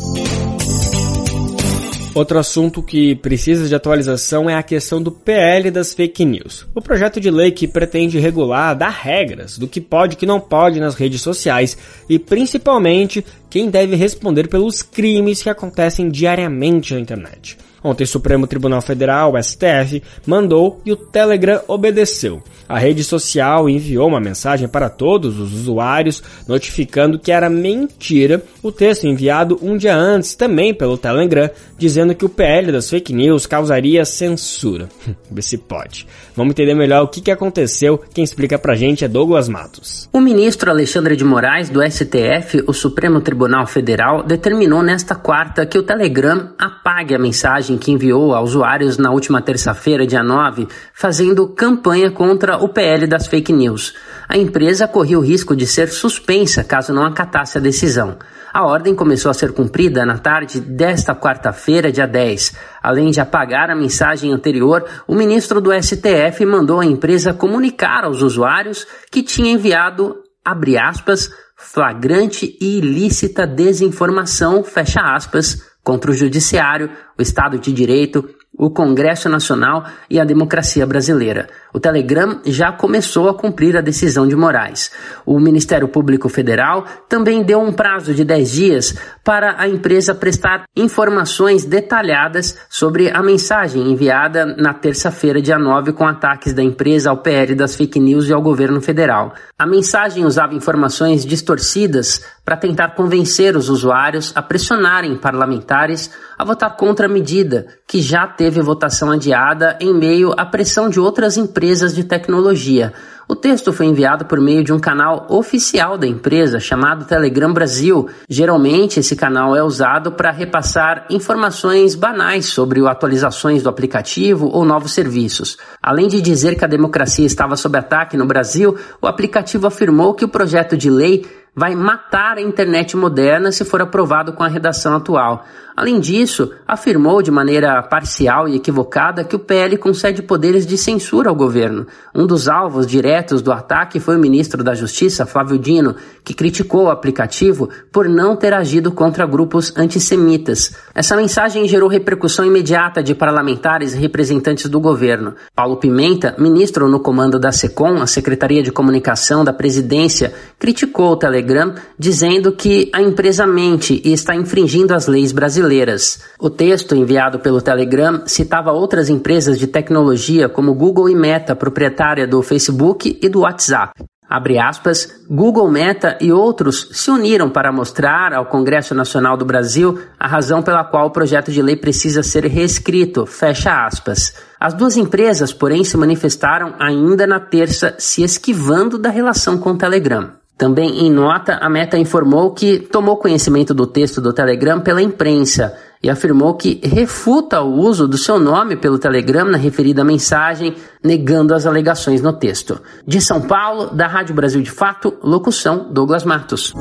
Outro 2.16 2.40
assunto 2.40 2.82
que 2.82 3.14
precisa 3.18 3.68
de 3.68 3.76
atualização 3.76 4.50
é 4.50 4.56
a 4.56 4.64
questão 4.64 5.00
do 5.00 5.12
PL 5.12 5.70
das 5.70 5.94
fake 5.94 6.26
news. 6.26 6.66
O 6.74 6.82
projeto 6.82 7.22
de 7.22 7.30
lei 7.30 7.52
que 7.52 7.68
pretende 7.68 8.18
regular, 8.18 8.76
dar 8.76 8.90
regras 8.90 9.56
do 9.56 9.68
que 9.68 9.80
pode 9.80 10.16
e 10.16 10.18
que 10.18 10.26
não 10.26 10.40
pode 10.40 10.80
nas 10.80 10.96
redes 10.96 11.22
sociais 11.22 11.78
e 12.10 12.18
principalmente 12.18 13.24
quem 13.52 13.70
deve 13.70 13.96
responder 13.96 14.48
pelos 14.48 14.82
crimes 14.82 15.44
que 15.44 15.50
acontecem 15.50 16.10
diariamente 16.10 16.96
na 16.96 17.00
internet. 17.00 17.56
Ontem, 17.86 18.04
o 18.04 18.08
Supremo 18.08 18.48
Tribunal 18.48 18.82
Federal, 18.82 19.34
STF, 19.40 20.02
mandou 20.26 20.82
e 20.84 20.92
o 20.92 20.96
Telegram 20.96 21.62
obedeceu. 21.68 22.42
A 22.68 22.80
rede 22.80 23.04
social 23.04 23.70
enviou 23.70 24.08
uma 24.08 24.20
mensagem 24.20 24.68
para 24.68 24.90
todos 24.90 25.40
os 25.40 25.54
usuários 25.54 26.24
notificando 26.48 27.20
que 27.20 27.32
era 27.32 27.48
mentira 27.48 28.42
o 28.64 28.72
texto 28.72 29.06
enviado 29.06 29.60
um 29.62 29.78
dia 29.78 29.96
antes 29.96 30.34
também 30.34 30.74
pelo 30.74 30.98
Telegram, 30.98 31.48
dizendo 31.78 32.16
que 32.16 32.26
o 32.26 32.30
PL 32.30 32.72
das 32.72 32.90
fake 32.90 33.14
news 33.14 33.46
causaria 33.46 34.04
censura. 34.04 34.90
Vê 35.30 35.44
se 35.44 35.56
pode. 35.56 36.08
Vamos 36.36 36.54
entender 36.54 36.74
melhor 36.74 37.04
o 37.04 37.08
que, 37.08 37.22
que 37.22 37.30
aconteceu. 37.30 38.02
Quem 38.16 38.24
explica 38.24 38.58
pra 38.58 38.74
gente 38.74 39.06
é 39.06 39.08
Douglas 39.08 39.48
Matos. 39.48 40.10
O 40.12 40.20
ministro 40.20 40.72
Alexandre 40.72 41.16
de 41.16 41.24
Moraes, 41.24 41.70
do 41.70 41.84
STF, 41.84 42.64
o 42.66 42.74
Supremo 42.74 43.22
Tribunal 43.22 43.68
Federal, 43.68 44.24
determinou 44.24 44.82
nesta 44.82 45.14
quarta 45.14 45.68
que 45.68 45.78
o 45.78 45.84
Telegram 45.84 46.50
apague 46.58 47.14
a 47.14 47.20
mensagem 47.20 47.75
que 47.78 47.92
enviou 47.92 48.34
a 48.34 48.42
usuários 48.42 48.98
na 48.98 49.12
última 49.12 49.42
terça-feira, 49.42 50.06
dia 50.06 50.24
9, 50.24 50.68
fazendo 50.94 51.48
campanha 51.48 52.12
contra 52.12 52.58
o 52.58 52.70
PL 52.70 53.08
das 53.08 53.28
fake 53.28 53.54
news. 53.54 53.94
A 54.28 54.38
empresa 54.38 54.88
corria 54.88 55.20
o 55.20 55.24
risco 55.24 55.56
de 55.56 55.68
ser 55.68 55.90
suspensa 55.90 56.64
caso 56.64 56.94
não 56.94 57.06
acatasse 57.06 57.58
a 57.58 57.62
decisão. 57.62 58.18
A 58.54 58.66
ordem 58.66 58.96
começou 58.96 59.30
a 59.30 59.34
ser 59.34 59.52
cumprida 59.52 60.06
na 60.06 60.18
tarde 60.18 60.62
desta 60.62 61.14
quarta-feira, 61.14 61.92
dia 61.92 62.08
10. 62.08 62.56
Além 62.82 63.12
de 63.12 63.20
apagar 63.20 63.70
a 63.70 63.76
mensagem 63.76 64.32
anterior, 64.32 64.86
o 65.06 65.14
ministro 65.14 65.60
do 65.60 65.74
STF 65.74 66.46
mandou 66.46 66.80
a 66.80 66.86
empresa 66.86 67.34
comunicar 67.34 68.06
aos 68.06 68.22
usuários 68.22 68.88
que 69.12 69.22
tinha 69.22 69.52
enviado, 69.52 70.16
abre 70.44 70.78
aspas, 70.78 71.30
flagrante 71.58 72.58
e 72.62 72.78
ilícita 72.78 73.46
desinformação, 73.46 74.64
fecha 74.64 75.02
aspas, 75.02 75.62
contra 75.86 76.10
o 76.10 76.16
Judiciário, 76.16 76.90
o 77.16 77.22
Estado 77.22 77.60
de 77.60 77.72
Direito, 77.72 78.28
o 78.58 78.70
Congresso 78.70 79.30
Nacional 79.30 79.86
e 80.10 80.20
a 80.20 80.24
democracia 80.24 80.86
brasileira. 80.86 81.48
O 81.74 81.80
Telegram 81.80 82.40
já 82.46 82.72
começou 82.72 83.28
a 83.28 83.34
cumprir 83.34 83.76
a 83.76 83.82
decisão 83.82 84.28
de 84.28 84.36
Moraes. 84.36 84.92
O 85.26 85.40
Ministério 85.40 85.88
Público 85.88 86.30
Federal 86.30 86.86
também 87.10 87.44
deu 87.44 87.60
um 87.60 87.74
prazo 87.74 88.14
de 88.14 88.24
10 88.24 88.52
dias 88.52 88.98
para 89.24 89.56
a 89.58 89.68
empresa 89.68 90.16
prestar 90.16 90.64
informações 90.76 91.66
detalhadas 91.66 92.58
sobre 92.70 93.10
a 93.10 93.22
mensagem 93.22 93.92
enviada 93.92 94.46
na 94.46 94.74
terça-feira, 94.74 95.42
dia 95.42 95.60
9, 95.60 95.94
com 95.94 96.08
ataques 96.08 96.54
da 96.54 96.64
empresa 96.64 97.10
ao 97.10 97.18
PL 97.18 97.56
das 97.56 97.76
fake 97.76 98.00
news 98.00 98.30
e 98.30 98.34
ao 98.34 98.42
governo 98.42 98.82
federal. 98.82 99.34
A 99.58 99.66
mensagem 99.66 100.26
usava 100.26 100.54
informações 100.54 101.26
distorcidas 101.26 102.24
para 102.46 102.56
tentar 102.56 102.90
convencer 102.90 103.56
os 103.58 103.70
usuários 103.70 104.32
a 104.36 104.42
pressionarem 104.42 105.18
parlamentares 105.18 106.12
a 106.38 106.44
votar 106.44 106.76
contra 106.76 107.06
a 107.06 107.10
medida, 107.10 107.68
que 107.88 108.02
já 108.02 108.28
teve 108.28 108.62
votação 108.62 109.12
adiada 109.12 109.78
em 109.80 109.94
meio 109.94 110.34
à 110.38 110.46
pressão 110.46 110.90
de 110.90 111.00
outras 111.00 111.38
empresas 111.38 111.96
de 111.96 112.04
tecnologia. 112.04 112.94
O 113.28 113.36
texto 113.36 113.74
foi 113.74 113.88
enviado 113.88 114.26
por 114.26 114.40
meio 114.40 114.64
de 114.64 114.72
um 114.72 114.78
canal 114.78 115.26
oficial 115.30 115.98
da 115.98 116.06
empresa 116.06 116.60
chamado 116.60 117.06
Telegram 117.06 117.52
Brasil. 117.52 118.08
Geralmente, 118.30 119.00
esse 119.00 119.16
canal 119.16 119.56
é 119.56 119.64
usado 119.64 120.12
para 120.12 120.30
repassar 120.30 121.08
informações 121.10 121.96
banais 121.96 122.46
sobre 122.46 122.86
atualizações 122.86 123.64
do 123.64 123.70
aplicativo 123.70 124.48
ou 124.50 124.64
novos 124.64 124.94
serviços. 124.94 125.58
Além 125.82 126.08
de 126.08 126.22
dizer 126.22 126.56
que 126.56 126.66
a 126.66 126.68
democracia 126.68 127.26
estava 127.26 127.56
sob 127.56 127.76
ataque 127.76 128.16
no 128.16 128.28
Brasil, 128.28 128.78
o 129.02 129.08
aplicativo 129.08 129.66
afirmou 129.66 130.14
que 130.14 130.26
o 130.26 130.30
projeto 130.30 130.78
de 130.78 130.92
lei 130.92 131.26
vai 131.56 131.74
matar 131.74 132.38
a 132.38 132.42
internet 132.42 132.98
moderna 132.98 133.52
se 133.52 133.64
for 133.64 133.82
aprovado 133.82 134.34
com 134.34 134.44
a 134.44 134.48
redação 134.48 134.94
atual. 134.94 135.46
Além 135.76 136.00
disso, 136.00 136.52
afirmou 136.66 137.22
de 137.22 137.30
maneira 137.30 137.84
parcial 137.84 138.48
e 138.48 138.56
equivocada 138.56 139.26
que 139.26 139.36
o 139.36 139.40
PL 139.40 139.78
concede 139.78 140.22
poderes 140.22 140.66
de 140.66 140.78
censura 140.78 141.30
ao 141.30 141.36
governo. 141.36 141.86
Um 142.14 142.26
dos 142.26 142.48
alvos 142.48 142.88
diretos 142.88 143.42
do 143.42 143.52
ataque 143.52 144.00
foi 144.00 144.16
o 144.16 144.20
ministro 144.20 144.64
da 144.64 144.74
Justiça, 144.74 145.26
Flávio 145.26 145.60
Dino, 145.60 145.96
que 146.24 146.34
criticou 146.34 146.86
o 146.86 146.90
aplicativo 146.90 147.70
por 147.92 148.08
não 148.08 148.38
ter 148.38 148.54
agido 148.54 148.90
contra 148.90 149.26
grupos 149.26 149.74
antissemitas. 149.76 150.74
Essa 150.94 151.18
mensagem 151.18 151.68
gerou 151.68 151.90
repercussão 151.90 152.46
imediata 152.46 153.04
de 153.04 153.14
parlamentares 153.14 153.94
e 153.94 153.98
representantes 153.98 154.70
do 154.70 154.80
governo. 154.80 155.34
Paulo 155.54 155.76
Pimenta, 155.76 156.36
ministro 156.38 156.88
no 156.88 157.02
comando 157.02 157.38
da 157.38 157.52
SECOM, 157.52 158.02
a 158.02 158.08
Secretaria 158.08 158.64
de 158.64 158.72
Comunicação 158.72 159.44
da 159.44 159.52
Presidência, 159.52 160.34
criticou 160.58 161.12
o 161.12 161.18
Telegram, 161.18 161.76
dizendo 162.00 162.54
que 162.54 162.90
a 162.94 163.02
empresa 163.02 163.46
mente 163.46 164.02
e 164.06 164.14
está 164.14 164.34
infringindo 164.34 164.94
as 164.94 165.08
leis 165.08 165.34
brasileiras 165.34 165.65
brasileiras. 165.66 166.20
O 166.40 166.50
texto 166.50 166.96
enviado 166.96 167.40
pelo 167.40 167.62
Telegram 167.62 168.24
citava 168.26 168.72
outras 168.72 169.10
empresas 169.10 169.58
de 169.58 169.68
tecnologia 169.68 170.48
como 170.48 170.74
Google 170.74 171.10
e 171.10 171.16
Meta, 171.16 171.56
proprietária 171.56 172.28
do 172.28 172.42
Facebook 172.42 173.20
e 173.22 173.28
do 173.28 173.42
WhatsApp. 173.42 173.92
Abre 174.28 174.58
aspas, 174.58 175.24
Google, 175.30 175.70
Meta 175.70 176.18
e 176.20 176.32
outros 176.32 176.90
se 176.92 177.12
uniram 177.12 177.48
para 177.48 177.72
mostrar 177.72 178.34
ao 178.34 178.48
Congresso 178.48 178.96
Nacional 178.96 179.38
do 179.38 179.46
Brasil 179.46 180.00
a 180.20 180.28
razão 180.28 180.64
pela 180.64 180.84
qual 180.84 181.08
o 181.08 181.12
projeto 181.12 181.52
de 181.52 181.62
lei 181.62 181.76
precisa 181.76 182.24
ser 182.24 182.46
reescrito, 182.46 183.26
fecha 183.28 183.86
aspas. 183.86 184.34
As 184.60 184.74
duas 184.74 184.98
empresas, 184.98 185.54
porém, 185.54 185.84
se 185.84 185.96
manifestaram 185.96 186.74
ainda 186.80 187.28
na 187.28 187.40
terça, 187.40 187.94
se 188.00 188.24
esquivando 188.24 188.98
da 188.98 189.10
relação 189.10 189.60
com 189.60 189.72
o 189.72 189.78
Telegram. 189.78 190.32
Também 190.58 191.06
em 191.06 191.12
nota, 191.12 191.56
a 191.56 191.70
Meta 191.70 191.98
informou 191.98 192.52
que 192.52 192.80
tomou 192.80 193.18
conhecimento 193.18 193.74
do 193.74 193.86
texto 193.86 194.22
do 194.22 194.32
Telegram 194.32 194.80
pela 194.80 195.02
imprensa 195.02 195.76
e 196.02 196.10
afirmou 196.10 196.54
que 196.54 196.80
refuta 196.82 197.62
o 197.62 197.74
uso 197.74 198.08
do 198.08 198.18
seu 198.18 198.40
nome 198.40 198.78
pelo 198.78 198.98
Telegram 198.98 199.46
na 199.46 199.58
referida 199.58 200.04
mensagem, 200.04 200.76
negando 201.04 201.54
as 201.54 201.66
alegações 201.66 202.22
no 202.22 202.32
texto. 202.32 202.80
De 203.06 203.20
São 203.20 203.42
Paulo, 203.42 203.94
da 203.94 204.08
Rádio 204.08 204.34
Brasil 204.34 204.62
de 204.62 204.72
Fato, 204.72 205.14
locução 205.22 205.92
Douglas 205.92 206.24
Matos. 206.24 206.74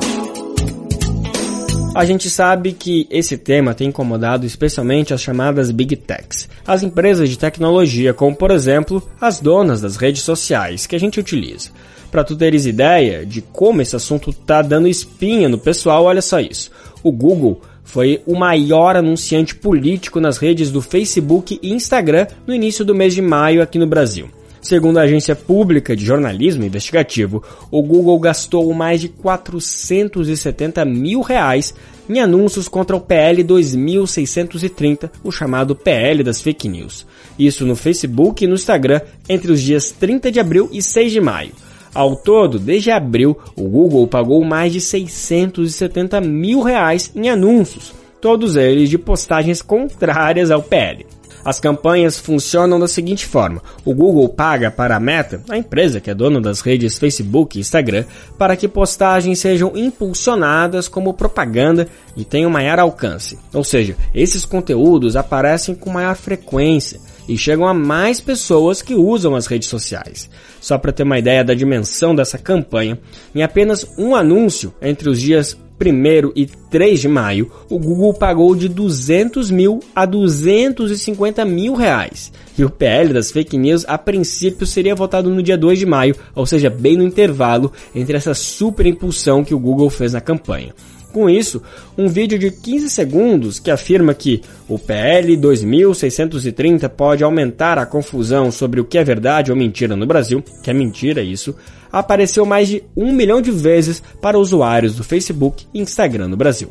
A 1.97 2.05
gente 2.05 2.29
sabe 2.29 2.73
que 2.73 3.07
esse 3.11 3.39
tema 3.39 3.73
tem 3.73 3.89
incomodado 3.89 4.45
especialmente 4.45 5.15
as 5.15 5.21
chamadas 5.21 5.71
Big 5.71 5.95
Techs, 5.97 6.49
as 6.67 6.83
empresas 6.83 7.29
de 7.29 7.39
tecnologia, 7.39 8.13
como 8.13 8.37
por 8.37 8.51
exemplo 8.51 9.03
as 9.21 9.41
donas 9.41 9.81
das 9.81 9.97
redes 9.97 10.23
sociais 10.23 10.87
que 10.87 10.97
a 10.97 11.01
gente 11.01 11.19
utiliza. 11.19 11.71
Para 12.15 12.23
tu 12.23 12.37
teres 12.37 12.65
ideia 12.65 13.27
de 13.27 13.43
como 13.43 13.83
esse 13.83 13.97
assunto 13.97 14.33
tá 14.33 14.63
dando 14.63 14.87
espinha 14.87 15.49
no 15.49 15.59
pessoal, 15.59 16.05
olha 16.05 16.23
só 16.23 16.39
isso. 16.39 16.71
O 17.03 17.11
Google 17.11 17.61
foi 17.83 18.23
o 18.25 18.37
maior 18.37 18.95
anunciante 18.95 19.53
político 19.53 20.21
nas 20.21 20.39
redes 20.39 20.71
do 20.71 20.81
Facebook 20.81 21.59
e 21.61 21.73
Instagram 21.73 22.29
no 22.47 22.55
início 22.55 22.85
do 22.85 22.95
mês 22.95 23.15
de 23.15 23.21
maio 23.21 23.61
aqui 23.61 23.81
no 23.81 23.87
Brasil. 23.89 24.29
Segundo 24.63 24.99
a 24.99 25.03
agência 25.03 25.35
pública 25.35 25.97
de 25.97 26.05
jornalismo 26.05 26.65
investigativo, 26.65 27.43
o 27.69 27.83
Google 27.83 28.21
gastou 28.21 28.73
mais 28.73 29.01
de 29.01 29.09
470 29.09 30.85
mil 30.85 31.21
reais 31.21 31.75
em 32.09 32.21
anúncios 32.21 32.69
contra 32.69 32.95
o 32.95 33.01
PL 33.01 33.43
2630, 33.43 35.11
o 35.25 35.33
chamado 35.33 35.75
PL 35.75 36.23
das 36.23 36.41
fake 36.41 36.69
news. 36.69 37.05
Isso 37.37 37.67
no 37.67 37.75
Facebook 37.75 38.45
e 38.45 38.47
no 38.47 38.55
Instagram 38.55 39.01
entre 39.29 39.51
os 39.51 39.61
dias 39.61 39.91
30 39.91 40.31
de 40.31 40.39
abril 40.39 40.69
e 40.71 40.81
6 40.81 41.11
de 41.11 41.21
maio. 41.21 41.51
Ao 41.95 42.17
todo, 42.17 42.59
desde 42.59 42.91
abril, 42.91 43.39
o 43.57 43.69
Google 43.69 44.09
pagou 44.09 44.45
mais 44.45 44.73
de 44.73 44.81
670 44.81 46.21
mil 46.21 46.61
reais 46.61 47.13
em 47.15 47.29
anúncios, 47.29 47.95
todos 48.21 48.57
eles 48.57 48.91
de 48.91 48.99
postagens 48.99 49.63
contrárias 49.63 50.51
ao 50.51 50.61
PL. 50.61 51.07
As 51.45 51.61
campanhas 51.61 52.19
funcionam 52.19 52.81
da 52.81 52.89
seguinte 52.89 53.27
forma: 53.27 53.63
o 53.85 53.95
Google 53.95 54.29
paga 54.31 54.71
para 54.71 54.97
a 54.97 55.01
Meta, 55.01 55.43
a 55.49 55.59
empresa 55.59 56.01
que 56.01 56.11
é 56.11 56.15
dona 56.15 56.41
das 56.41 56.63
redes 56.63 56.99
Facebook 56.99 57.57
e 57.57 57.61
Instagram, 57.61 58.05
para 58.39 58.57
que 58.57 58.67
postagens 58.67 59.39
sejam 59.39 59.73
impulsionadas 59.77 60.89
como 60.89 61.13
propaganda 61.13 61.87
e 62.17 62.25
tenham 62.25 62.51
maior 62.51 62.81
alcance. 62.81 63.39
Ou 63.53 63.63
seja, 63.63 63.95
esses 64.15 64.47
conteúdos 64.47 65.17
aparecem 65.17 65.75
com 65.75 65.91
maior 65.91 66.17
frequência 66.17 66.99
e 67.29 67.37
chegam 67.37 67.67
a 67.67 67.75
mais 67.75 68.21
pessoas 68.21 68.83
que 68.83 68.95
usam 68.95 69.35
as 69.35 69.47
redes 69.47 69.69
sociais. 69.69 70.29
Só 70.61 70.79
para 70.79 70.93
ter 70.93 71.03
uma 71.03 71.19
ideia 71.19 71.45
da 71.45 71.55
dimensão 71.55 72.15
dessa 72.15 72.39
campanha, 72.39 72.99
em 73.35 73.43
apenas 73.43 73.87
um 73.99 74.15
anúncio 74.15 74.75
entre 74.81 75.09
os 75.09 75.21
dias 75.21 75.57
1 75.81 76.33
e 76.37 76.47
3 76.47 77.01
de 77.01 77.09
maio, 77.09 77.51
o 77.69 77.79
Google 77.79 78.15
pagou 78.15 78.55
de 78.55 78.69
200 78.69 79.51
mil 79.51 79.81
a 79.95 80.07
250 80.07 81.45
mil 81.45 81.75
reais. 81.75 82.33
E 82.57 82.65
o 82.65 82.71
PL 82.71 83.13
das 83.13 83.31
fake 83.31 83.59
news, 83.59 83.85
a 83.89 83.99
princípio, 83.99 84.67
seria 84.67 84.95
votado 84.95 85.29
no 85.29 85.43
dia 85.43 85.59
2 85.59 85.79
de 85.79 85.87
maio, 85.87 86.15
ou 86.35 86.47
seja, 86.47 86.71
bem 86.71 86.97
no 86.97 87.03
intervalo 87.03 87.73
entre 87.95 88.17
essa 88.17 88.35
super 88.35 88.87
impulsão 88.87 89.45
que 89.45 89.55
o 89.55 89.59
Google 89.59 89.91
fez 89.91 90.13
na 90.13 90.21
campanha. 90.21 90.73
Com 91.15 91.31
isso, 91.31 91.63
um 91.97 92.09
vídeo 92.09 92.37
de 92.37 92.51
15 92.51 92.91
segundos 92.91 93.61
que 93.61 93.71
afirma 93.71 94.13
que 94.13 94.43
o 94.69 94.81
PL 94.81 95.37
2630 95.37 96.89
pode 96.89 97.23
aumentar 97.23 97.79
a 97.79 97.87
confusão 97.87 98.51
sobre 98.51 98.81
o 98.81 98.85
que 98.85 98.99
é 98.99 99.05
verdade 99.05 99.53
ou 99.53 99.57
mentira 99.57 99.95
no 99.95 100.09
Brasil, 100.09 100.43
que 100.61 100.69
é 100.69 100.75
mentira 100.75 101.23
isso, 101.23 101.55
apareceu 101.93 102.45
mais 102.45 102.67
de 102.67 102.83
um 102.97 103.13
milhão 103.13 103.41
de 103.41 103.53
vezes 103.53 104.03
para 104.21 104.37
usuários 104.37 104.97
do 104.97 105.05
Facebook 105.05 105.65
e 105.73 105.81
Instagram 105.81 106.27
no 106.27 106.37
Brasil. 106.37 106.69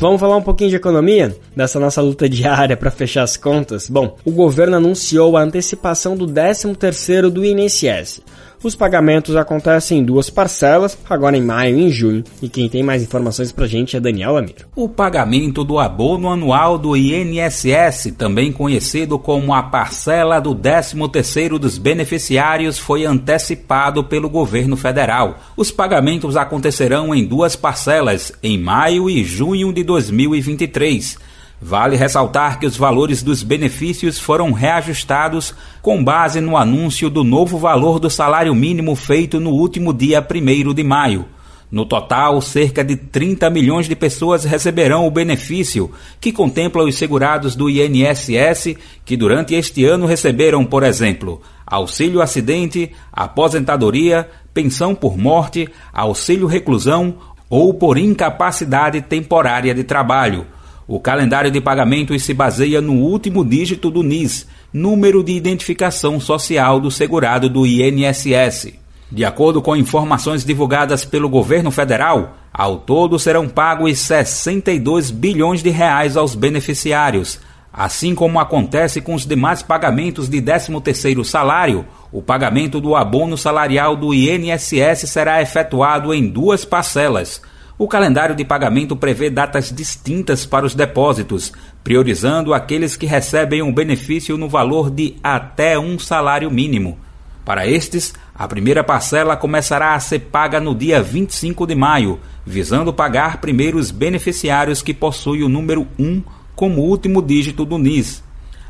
Vamos 0.00 0.20
falar 0.20 0.36
um 0.36 0.42
pouquinho 0.42 0.70
de 0.70 0.76
economia? 0.76 1.36
Dessa 1.54 1.78
nossa 1.78 2.02
luta 2.02 2.28
diária 2.28 2.76
para 2.76 2.90
fechar 2.90 3.22
as 3.22 3.36
contas? 3.36 3.88
Bom, 3.88 4.16
o 4.24 4.32
governo 4.32 4.76
anunciou 4.76 5.36
a 5.36 5.42
antecipação 5.42 6.16
do 6.16 6.26
13º 6.26 7.30
do 7.30 7.44
INSS. 7.44 8.20
Os 8.64 8.74
pagamentos 8.74 9.36
acontecem 9.36 9.98
em 9.98 10.02
duas 10.02 10.30
parcelas, 10.30 10.96
agora 11.10 11.36
em 11.36 11.42
maio 11.42 11.76
e 11.76 11.82
em 11.82 11.90
junho, 11.90 12.24
e 12.40 12.48
quem 12.48 12.66
tem 12.66 12.82
mais 12.82 13.02
informações 13.02 13.52
pra 13.52 13.66
gente 13.66 13.94
é 13.94 14.00
Daniel 14.00 14.32
Lamiro. 14.32 14.66
O 14.74 14.88
pagamento 14.88 15.62
do 15.62 15.78
abono 15.78 16.30
anual 16.30 16.78
do 16.78 16.96
INSS, 16.96 18.14
também 18.16 18.50
conhecido 18.50 19.18
como 19.18 19.52
a 19.52 19.64
parcela 19.64 20.40
do 20.40 20.54
13º 20.54 21.58
dos 21.58 21.76
beneficiários, 21.76 22.78
foi 22.78 23.04
antecipado 23.04 24.02
pelo 24.02 24.30
governo 24.30 24.78
federal. 24.78 25.40
Os 25.58 25.70
pagamentos 25.70 26.34
acontecerão 26.34 27.14
em 27.14 27.22
duas 27.22 27.54
parcelas, 27.54 28.32
em 28.42 28.56
maio 28.56 29.10
e 29.10 29.22
junho 29.22 29.74
de 29.74 29.84
2023. 29.84 31.18
Vale 31.66 31.96
ressaltar 31.96 32.60
que 32.60 32.66
os 32.66 32.76
valores 32.76 33.22
dos 33.22 33.42
benefícios 33.42 34.18
foram 34.18 34.52
reajustados 34.52 35.54
com 35.80 36.04
base 36.04 36.38
no 36.38 36.58
anúncio 36.58 37.08
do 37.08 37.24
novo 37.24 37.56
valor 37.56 37.98
do 37.98 38.10
salário 38.10 38.54
mínimo 38.54 38.94
feito 38.94 39.40
no 39.40 39.48
último 39.48 39.94
dia 39.94 40.20
1 40.20 40.74
de 40.74 40.84
maio. 40.84 41.24
No 41.70 41.86
total, 41.86 42.42
cerca 42.42 42.84
de 42.84 42.96
30 42.96 43.48
milhões 43.48 43.88
de 43.88 43.96
pessoas 43.96 44.44
receberão 44.44 45.06
o 45.06 45.10
benefício, 45.10 45.90
que 46.20 46.30
contempla 46.30 46.84
os 46.84 46.96
segurados 46.96 47.56
do 47.56 47.70
INSS 47.70 48.76
que 49.02 49.16
durante 49.16 49.54
este 49.54 49.86
ano 49.86 50.04
receberam, 50.04 50.66
por 50.66 50.82
exemplo, 50.82 51.40
auxílio 51.66 52.20
acidente, 52.20 52.92
aposentadoria, 53.10 54.28
pensão 54.52 54.94
por 54.94 55.16
morte, 55.16 55.66
auxílio 55.94 56.46
reclusão 56.46 57.14
ou 57.48 57.72
por 57.72 57.96
incapacidade 57.96 59.00
temporária 59.00 59.74
de 59.74 59.82
trabalho. 59.82 60.46
O 60.86 61.00
calendário 61.00 61.50
de 61.50 61.62
pagamentos 61.62 62.22
se 62.22 62.34
baseia 62.34 62.78
no 62.78 62.92
último 62.92 63.42
dígito 63.42 63.90
do 63.90 64.02
NIS, 64.02 64.46
número 64.70 65.24
de 65.24 65.32
identificação 65.32 66.20
social 66.20 66.78
do 66.78 66.90
segurado 66.90 67.48
do 67.48 67.66
INSS. 67.66 68.74
De 69.10 69.24
acordo 69.24 69.62
com 69.62 69.74
informações 69.74 70.44
divulgadas 70.44 71.02
pelo 71.02 71.28
governo 71.28 71.70
federal, 71.70 72.36
ao 72.52 72.76
todo 72.78 73.18
serão 73.18 73.48
pagos 73.48 73.98
62 73.98 75.10
bilhões 75.10 75.62
de 75.62 75.70
reais 75.70 76.18
aos 76.18 76.34
beneficiários. 76.34 77.40
Assim 77.72 78.14
como 78.14 78.38
acontece 78.38 79.00
com 79.00 79.14
os 79.14 79.26
demais 79.26 79.62
pagamentos 79.62 80.28
de 80.28 80.40
13º 80.42 81.24
salário, 81.24 81.86
o 82.12 82.20
pagamento 82.20 82.78
do 82.78 82.94
abono 82.94 83.38
salarial 83.38 83.96
do 83.96 84.12
INSS 84.12 85.08
será 85.08 85.40
efetuado 85.40 86.12
em 86.12 86.28
duas 86.28 86.62
parcelas– 86.62 87.40
o 87.76 87.88
calendário 87.88 88.36
de 88.36 88.44
pagamento 88.44 88.94
prevê 88.94 89.28
datas 89.28 89.72
distintas 89.72 90.46
para 90.46 90.64
os 90.64 90.74
depósitos, 90.74 91.52
priorizando 91.82 92.54
aqueles 92.54 92.96
que 92.96 93.06
recebem 93.06 93.62
um 93.62 93.72
benefício 93.72 94.36
no 94.36 94.48
valor 94.48 94.90
de 94.90 95.16
até 95.22 95.78
um 95.78 95.98
salário 95.98 96.50
mínimo. 96.50 96.98
Para 97.44 97.66
estes, 97.66 98.14
a 98.34 98.48
primeira 98.48 98.82
parcela 98.82 99.36
começará 99.36 99.94
a 99.94 100.00
ser 100.00 100.20
paga 100.20 100.60
no 100.60 100.74
dia 100.74 101.02
25 101.02 101.66
de 101.66 101.74
maio, 101.74 102.20
visando 102.46 102.92
pagar 102.92 103.40
primeiro 103.40 103.76
os 103.76 103.90
beneficiários 103.90 104.80
que 104.80 104.94
possuem 104.94 105.42
o 105.42 105.48
número 105.48 105.86
1 105.98 106.22
como 106.54 106.80
último 106.80 107.20
dígito 107.20 107.64
do 107.64 107.76
NIS. 107.76 108.22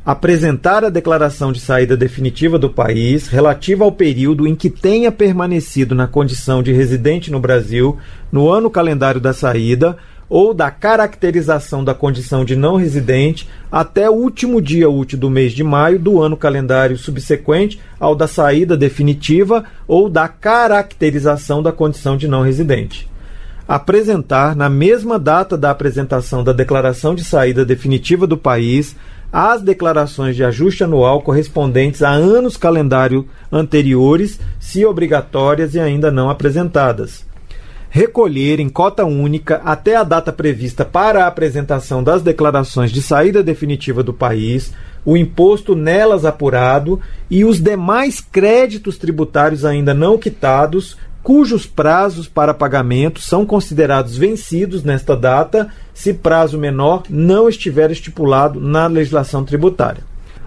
apresentar 0.05 0.83
a 0.83 0.89
declaração 0.89 1.53
de 1.53 1.61
saída 1.61 1.95
definitiva 1.95 2.59
do 2.59 2.69
país 2.69 3.27
relativa 3.27 3.85
ao 3.85 3.91
período 3.91 4.45
em 4.45 4.53
que 4.53 4.69
tenha 4.69 5.11
permanecido 5.11 5.95
na 5.95 6.07
condição 6.07 6.61
de 6.61 6.73
residente 6.73 7.31
no 7.31 7.39
Brasil 7.39 7.97
no 8.29 8.49
ano 8.49 8.69
calendário 8.69 9.21
da 9.21 9.31
saída 9.31 9.97
ou 10.29 10.53
da 10.53 10.69
caracterização 10.69 11.83
da 11.83 11.93
condição 11.93 12.43
de 12.43 12.55
não 12.55 12.75
residente 12.75 13.47
até 13.71 14.09
o 14.09 14.13
último 14.13 14.61
dia 14.61 14.89
útil 14.89 15.17
do 15.19 15.29
mês 15.29 15.53
de 15.53 15.63
maio 15.63 15.99
do 15.99 16.21
ano 16.21 16.35
calendário 16.35 16.97
subsequente 16.97 17.79
ao 17.97 18.15
da 18.15 18.27
saída 18.27 18.75
definitiva 18.75 19.63
ou 19.87 20.09
da 20.09 20.27
caracterização 20.27 21.63
da 21.63 21.71
condição 21.71 22.17
de 22.17 22.27
não 22.27 22.41
residente. 22.41 23.09
Apresentar, 23.65 24.55
na 24.55 24.69
mesma 24.69 25.17
data 25.17 25.57
da 25.57 25.71
apresentação 25.71 26.43
da 26.43 26.51
declaração 26.51 27.15
de 27.15 27.23
saída 27.23 27.63
definitiva 27.63 28.27
do 28.27 28.37
país, 28.37 28.95
as 29.33 29.63
declarações 29.63 30.35
de 30.35 30.43
ajuste 30.43 30.83
anual 30.83 31.23
correspondentes 31.23 32.03
a 32.03 32.11
anos 32.11 32.55
calendário 32.55 33.27
anteriores, 33.51 34.39
se 34.59 34.85
obrigatórias 34.85 35.73
e 35.73 35.79
ainda 35.79 36.11
não 36.11 36.29
apresentadas. 36.29 37.25
Recolher 37.89 38.59
em 38.59 38.69
cota 38.69 39.03
única 39.05 39.59
até 39.65 39.95
a 39.95 40.03
data 40.03 40.31
prevista 40.31 40.85
para 40.85 41.23
a 41.23 41.27
apresentação 41.27 42.03
das 42.03 42.21
declarações 42.21 42.91
de 42.91 43.01
saída 43.01 43.41
definitiva 43.41 44.03
do 44.03 44.13
país, 44.13 44.71
o 45.03 45.17
imposto 45.17 45.75
nelas 45.75 46.25
apurado 46.25 46.99
e 47.29 47.43
os 47.43 47.59
demais 47.59 48.21
créditos 48.21 48.99
tributários 48.99 49.65
ainda 49.65 49.95
não 49.95 50.15
quitados, 50.15 50.95
cujos 51.23 51.65
prazos 51.65 52.27
para 52.27 52.53
pagamento 52.53 53.21
são 53.21 53.45
considerados 53.45 54.17
vencidos 54.17 54.83
nesta 54.83 55.15
data, 55.15 55.69
se 55.93 56.13
prazo 56.13 56.57
menor 56.57 57.03
não 57.09 57.47
estiver 57.47 57.89
estipulado 57.89 58.59
na 58.59 58.85
legislação 58.87 59.45
tributária. 59.45 60.03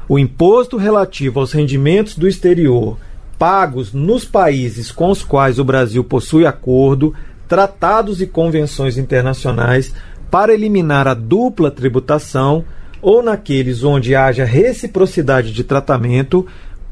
O 0.07 0.19
imposto 0.19 0.77
relativo 0.77 1.41
aos 1.41 1.53
rendimentos 1.53 2.17
do 2.17 2.29
exterior 2.29 2.99
pagos 3.39 3.93
nos 3.93 4.25
países 4.25 4.91
com 4.91 5.11
os 5.11 5.23
quais 5.23 5.59
o 5.59 5.65
Brasil 5.65 6.05
possui 6.05 6.47
acordo, 6.47 7.15
tratados 7.49 8.21
e 8.21 8.27
convenções 8.27 8.97
internacionais 8.97 9.93
para 10.31 10.55
eliminar 10.55 11.07
a 11.07 11.15
dupla 11.15 11.71
tributação 11.71 12.65
ou 13.01 13.23
naqueles 13.23 13.85
onde 13.85 14.15
haja 14.15 14.45
reciprocidade 14.45 15.53
de 15.53 15.63
tratamento 15.63 16.47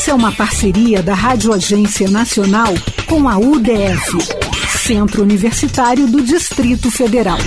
Essa 0.02 0.10
é 0.10 0.14
uma 0.16 0.32
parceria 0.32 1.04
da 1.04 1.14
Rádio 1.14 1.54
Agência 1.54 2.10
Nacional 2.10 2.74
com 3.06 3.30
a 3.30 3.38
UDF, 3.38 4.18
Centro 4.80 5.22
Universitário 5.22 6.08
do 6.08 6.24
Distrito 6.24 6.89
Federal. 6.89 7.38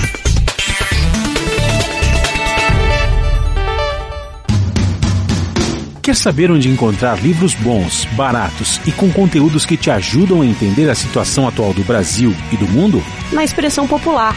Quer 6.00 6.14
saber 6.14 6.52
onde 6.52 6.68
encontrar 6.68 7.20
livros 7.20 7.54
bons, 7.54 8.04
baratos 8.12 8.80
e 8.86 8.92
com 8.92 9.10
conteúdos 9.10 9.66
que 9.66 9.76
te 9.76 9.90
ajudam 9.90 10.40
a 10.40 10.46
entender 10.46 10.88
a 10.88 10.94
situação 10.94 11.48
atual 11.48 11.74
do 11.74 11.82
Brasil 11.82 12.32
e 12.52 12.56
do 12.56 12.68
mundo? 12.68 13.02
Na 13.32 13.42
Expressão 13.42 13.88
Popular 13.88 14.36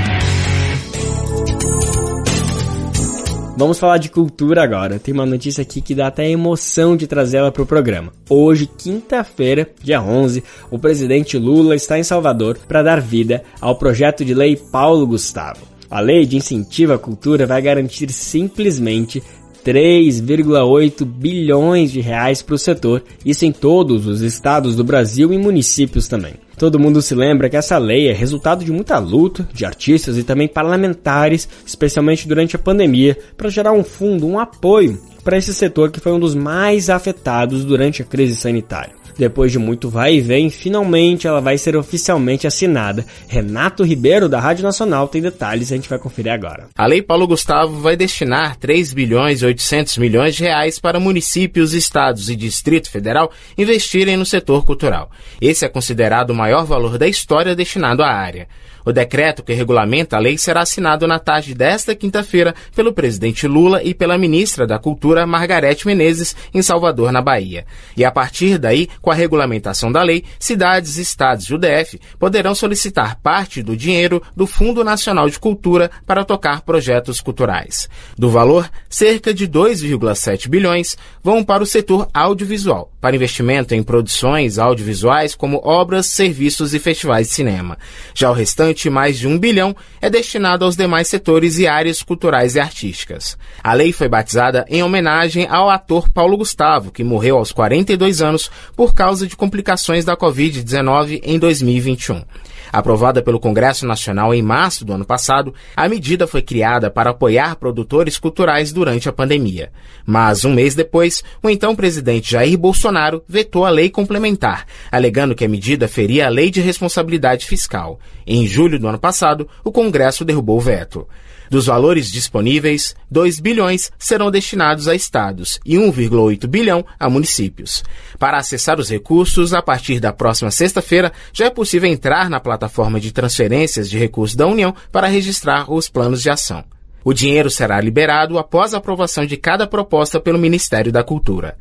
Vamos 3.57 3.77
falar 3.77 3.97
de 3.97 4.09
cultura 4.09 4.63
agora. 4.63 4.97
Tem 4.97 5.13
uma 5.13 5.25
notícia 5.25 5.61
aqui 5.61 5.81
que 5.81 5.93
dá 5.93 6.07
até 6.07 6.29
emoção 6.29 6.95
de 6.95 7.05
trazê-la 7.05 7.51
para 7.51 7.61
o 7.61 7.65
programa. 7.65 8.11
Hoje, 8.29 8.65
quinta-feira, 8.65 9.69
dia 9.83 10.01
11, 10.01 10.43
o 10.71 10.79
presidente 10.79 11.37
Lula 11.37 11.75
está 11.75 11.99
em 11.99 12.03
Salvador 12.03 12.57
para 12.67 12.81
dar 12.81 13.01
vida 13.01 13.43
ao 13.59 13.75
projeto 13.75 14.23
de 14.23 14.33
lei 14.33 14.55
Paulo 14.55 15.05
Gustavo. 15.05 15.67
A 15.89 15.99
lei 15.99 16.25
de 16.25 16.37
incentivo 16.37 16.93
à 16.93 16.97
cultura 16.97 17.45
vai 17.45 17.61
garantir 17.61 18.11
simplesmente 18.11 19.21
3,8 19.65 21.05
bilhões 21.05 21.91
de 21.91 21.99
reais 21.99 22.41
para 22.41 22.55
o 22.55 22.59
setor, 22.59 23.03
isso 23.25 23.45
em 23.45 23.51
todos 23.51 24.07
os 24.07 24.21
estados 24.21 24.75
do 24.75 24.83
Brasil 24.83 25.31
e 25.31 25.37
municípios 25.37 26.07
também. 26.07 26.33
Todo 26.61 26.77
mundo 26.77 27.01
se 27.01 27.15
lembra 27.15 27.49
que 27.49 27.57
essa 27.57 27.79
lei 27.79 28.07
é 28.07 28.13
resultado 28.13 28.63
de 28.63 28.71
muita 28.71 28.99
luta 28.99 29.49
de 29.51 29.65
artistas 29.65 30.15
e 30.15 30.23
também 30.23 30.47
parlamentares, 30.47 31.49
especialmente 31.65 32.27
durante 32.27 32.55
a 32.55 32.59
pandemia, 32.59 33.17
para 33.35 33.49
gerar 33.49 33.71
um 33.71 33.83
fundo, 33.83 34.27
um 34.27 34.37
apoio 34.37 35.01
para 35.23 35.35
esse 35.35 35.55
setor 35.55 35.89
que 35.89 35.99
foi 35.99 36.11
um 36.11 36.19
dos 36.19 36.35
mais 36.35 36.87
afetados 36.87 37.65
durante 37.65 38.03
a 38.03 38.05
crise 38.05 38.35
sanitária. 38.35 39.00
Depois 39.17 39.51
de 39.51 39.59
muito 39.59 39.89
vai 39.89 40.15
e 40.15 40.21
vem, 40.21 40.49
finalmente 40.49 41.27
ela 41.27 41.41
vai 41.41 41.57
ser 41.57 41.75
oficialmente 41.75 42.47
assinada. 42.47 43.05
Renato 43.27 43.83
Ribeiro, 43.83 44.29
da 44.29 44.39
Rádio 44.39 44.63
Nacional, 44.63 45.07
tem 45.07 45.21
detalhes 45.21 45.71
a 45.71 45.75
gente 45.75 45.89
vai 45.89 45.99
conferir 45.99 46.31
agora. 46.31 46.69
A 46.77 46.85
Lei 46.85 47.01
Paulo 47.01 47.27
Gustavo 47.27 47.79
vai 47.79 47.95
destinar 47.95 48.55
3 48.57 48.93
bilhões 48.93 49.41
e 49.41 49.45
800 49.45 49.97
milhões 49.97 50.35
de 50.35 50.43
reais 50.43 50.79
para 50.79 50.99
municípios, 50.99 51.73
estados 51.73 52.29
e 52.29 52.35
Distrito 52.35 52.89
Federal 52.89 53.31
investirem 53.57 54.17
no 54.17 54.25
setor 54.25 54.65
cultural. 54.65 55.09
Esse 55.39 55.65
é 55.65 55.69
considerado 55.69 56.31
o 56.31 56.35
maior 56.35 56.65
valor 56.65 56.97
da 56.97 57.07
história 57.07 57.55
destinado 57.55 58.03
à 58.03 58.07
área. 58.07 58.47
O 58.85 58.91
decreto 58.91 59.43
que 59.43 59.53
regulamenta 59.53 60.15
a 60.15 60.19
lei 60.19 60.37
será 60.37 60.61
assinado 60.61 61.07
na 61.07 61.19
tarde 61.19 61.53
desta 61.53 61.95
quinta-feira 61.95 62.53
pelo 62.75 62.93
presidente 62.93 63.47
Lula 63.47 63.83
e 63.83 63.93
pela 63.93 64.17
ministra 64.17 64.65
da 64.65 64.79
Cultura, 64.79 65.25
Margarete 65.25 65.85
Menezes, 65.85 66.35
em 66.53 66.61
Salvador, 66.61 67.11
na 67.11 67.21
Bahia. 67.21 67.65
E 67.95 68.03
a 68.03 68.11
partir 68.11 68.57
daí, 68.57 68.87
com 69.01 69.11
a 69.11 69.15
regulamentação 69.15 69.91
da 69.91 70.01
lei, 70.01 70.23
cidades, 70.39 70.97
estados 70.97 71.45
e 71.45 71.53
o 71.53 71.57
DF 71.57 71.99
poderão 72.19 72.55
solicitar 72.55 73.17
parte 73.21 73.61
do 73.61 73.75
dinheiro 73.77 74.21
do 74.35 74.47
Fundo 74.47 74.83
Nacional 74.83 75.29
de 75.29 75.39
Cultura 75.39 75.91
para 76.05 76.25
tocar 76.25 76.61
projetos 76.61 77.21
culturais. 77.21 77.89
Do 78.17 78.29
valor, 78.29 78.69
cerca 78.89 79.33
de 79.33 79.47
2,7 79.47 80.47
bilhões 80.47 80.97
vão 81.23 81.43
para 81.43 81.63
o 81.63 81.65
setor 81.65 82.07
audiovisual, 82.13 82.91
para 82.99 83.15
investimento 83.15 83.75
em 83.75 83.83
produções 83.83 84.57
audiovisuais 84.57 85.35
como 85.35 85.61
obras, 85.63 86.07
serviços 86.07 86.73
e 86.73 86.79
festivais 86.79 87.27
de 87.27 87.33
cinema. 87.33 87.77
Já 88.13 88.29
o 88.29 88.33
restante 88.33 88.70
mais 88.89 89.17
de 89.17 89.27
um 89.27 89.37
bilhão, 89.37 89.75
é 90.01 90.09
destinado 90.09 90.65
aos 90.65 90.75
demais 90.75 91.07
setores 91.07 91.57
e 91.57 91.67
áreas 91.67 92.01
culturais 92.01 92.55
e 92.55 92.59
artísticas. 92.59 93.37
A 93.63 93.73
lei 93.73 93.91
foi 93.91 94.07
batizada 94.07 94.65
em 94.69 94.83
homenagem 94.83 95.47
ao 95.49 95.69
ator 95.69 96.09
Paulo 96.09 96.37
Gustavo, 96.37 96.91
que 96.91 97.03
morreu 97.03 97.37
aos 97.37 97.51
42 97.51 98.21
anos 98.21 98.49
por 98.75 98.93
causa 98.93 99.27
de 99.27 99.35
complicações 99.35 100.05
da 100.05 100.15
Covid-19 100.15 101.21
em 101.23 101.37
2021. 101.37 102.23
Aprovada 102.71 103.21
pelo 103.21 103.39
Congresso 103.39 103.85
Nacional 103.85 104.33
em 104.33 104.41
março 104.41 104.85
do 104.85 104.93
ano 104.93 105.03
passado, 105.03 105.53
a 105.75 105.89
medida 105.89 106.25
foi 106.25 106.41
criada 106.41 106.89
para 106.89 107.09
apoiar 107.09 107.57
produtores 107.57 108.17
culturais 108.17 108.71
durante 108.71 109.09
a 109.09 109.11
pandemia. 109.11 109.71
Mas, 110.05 110.45
um 110.45 110.53
mês 110.53 110.73
depois, 110.73 111.21
o 111.43 111.49
então 111.49 111.75
presidente 111.75 112.31
Jair 112.31 112.57
Bolsonaro 112.57 113.23
vetou 113.27 113.65
a 113.65 113.69
lei 113.69 113.89
complementar, 113.89 114.65
alegando 114.89 115.35
que 115.35 115.43
a 115.43 115.49
medida 115.49 115.87
feria 115.87 116.27
a 116.27 116.29
lei 116.29 116.49
de 116.49 116.61
responsabilidade 116.61 117.45
fiscal. 117.45 117.99
Em 118.25 118.47
julho 118.47 118.60
julho 118.61 118.77
do 118.77 118.87
ano 118.87 118.99
passado, 118.99 119.47
o 119.63 119.71
Congresso 119.71 120.23
derrubou 120.23 120.57
o 120.57 120.61
veto. 120.61 121.07
Dos 121.49 121.65
valores 121.65 122.09
disponíveis, 122.09 122.95
2 123.09 123.39
bilhões 123.39 123.91
serão 123.97 124.31
destinados 124.31 124.87
a 124.87 124.95
estados 124.95 125.59
e 125.65 125.75
1,8 125.75 126.47
bilhão 126.47 126.85
a 126.99 127.09
municípios. 127.09 127.83
Para 128.19 128.37
acessar 128.37 128.79
os 128.79 128.89
recursos, 128.89 129.53
a 129.53 129.61
partir 129.61 129.99
da 129.99 130.13
próxima 130.13 130.51
sexta-feira, 130.51 131.11
já 131.33 131.45
é 131.45 131.49
possível 131.49 131.89
entrar 131.89 132.29
na 132.29 132.39
plataforma 132.39 132.99
de 132.99 133.11
transferências 133.11 133.89
de 133.89 133.97
recursos 133.97 134.35
da 134.35 134.47
União 134.47 134.73
para 134.91 135.07
registrar 135.07 135.69
os 135.69 135.89
planos 135.89 136.21
de 136.21 136.29
ação. 136.29 136.63
O 137.03 137.13
dinheiro 137.13 137.49
será 137.49 137.81
liberado 137.81 138.37
após 138.37 138.73
a 138.73 138.77
aprovação 138.77 139.25
de 139.25 139.35
cada 139.35 139.65
proposta 139.65 140.19
pelo 140.19 140.37
Ministério 140.37 140.91
da 140.91 141.03
Cultura. 141.03 141.57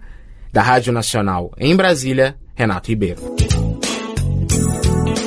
Da 0.52 0.62
Rádio 0.62 0.92
Nacional 0.92 1.50
em 1.58 1.74
Brasília, 1.74 2.36
Renato 2.54 2.90
Ribeiro. 2.90 3.59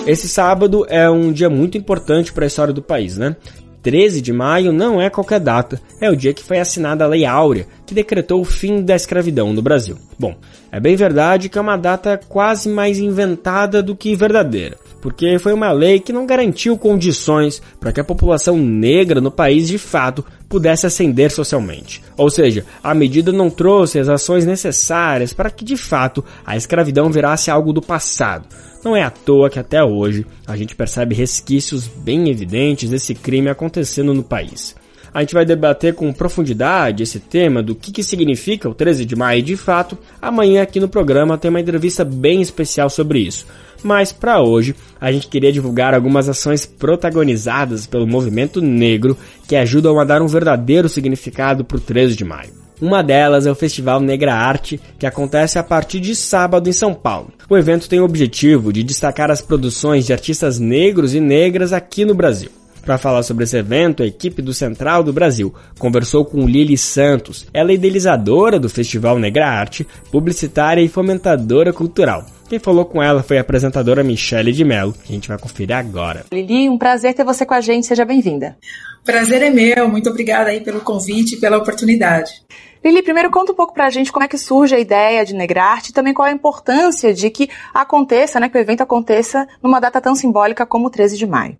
Esse 0.06 0.28
sábado 0.28 0.86
é 0.90 1.10
um 1.10 1.32
dia 1.32 1.50
muito 1.50 1.78
importante 1.78 2.34
para 2.34 2.46
a 2.46 2.48
história 2.48 2.74
do 2.74 2.82
país, 2.82 3.18
né? 3.18 3.38
13 3.82 4.22
de 4.22 4.34
maio 4.34 4.74
não 4.74 5.02
é 5.02 5.10
qualquer 5.10 5.40
data, 5.40 5.82
é 6.00 6.10
o 6.10 6.16
dia 6.16 6.34
que 6.34 6.44
foi 6.44 6.60
assinada 6.60 7.06
a 7.06 7.08
Lei 7.08 7.26
Áurea, 7.26 7.68
que 7.86 7.94
decretou 7.94 8.42
o 8.42 8.46
fim 8.46 8.82
da 8.82 8.96
escravidão 8.96 9.54
no 9.54 9.62
Brasil. 9.62 9.98
Bom, 10.20 10.36
é 10.72 10.80
bem 10.80 10.98
verdade 10.98 11.48
que 11.48 11.58
é 11.58 11.62
uma 11.62 11.78
data 11.78 12.20
quase 12.28 12.68
mais 12.68 13.00
inventada 13.00 13.82
do 13.82 13.96
que 13.96 14.14
verdadeira, 14.14 14.78
porque 15.04 15.38
foi 15.38 15.52
uma 15.52 15.70
lei 15.74 16.00
que 16.00 16.14
não 16.14 16.26
garantiu 16.26 16.78
condições 16.78 17.62
para 17.78 17.92
que 17.92 18.00
a 18.00 18.06
população 18.06 18.58
negra 18.58 19.20
no 19.20 19.30
país 19.30 19.68
de 19.68 19.78
fato 19.78 20.24
pudesse 20.48 20.86
ascender 20.86 21.30
socialmente. 21.30 22.02
Ou 22.16 22.30
seja, 22.30 22.66
a 22.82 22.94
medida 22.94 23.30
não 23.30 23.50
trouxe 23.50 24.00
as 24.00 24.08
ações 24.08 24.46
necessárias 24.46 25.34
para 25.34 25.52
que 25.52 25.66
de 25.66 25.76
fato 25.76 26.24
a 26.46 26.56
escravidão 26.56 27.12
virasse 27.12 27.52
algo 27.52 27.74
do 27.74 27.82
passado. 27.82 28.48
Não 28.82 28.96
é 28.96 29.04
à 29.04 29.10
toa 29.10 29.50
que 29.50 29.60
até 29.60 29.84
hoje 29.84 30.26
a 30.48 30.56
gente 30.56 30.74
percebe 30.74 31.14
resquícios 31.14 31.86
bem 31.86 32.30
evidentes 32.30 32.90
desse 32.90 33.14
crime 33.14 33.50
acontecendo 33.50 34.14
no 34.14 34.24
país. 34.24 34.74
A 35.14 35.20
gente 35.20 35.34
vai 35.34 35.46
debater 35.46 35.94
com 35.94 36.14
profundidade 36.14 37.04
esse 37.04 37.20
tema 37.20 37.62
do 37.62 37.76
que, 37.76 37.92
que 37.92 38.04
significa 38.04 38.70
o 38.70 38.74
13 38.74 39.04
de 39.04 39.18
maio 39.18 39.44
de 39.44 39.58
fato. 39.58 39.98
Amanhã 40.22 40.64
aqui 40.64 40.80
no 40.80 40.88
programa 40.88 41.38
tem 41.38 41.50
uma 41.50 41.60
entrevista 41.60 42.06
bem 42.06 42.42
especial 42.42 42.90
sobre 42.90 43.20
isso. 43.20 43.46
Mas 43.84 44.12
para 44.12 44.42
hoje, 44.42 44.74
a 45.00 45.12
gente 45.12 45.28
queria 45.28 45.52
divulgar 45.52 45.94
algumas 45.94 46.30
ações 46.30 46.66
protagonizadas 46.66 47.86
pelo 47.86 48.08
movimento 48.08 48.62
negro 48.62 49.18
que 49.48 49.56
ajudam 49.56 50.00
a 50.00 50.06
dar 50.06 50.22
um 50.22 50.28
verdadeiro 50.28 50.88
significado 50.88 51.66
para 51.66 51.78
o 51.78 51.82
13 51.82 52.16
de 52.16 52.24
maio. 52.24 52.64
Uma 52.82 53.02
delas 53.02 53.46
é 53.46 53.52
o 53.52 53.56
Festival 53.56 54.00
Negra 54.00 54.34
Arte, 54.34 54.80
que 54.98 55.06
acontece 55.06 55.60
a 55.60 55.64
partir 55.64 56.00
de 56.00 56.16
sábado 56.16 56.70
em 56.70 56.74
São 56.74 56.94
Paulo. 56.94 57.32
O 57.50 57.58
evento 57.58 57.88
tem 57.88 58.00
o 58.00 58.06
objetivo 58.06 58.74
de 58.74 58.84
destacar 58.84 59.30
as 59.30 59.42
produções 59.42 60.06
de 60.06 60.14
artistas 60.14 60.60
negros 60.60 61.14
e 61.14 61.20
negras 61.20 61.72
aqui 61.72 62.04
no 62.04 62.16
Brasil. 62.16 62.50
Para 62.84 62.98
falar 62.98 63.24
sobre 63.24 63.46
esse 63.46 63.56
evento, 63.56 64.04
a 64.04 64.06
equipe 64.06 64.42
do 64.42 64.54
Central 64.54 65.04
do 65.04 65.14
Brasil 65.14 65.54
conversou 65.80 66.26
com 66.26 66.46
Lili 66.46 66.78
Santos. 66.78 67.48
Ela 67.54 67.72
é 67.72 67.76
idealizadora 67.76 68.60
do 68.60 68.70
Festival 68.70 69.18
Negra 69.18 69.48
Arte, 69.48 69.88
publicitária 70.12 70.82
e 70.82 70.90
fomentadora 70.90 71.72
cultural. 71.72 72.26
Quem 72.50 72.60
falou 72.60 72.84
com 72.84 73.02
ela 73.02 73.24
foi 73.24 73.38
a 73.38 73.42
apresentadora 73.42 74.04
Michele 74.04 74.52
de 74.52 74.66
Mello, 74.66 74.92
que 74.92 75.14
a 75.14 75.16
gente 75.16 75.30
vai 75.30 75.38
conferir 75.38 75.76
agora. 75.76 76.26
Lili, 76.32 76.68
um 76.68 76.78
prazer 76.78 77.14
ter 77.14 77.24
você 77.24 77.46
com 77.46 77.54
a 77.54 77.62
gente, 77.62 77.88
seja 77.88 78.04
bem-vinda. 78.04 78.58
Prazer 79.06 79.42
é 79.42 79.50
meu, 79.50 79.88
muito 79.88 80.10
obrigada 80.10 80.50
aí 80.50 80.60
pelo 80.60 80.82
convite 80.82 81.36
e 81.36 81.40
pela 81.40 81.58
oportunidade. 81.58 82.44
Lili, 82.84 83.02
primeiro 83.02 83.32
conta 83.32 83.54
um 83.54 83.56
pouco 83.56 83.74
pra 83.74 83.90
gente 83.90 84.12
como 84.12 84.26
é 84.26 84.28
que 84.28 84.38
surge 84.38 84.76
a 84.76 84.80
ideia 84.80 85.26
de 85.26 85.34
Negrarte 85.34 85.92
e 85.92 85.94
também 85.94 86.14
qual 86.14 86.28
a 86.28 86.32
importância 86.34 87.14
de 87.14 87.30
que 87.30 87.50
aconteça, 87.74 88.42
né, 88.42 88.50
que 88.50 88.58
o 88.58 88.62
evento 88.62 88.82
aconteça 88.82 89.48
numa 89.62 89.80
data 89.80 90.02
tão 90.02 90.14
simbólica 90.14 90.66
como 90.66 90.88
o 90.88 90.90
13 90.90 91.18
de 91.18 91.26
maio. 91.26 91.58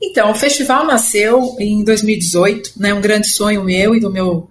Então, 0.00 0.30
o 0.30 0.34
festival 0.34 0.86
nasceu 0.86 1.56
em 1.58 1.82
2018, 1.82 2.72
né, 2.76 2.92
um 2.92 3.00
grande 3.00 3.28
sonho 3.28 3.64
meu 3.64 3.94
e 3.94 4.00
do 4.00 4.10
meu 4.10 4.48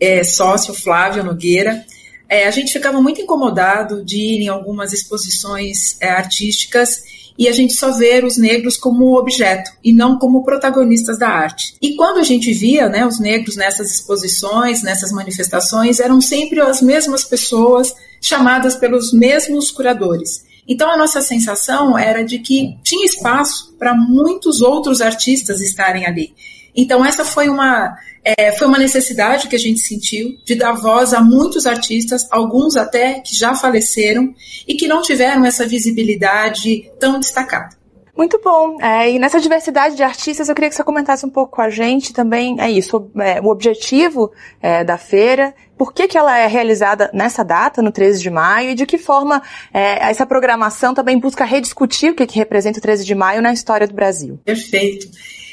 é, 0.00 0.24
sócio 0.24 0.74
Flávio 0.74 1.24
Nogueira. 1.24 1.84
É, 2.28 2.46
a 2.46 2.50
gente 2.50 2.72
ficava 2.72 3.00
muito 3.00 3.20
incomodado 3.20 4.04
de 4.04 4.18
ir 4.18 4.42
em 4.42 4.48
algumas 4.48 4.92
exposições 4.92 5.96
é, 6.00 6.10
artísticas 6.10 7.00
e 7.38 7.46
a 7.46 7.52
gente 7.52 7.72
só 7.72 7.92
ver 7.92 8.24
os 8.24 8.36
negros 8.36 8.76
como 8.76 9.16
objeto 9.16 9.70
e 9.82 9.92
não 9.92 10.18
como 10.18 10.44
protagonistas 10.44 11.18
da 11.18 11.28
arte. 11.28 11.76
E 11.80 11.94
quando 11.94 12.18
a 12.18 12.24
gente 12.24 12.52
via 12.52 12.88
né, 12.88 13.06
os 13.06 13.20
negros 13.20 13.54
nessas 13.54 13.92
exposições, 13.92 14.82
nessas 14.82 15.12
manifestações, 15.12 16.00
eram 16.00 16.20
sempre 16.20 16.60
as 16.60 16.82
mesmas 16.82 17.24
pessoas 17.24 17.94
chamadas 18.20 18.74
pelos 18.74 19.12
mesmos 19.12 19.70
curadores. 19.70 20.47
Então 20.68 20.90
a 20.90 20.96
nossa 20.96 21.22
sensação 21.22 21.96
era 21.96 22.22
de 22.22 22.38
que 22.38 22.76
tinha 22.84 23.06
espaço 23.06 23.74
para 23.78 23.94
muitos 23.94 24.60
outros 24.60 25.00
artistas 25.00 25.60
estarem 25.60 26.06
ali. 26.06 26.34
Então 26.76 27.04
essa 27.04 27.24
foi 27.24 27.48
uma 27.48 27.96
é, 28.22 28.52
foi 28.52 28.66
uma 28.66 28.78
necessidade 28.78 29.48
que 29.48 29.56
a 29.56 29.58
gente 29.58 29.80
sentiu 29.80 30.36
de 30.44 30.54
dar 30.54 30.72
voz 30.72 31.14
a 31.14 31.20
muitos 31.20 31.66
artistas, 31.66 32.26
alguns 32.30 32.76
até 32.76 33.20
que 33.20 33.34
já 33.34 33.54
faleceram 33.54 34.34
e 34.66 34.74
que 34.74 34.86
não 34.86 35.00
tiveram 35.00 35.46
essa 35.46 35.66
visibilidade 35.66 36.90
tão 37.00 37.18
destacada. 37.18 37.78
Muito 38.18 38.40
bom. 38.42 38.82
É, 38.82 39.12
e 39.12 39.16
nessa 39.16 39.38
diversidade 39.38 39.94
de 39.94 40.02
artistas, 40.02 40.48
eu 40.48 40.54
queria 40.56 40.68
que 40.68 40.74
você 40.74 40.82
comentasse 40.82 41.24
um 41.24 41.30
pouco 41.30 41.54
com 41.54 41.62
a 41.62 41.70
gente 41.70 42.12
também, 42.12 42.56
é 42.58 42.68
isso, 42.68 43.08
é, 43.16 43.40
o 43.40 43.46
objetivo 43.46 44.32
é, 44.60 44.82
da 44.82 44.98
feira, 44.98 45.54
por 45.78 45.92
que, 45.92 46.08
que 46.08 46.18
ela 46.18 46.36
é 46.36 46.48
realizada 46.48 47.08
nessa 47.14 47.44
data, 47.44 47.80
no 47.80 47.92
13 47.92 48.20
de 48.20 48.28
maio, 48.28 48.70
e 48.70 48.74
de 48.74 48.86
que 48.86 48.98
forma 48.98 49.40
é, 49.72 50.10
essa 50.10 50.26
programação 50.26 50.92
também 50.92 51.16
busca 51.16 51.44
rediscutir 51.44 52.10
o 52.10 52.14
que, 52.16 52.26
que 52.26 52.36
representa 52.36 52.80
o 52.80 52.82
13 52.82 53.04
de 53.04 53.14
maio 53.14 53.40
na 53.40 53.52
história 53.52 53.86
do 53.86 53.94
Brasil. 53.94 54.40
Perfeito. 54.44 55.06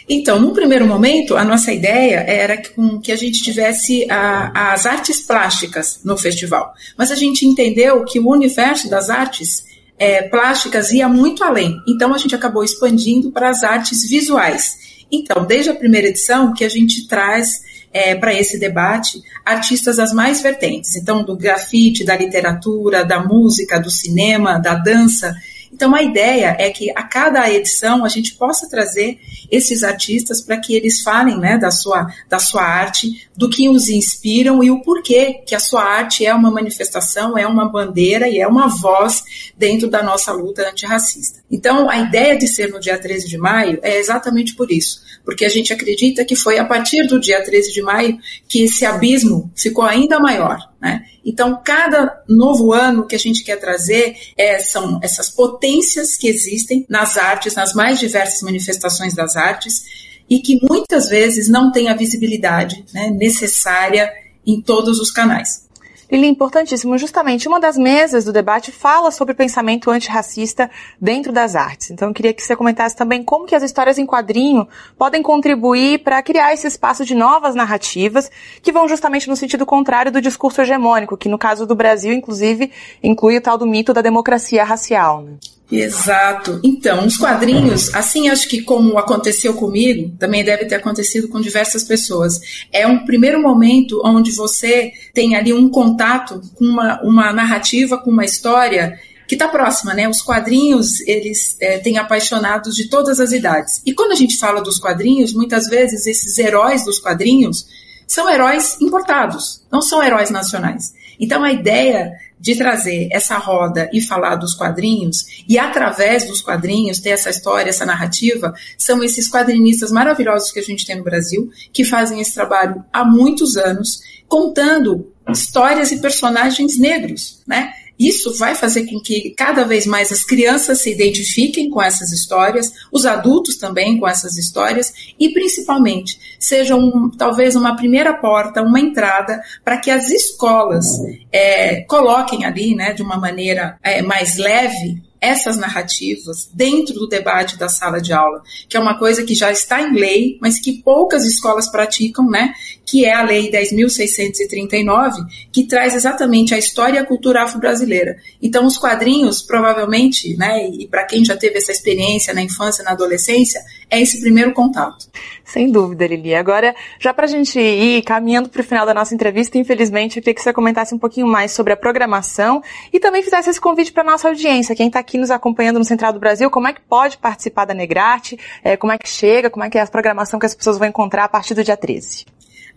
Então, 0.10 0.40
num 0.40 0.52
primeiro 0.52 0.88
momento, 0.88 1.38
a 1.38 1.44
nossa 1.44 1.72
ideia 1.72 2.26
era 2.28 2.58
que 2.58 3.12
a 3.12 3.16
gente 3.16 3.44
tivesse 3.44 4.10
a, 4.10 4.74
as 4.74 4.88
artes 4.88 5.22
plásticas 5.22 6.00
no 6.04 6.18
festival. 6.18 6.74
Mas 6.98 7.12
a 7.12 7.16
gente 7.16 7.46
entendeu 7.46 8.04
que 8.06 8.20
o 8.20 8.28
universo 8.28 8.90
das 8.90 9.12
artes 9.12 9.75
é, 9.98 10.24
plásticas 10.24 10.92
ia 10.92 11.08
muito 11.08 11.44
além. 11.44 11.82
Então, 11.88 12.14
a 12.14 12.18
gente 12.18 12.36
acabou 12.36 12.64
expandindo 12.64 13.32
para 13.32 13.50
as 13.50 13.64
artes 13.64 14.08
visuais. 14.08 14.78
Então, 15.12 15.46
desde 15.46 15.70
a 15.70 15.76
primeira 15.76 16.08
edição, 16.08 16.54
que 16.54 16.64
a 16.64 16.70
gente 16.70 17.08
traz 17.08 17.62
é, 17.94 18.14
para 18.16 18.34
esse 18.34 18.60
debate 18.60 19.22
artistas 19.46 19.98
das 19.98 20.12
mais 20.12 20.42
vertentes. 20.42 20.96
Então, 20.96 21.24
do 21.24 21.38
grafite, 21.38 22.04
da 22.04 22.18
literatura, 22.18 23.06
da 23.06 23.24
música, 23.24 23.80
do 23.80 23.90
cinema, 23.90 24.60
da 24.60 24.76
dança. 24.76 25.34
Então, 25.76 25.94
a 25.94 26.02
ideia 26.02 26.56
é 26.58 26.70
que 26.70 26.90
a 26.92 27.04
cada 27.04 27.52
edição 27.52 28.06
a 28.06 28.08
gente 28.08 28.36
possa 28.36 28.70
trazer 28.70 29.20
esses 29.52 29.84
artistas 29.84 30.42
para 30.42 30.58
que 30.58 30.74
eles 30.74 31.02
falem 31.02 31.38
né, 31.38 31.58
da, 31.58 31.70
sua, 31.70 32.08
da 32.30 32.40
sua 32.40 32.64
arte, 32.64 33.28
do 33.36 33.50
que 33.50 33.68
os 33.68 33.90
inspiram 33.90 34.64
e 34.64 34.72
o 34.72 34.82
porquê 34.82 35.42
que 35.46 35.54
a 35.54 35.60
sua 35.60 35.84
arte 35.84 36.26
é 36.26 36.34
uma 36.34 36.50
manifestação, 36.50 37.38
é 37.38 37.46
uma 37.46 37.68
bandeira 37.68 38.30
e 38.30 38.40
é 38.40 38.48
uma 38.48 38.70
voz 38.70 39.52
dentro 39.58 39.90
da 39.90 40.02
nossa 40.02 40.32
luta 40.32 40.66
antirracista. 40.66 41.44
Então, 41.56 41.90
a 41.90 42.00
ideia 42.00 42.38
de 42.38 42.50
ser 42.50 42.70
no 42.70 42.82
dia 42.82 42.98
13 43.00 43.30
de 43.30 43.38
maio 43.38 43.80
é 43.82 43.98
exatamente 43.98 44.54
por 44.56 44.70
isso, 44.70 45.00
porque 45.24 45.46
a 45.46 45.50
gente 45.50 45.72
acredita 45.72 46.26
que 46.26 46.36
foi 46.36 46.60
a 46.60 46.66
partir 46.66 47.08
do 47.08 47.18
dia 47.18 47.42
13 47.42 47.72
de 47.72 47.82
maio 47.82 48.20
que 48.46 48.64
esse 48.64 48.86
abismo 48.86 49.50
ficou 49.56 49.86
ainda 49.86 50.20
maior. 50.20 50.60
Né? 50.82 51.06
Então, 51.24 51.62
cada 51.64 52.22
novo 52.28 52.74
ano 52.74 53.08
que 53.08 53.16
a 53.16 53.20
gente 53.20 53.42
quer 53.42 53.56
trazer 53.56 54.18
é, 54.38 54.60
são 54.60 55.00
essas 55.02 55.30
potências 55.30 56.18
que 56.18 56.28
existem 56.28 56.86
nas 56.90 57.18
artes, 57.18 57.56
nas 57.56 57.74
mais 57.74 58.00
diversas 58.00 58.42
manifestações 58.42 59.16
das 59.16 59.38
artes, 59.38 59.86
e 60.30 60.40
que 60.42 60.60
muitas 60.62 61.08
vezes 61.08 61.48
não 61.48 61.72
têm 61.72 61.88
a 61.88 61.96
visibilidade 61.96 62.84
né, 62.94 63.12
necessária 63.12 64.12
em 64.46 64.60
todos 64.60 65.00
os 65.00 65.10
canais. 65.10 65.65
Lili, 66.12 66.28
importantíssimo. 66.28 66.98
Justamente 66.98 67.48
uma 67.48 67.60
das 67.60 67.78
mesas 67.78 68.26
do 68.26 68.32
debate 68.32 68.72
fala 68.72 69.10
sobre 69.10 69.34
pensamento 69.34 69.90
antirracista 69.90 70.70
dentro 71.02 71.32
das 71.32 71.56
artes. 71.56 71.90
Então 71.90 72.10
eu 72.10 72.14
queria 72.14 72.34
que 72.34 72.44
você 72.44 72.56
comentasse 72.56 72.96
também 72.96 73.24
como 73.24 73.46
que 73.46 73.56
as 73.56 73.64
histórias 73.64 73.98
em 73.98 74.06
quadrinho 74.06 74.68
podem 74.98 75.22
contribuir 75.22 76.00
para 76.00 76.22
criar 76.22 76.54
esse 76.54 76.68
espaço 76.68 77.04
de 77.04 77.16
novas 77.16 77.56
narrativas 77.56 78.30
que 78.62 78.72
vão 78.72 78.88
justamente 78.88 79.28
no 79.28 79.36
sentido 79.36 79.66
contrário 79.66 80.12
do 80.12 80.22
discurso 80.22 80.62
hegemônico, 80.62 81.18
que 81.18 81.30
no 81.30 81.38
caso 81.38 81.66
do 81.66 81.76
Brasil, 81.76 82.14
inclusive, 82.14 82.72
inclui 83.02 83.38
o 83.38 83.42
tal 83.42 83.58
do 83.58 83.66
mito 83.66 83.94
da 83.94 84.02
democracia 84.02 84.64
racial. 84.64 85.24
Né? 85.24 85.34
Exato. 85.72 86.60
Então, 86.64 87.06
os 87.06 87.18
quadrinhos, 87.18 87.94
assim 87.94 88.30
acho 88.30 88.48
que 88.48 88.62
como 88.62 88.98
aconteceu 88.98 89.54
comigo, 89.56 90.16
também 90.20 90.44
deve 90.44 90.66
ter 90.66 90.76
acontecido 90.76 91.28
com 91.28 91.42
diversas 91.42 91.84
pessoas. 91.84 92.40
É 92.72 92.86
um 92.88 93.04
primeiro 93.04 93.42
momento 93.42 94.02
onde 94.06 94.32
você 94.32 94.92
tem 95.14 95.36
ali 95.36 95.52
um 95.52 95.70
contato 95.70 96.40
com 96.54 96.66
uma, 96.66 97.02
uma 97.02 97.34
narrativa, 97.34 97.98
com 97.98 98.12
uma 98.12 98.26
história 98.26 99.00
que 99.28 99.34
está 99.34 99.48
próxima, 99.48 99.94
né? 99.94 100.08
Os 100.08 100.22
quadrinhos, 100.22 101.00
eles 101.08 101.58
é, 101.60 101.80
têm 101.80 101.98
apaixonados 101.98 102.76
de 102.76 102.88
todas 102.88 103.20
as 103.20 103.32
idades. 103.32 103.82
E 103.84 103.94
quando 103.94 104.12
a 104.12 104.16
gente 104.16 104.38
fala 104.38 104.62
dos 104.62 104.78
quadrinhos, 104.78 105.34
muitas 105.34 105.68
vezes 105.68 106.06
esses 106.06 106.38
heróis 106.38 106.86
dos 106.86 107.00
quadrinhos 107.00 107.66
são 108.08 108.30
heróis 108.30 108.80
importados, 108.80 109.64
não 109.72 109.82
são 109.82 110.04
heróis 110.04 110.30
nacionais. 110.30 110.94
Então 111.20 111.44
a 111.44 111.52
ideia 111.52 112.12
de 112.40 112.56
trazer 112.56 113.08
essa 113.12 113.38
roda 113.38 113.90
e 113.94 114.02
falar 114.02 114.36
dos 114.36 114.54
quadrinhos, 114.54 115.26
e 115.48 115.58
através 115.58 116.26
dos 116.28 116.42
quadrinhos 116.42 117.00
ter 117.00 117.10
essa 117.10 117.30
história, 117.30 117.70
essa 117.70 117.86
narrativa, 117.86 118.54
são 118.78 119.04
esses 119.04 119.30
quadrinistas 119.30 119.92
maravilhosos 119.92 120.52
que 120.52 120.60
a 120.60 120.64
gente 120.64 120.86
tem 120.86 120.98
no 120.98 121.04
Brasil, 121.04 121.50
que 121.72 121.84
fazem 121.84 122.20
esse 122.20 122.34
trabalho 122.34 122.84
há 122.92 123.04
muitos 123.06 123.58
anos, 123.58 124.00
contando 124.28 125.14
histórias 125.30 125.92
e 125.92 126.00
personagens 126.00 126.78
negros, 126.78 127.42
né? 127.48 127.74
Isso 128.00 128.38
vai 128.38 128.56
fazer 128.56 128.86
com 128.86 129.00
que 129.00 129.32
cada 129.32 129.64
vez 129.64 129.86
mais 129.86 130.12
as 130.12 130.24
crianças 130.24 130.82
se 130.82 130.92
identifiquem 130.92 131.70
com 131.70 131.82
essas 131.82 132.12
histórias, 132.12 132.72
os 132.92 133.06
adultos 133.06 133.56
também 133.58 134.00
com 134.00 134.08
essas 134.08 134.38
histórias 134.38 134.94
e 135.20 135.30
principalmente 135.30 136.20
seja 136.40 136.76
um, 136.76 137.10
talvez 137.10 137.56
uma 137.56 137.76
primeira 137.76 138.14
porta, 138.14 138.62
uma 138.62 138.80
entrada 138.80 139.42
para 139.64 139.78
que 139.78 139.90
as 139.90 140.10
escolas 140.10 140.86
é, 141.32 141.82
coloquem 141.82 142.46
ali, 142.46 142.76
né, 142.76 142.94
de 142.94 143.02
uma 143.02 143.18
maneira 143.18 143.78
é, 143.82 144.02
mais 144.02 144.38
leve 144.38 145.02
essas 145.26 145.58
narrativas 145.58 146.50
dentro 146.54 146.94
do 146.94 147.08
debate 147.08 147.58
da 147.58 147.68
sala 147.68 148.00
de 148.00 148.14
aula, 148.14 148.44
que 148.70 148.78
é 148.78 148.80
uma 148.80 148.98
coisa 148.98 149.24
que 149.24 149.34
já 149.34 149.52
está 149.52 149.82
em 149.82 149.94
lei, 149.94 150.38
mas 150.40 150.60
que 150.60 150.84
poucas 150.84 151.26
escolas 151.26 151.70
praticam, 151.70 152.30
né? 152.30 152.54
Que 152.86 153.06
é 153.06 153.14
a 153.14 153.24
Lei 153.24 153.50
10.639, 153.50 155.26
que 155.52 155.68
traz 155.68 155.96
exatamente 155.96 156.54
a 156.54 156.58
história 156.58 157.00
e 157.00 157.02
a 157.02 157.06
cultura 157.06 157.44
afro-brasileira. 157.44 158.18
Então, 158.42 158.66
os 158.66 158.78
quadrinhos, 158.78 159.42
provavelmente, 159.42 160.38
né? 160.38 160.70
E 160.70 160.88
para 160.88 161.06
quem 161.06 161.26
já 161.26 161.36
teve 161.36 161.58
essa 161.58 161.72
experiência 161.72 162.34
na 162.34 162.44
infância 162.44 162.84
na 162.84 162.92
adolescência, 162.92 163.60
é 163.90 164.00
esse 164.00 164.22
primeiro 164.22 164.54
contato. 164.54 165.08
Sem 165.44 165.72
dúvida, 165.72 166.08
Lili. 166.08 166.34
Agora, 166.36 166.76
já 167.00 167.14
para 167.14 167.26
a 167.26 167.28
gente 167.28 167.60
ir 167.60 168.02
caminhando 168.02 168.50
para 168.50 168.62
o 168.62 168.64
final 168.64 168.86
da 168.86 168.94
nossa 168.94 169.14
entrevista, 169.14 169.58
infelizmente, 169.58 170.18
eu 170.18 170.24
queria 170.24 170.34
que 170.34 170.42
você 170.42 170.52
comentasse 170.52 170.94
um 170.94 171.00
pouquinho 171.00 171.28
mais 171.28 171.52
sobre 171.52 171.72
a 171.72 171.78
programação 171.78 172.62
e 172.92 173.00
também 173.00 173.24
fizesse 173.24 173.50
esse 173.50 173.62
convite 173.62 173.92
para 173.92 174.04
nossa 174.04 174.28
audiência. 174.28 174.76
Quem 174.76 174.88
está 174.88 175.00
aqui 175.00 175.15
nos 175.18 175.32
acompanhando 175.32 175.80
no 175.80 175.86
Central 175.86 176.14
do 176.14 176.20
Brasil, 176.20 176.50
como 176.50 176.68
é 176.68 176.74
que 176.74 176.82
pode 176.82 177.18
participar 177.18 177.66
da 177.66 177.74
Negrarte, 177.74 178.38
é, 178.64 178.76
como 178.78 178.94
é 178.94 178.98
que 178.98 179.08
chega, 179.08 179.50
como 179.50 179.64
é 179.64 179.70
que 179.70 179.78
é 179.78 179.82
a 179.82 179.88
programação 179.88 180.40
que 180.40 180.46
as 180.46 180.56
pessoas 180.56 180.78
vão 180.78 180.88
encontrar 180.88 181.26
a 181.26 181.30
partir 181.30 181.54
do 181.54 181.64
dia 181.64 181.78
13. 181.78 182.26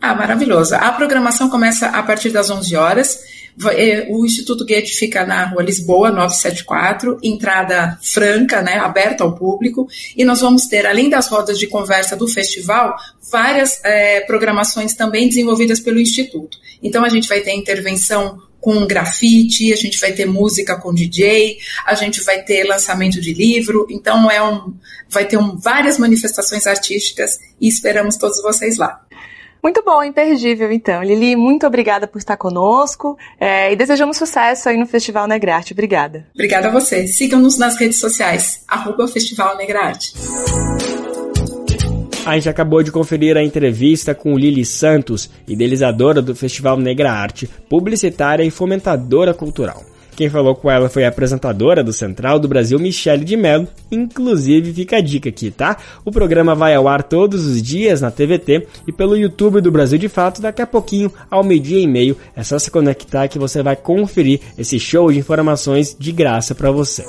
Ah, 0.00 0.14
maravilhoso. 0.14 0.76
A 0.76 0.92
programação 0.92 1.50
começa 1.50 1.86
a 1.86 2.02
partir 2.02 2.30
das 2.30 2.48
11 2.48 2.76
horas. 2.76 3.18
É, 3.72 4.06
o 4.08 4.24
Instituto 4.24 4.64
Goethe 4.64 4.94
fica 4.94 5.26
na 5.26 5.46
rua 5.46 5.64
Lisboa, 5.64 6.12
974, 6.12 7.18
entrada 7.20 7.98
franca, 8.00 8.62
né, 8.62 8.78
aberta 8.78 9.24
ao 9.24 9.34
público, 9.34 9.88
e 10.16 10.24
nós 10.24 10.40
vamos 10.40 10.66
ter, 10.66 10.86
além 10.86 11.10
das 11.10 11.26
rodas 11.26 11.58
de 11.58 11.66
conversa 11.66 12.16
do 12.16 12.28
festival, 12.28 12.94
várias 13.32 13.84
é, 13.84 14.20
programações 14.20 14.94
também 14.94 15.28
desenvolvidas 15.28 15.80
pelo 15.80 15.98
Instituto. 15.98 16.56
Então 16.80 17.04
a 17.04 17.08
gente 17.08 17.28
vai 17.28 17.40
ter 17.40 17.52
intervenção 17.52 18.40
com 18.60 18.86
grafite, 18.86 19.72
a 19.72 19.76
gente 19.76 19.98
vai 20.00 20.12
ter 20.12 20.26
música 20.26 20.76
com 20.76 20.92
DJ, 20.92 21.58
a 21.86 21.94
gente 21.94 22.22
vai 22.22 22.42
ter 22.42 22.64
lançamento 22.64 23.20
de 23.20 23.32
livro, 23.32 23.86
então 23.88 24.30
é 24.30 24.42
um, 24.42 24.74
vai 25.08 25.24
ter 25.24 25.36
um, 25.36 25.56
várias 25.56 25.98
manifestações 25.98 26.66
artísticas 26.66 27.38
e 27.60 27.68
esperamos 27.68 28.16
todos 28.16 28.42
vocês 28.42 28.76
lá. 28.76 29.00
Muito 29.62 29.82
bom, 29.84 30.02
imperdível 30.04 30.70
então. 30.70 31.02
Lili, 31.02 31.34
muito 31.34 31.66
obrigada 31.66 32.06
por 32.06 32.18
estar 32.18 32.36
conosco 32.36 33.18
é, 33.40 33.72
e 33.72 33.76
desejamos 33.76 34.16
sucesso 34.16 34.68
aí 34.68 34.76
no 34.76 34.86
Festival 34.86 35.26
Negrarte. 35.26 35.72
Obrigada. 35.72 36.26
Obrigada 36.32 36.68
a 36.68 36.70
você. 36.70 37.06
Sigam-nos 37.06 37.58
nas 37.58 37.76
redes 37.76 37.98
sociais, 37.98 38.62
arroba 38.68 39.08
Festival 39.08 39.56
Negrarte. 39.56 40.14
A 42.28 42.34
gente 42.34 42.50
acabou 42.50 42.82
de 42.82 42.92
conferir 42.92 43.38
a 43.38 43.42
entrevista 43.42 44.14
com 44.14 44.36
Lili 44.36 44.62
Santos, 44.62 45.30
idealizadora 45.48 46.20
do 46.20 46.34
Festival 46.34 46.76
Negra 46.76 47.10
Arte, 47.10 47.48
publicitária 47.70 48.44
e 48.44 48.50
fomentadora 48.50 49.32
cultural. 49.32 49.82
Quem 50.14 50.28
falou 50.28 50.54
com 50.54 50.70
ela 50.70 50.90
foi 50.90 51.06
a 51.06 51.08
apresentadora 51.08 51.82
do 51.82 51.90
Central 51.90 52.38
do 52.38 52.46
Brasil, 52.46 52.78
Michele 52.78 53.24
de 53.24 53.34
Mello. 53.34 53.66
Inclusive, 53.90 54.74
fica 54.74 54.98
a 54.98 55.00
dica 55.00 55.30
aqui, 55.30 55.50
tá? 55.50 55.78
O 56.04 56.12
programa 56.12 56.54
vai 56.54 56.74
ao 56.74 56.86
ar 56.86 57.02
todos 57.02 57.46
os 57.46 57.62
dias 57.62 58.02
na 58.02 58.10
TVT 58.10 58.66
e 58.86 58.92
pelo 58.92 59.16
YouTube 59.16 59.62
do 59.62 59.72
Brasil 59.72 59.96
de 59.96 60.10
Fato 60.10 60.42
daqui 60.42 60.60
a 60.60 60.66
pouquinho, 60.66 61.10
ao 61.30 61.42
meio-dia 61.42 61.80
e 61.80 61.86
meio. 61.86 62.14
É 62.36 62.42
só 62.42 62.58
se 62.58 62.70
conectar 62.70 63.26
que 63.28 63.38
você 63.38 63.62
vai 63.62 63.74
conferir 63.74 64.40
esse 64.58 64.78
show 64.78 65.10
de 65.10 65.18
informações 65.18 65.96
de 65.98 66.12
graça 66.12 66.54
para 66.54 66.70
você. 66.70 67.06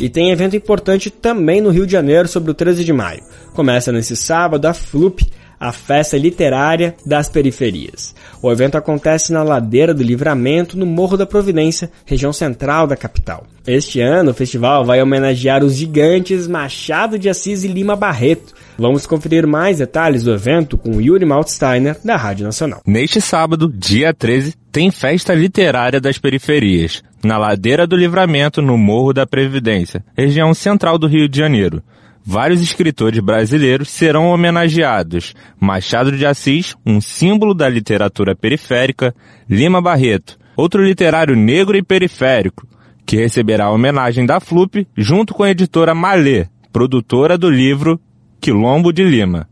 E 0.00 0.08
tem 0.08 0.30
evento 0.30 0.56
importante 0.56 1.10
também 1.10 1.60
no 1.60 1.70
Rio 1.70 1.86
de 1.86 1.92
Janeiro 1.92 2.28
sobre 2.28 2.50
o 2.50 2.54
13 2.54 2.84
de 2.84 2.92
maio. 2.92 3.22
Começa 3.52 3.90
nesse 3.90 4.16
sábado 4.16 4.66
a 4.66 4.74
FLUP, 4.74 5.22
a 5.58 5.72
Festa 5.72 6.16
Literária 6.16 6.94
das 7.04 7.28
Periferias. 7.28 8.14
O 8.40 8.50
evento 8.50 8.76
acontece 8.76 9.32
na 9.32 9.42
Ladeira 9.42 9.92
do 9.92 10.02
Livramento, 10.02 10.78
no 10.78 10.86
Morro 10.86 11.16
da 11.16 11.26
Providência, 11.26 11.90
região 12.06 12.32
central 12.32 12.86
da 12.86 12.96
capital. 12.96 13.46
Este 13.66 14.00
ano, 14.00 14.30
o 14.30 14.34
festival 14.34 14.84
vai 14.84 15.02
homenagear 15.02 15.62
os 15.64 15.74
gigantes 15.74 16.46
Machado 16.46 17.18
de 17.18 17.28
Assis 17.28 17.64
e 17.64 17.68
Lima 17.68 17.96
Barreto. 17.96 18.54
Vamos 18.78 19.06
conferir 19.06 19.46
mais 19.46 19.78
detalhes 19.78 20.22
do 20.22 20.32
evento 20.32 20.78
com 20.78 21.00
Yuri 21.00 21.26
Maltsteiner, 21.26 21.96
da 22.02 22.16
Rádio 22.16 22.46
Nacional. 22.46 22.80
Neste 22.86 23.20
sábado, 23.20 23.70
dia 23.74 24.14
13, 24.14 24.54
tem 24.70 24.90
Festa 24.90 25.34
Literária 25.34 26.00
das 26.00 26.16
Periferias, 26.18 27.02
na 27.22 27.36
Ladeira 27.36 27.86
do 27.86 27.96
Livramento, 27.96 28.62
no 28.62 28.78
Morro 28.78 29.12
da 29.12 29.26
Previdência, 29.26 30.04
região 30.16 30.54
central 30.54 30.96
do 30.96 31.08
Rio 31.08 31.28
de 31.28 31.36
Janeiro 31.38 31.82
vários 32.28 32.60
escritores 32.60 33.20
brasileiros 33.20 33.88
serão 33.88 34.26
homenageados. 34.26 35.34
Machado 35.58 36.12
de 36.12 36.26
Assis, 36.26 36.76
um 36.84 37.00
símbolo 37.00 37.54
da 37.54 37.66
literatura 37.70 38.36
periférica, 38.36 39.14
Lima 39.48 39.80
Barreto, 39.80 40.38
outro 40.54 40.84
literário 40.84 41.34
negro 41.34 41.74
e 41.74 41.82
periférico, 41.82 42.68
que 43.06 43.16
receberá 43.16 43.64
a 43.64 43.70
homenagem 43.70 44.26
da 44.26 44.40
FLUP 44.40 44.86
junto 44.94 45.32
com 45.32 45.42
a 45.42 45.50
editora 45.50 45.94
Malê, 45.94 46.46
produtora 46.70 47.38
do 47.38 47.48
livro 47.48 47.98
Quilombo 48.38 48.92
de 48.92 49.04
Lima, 49.04 49.48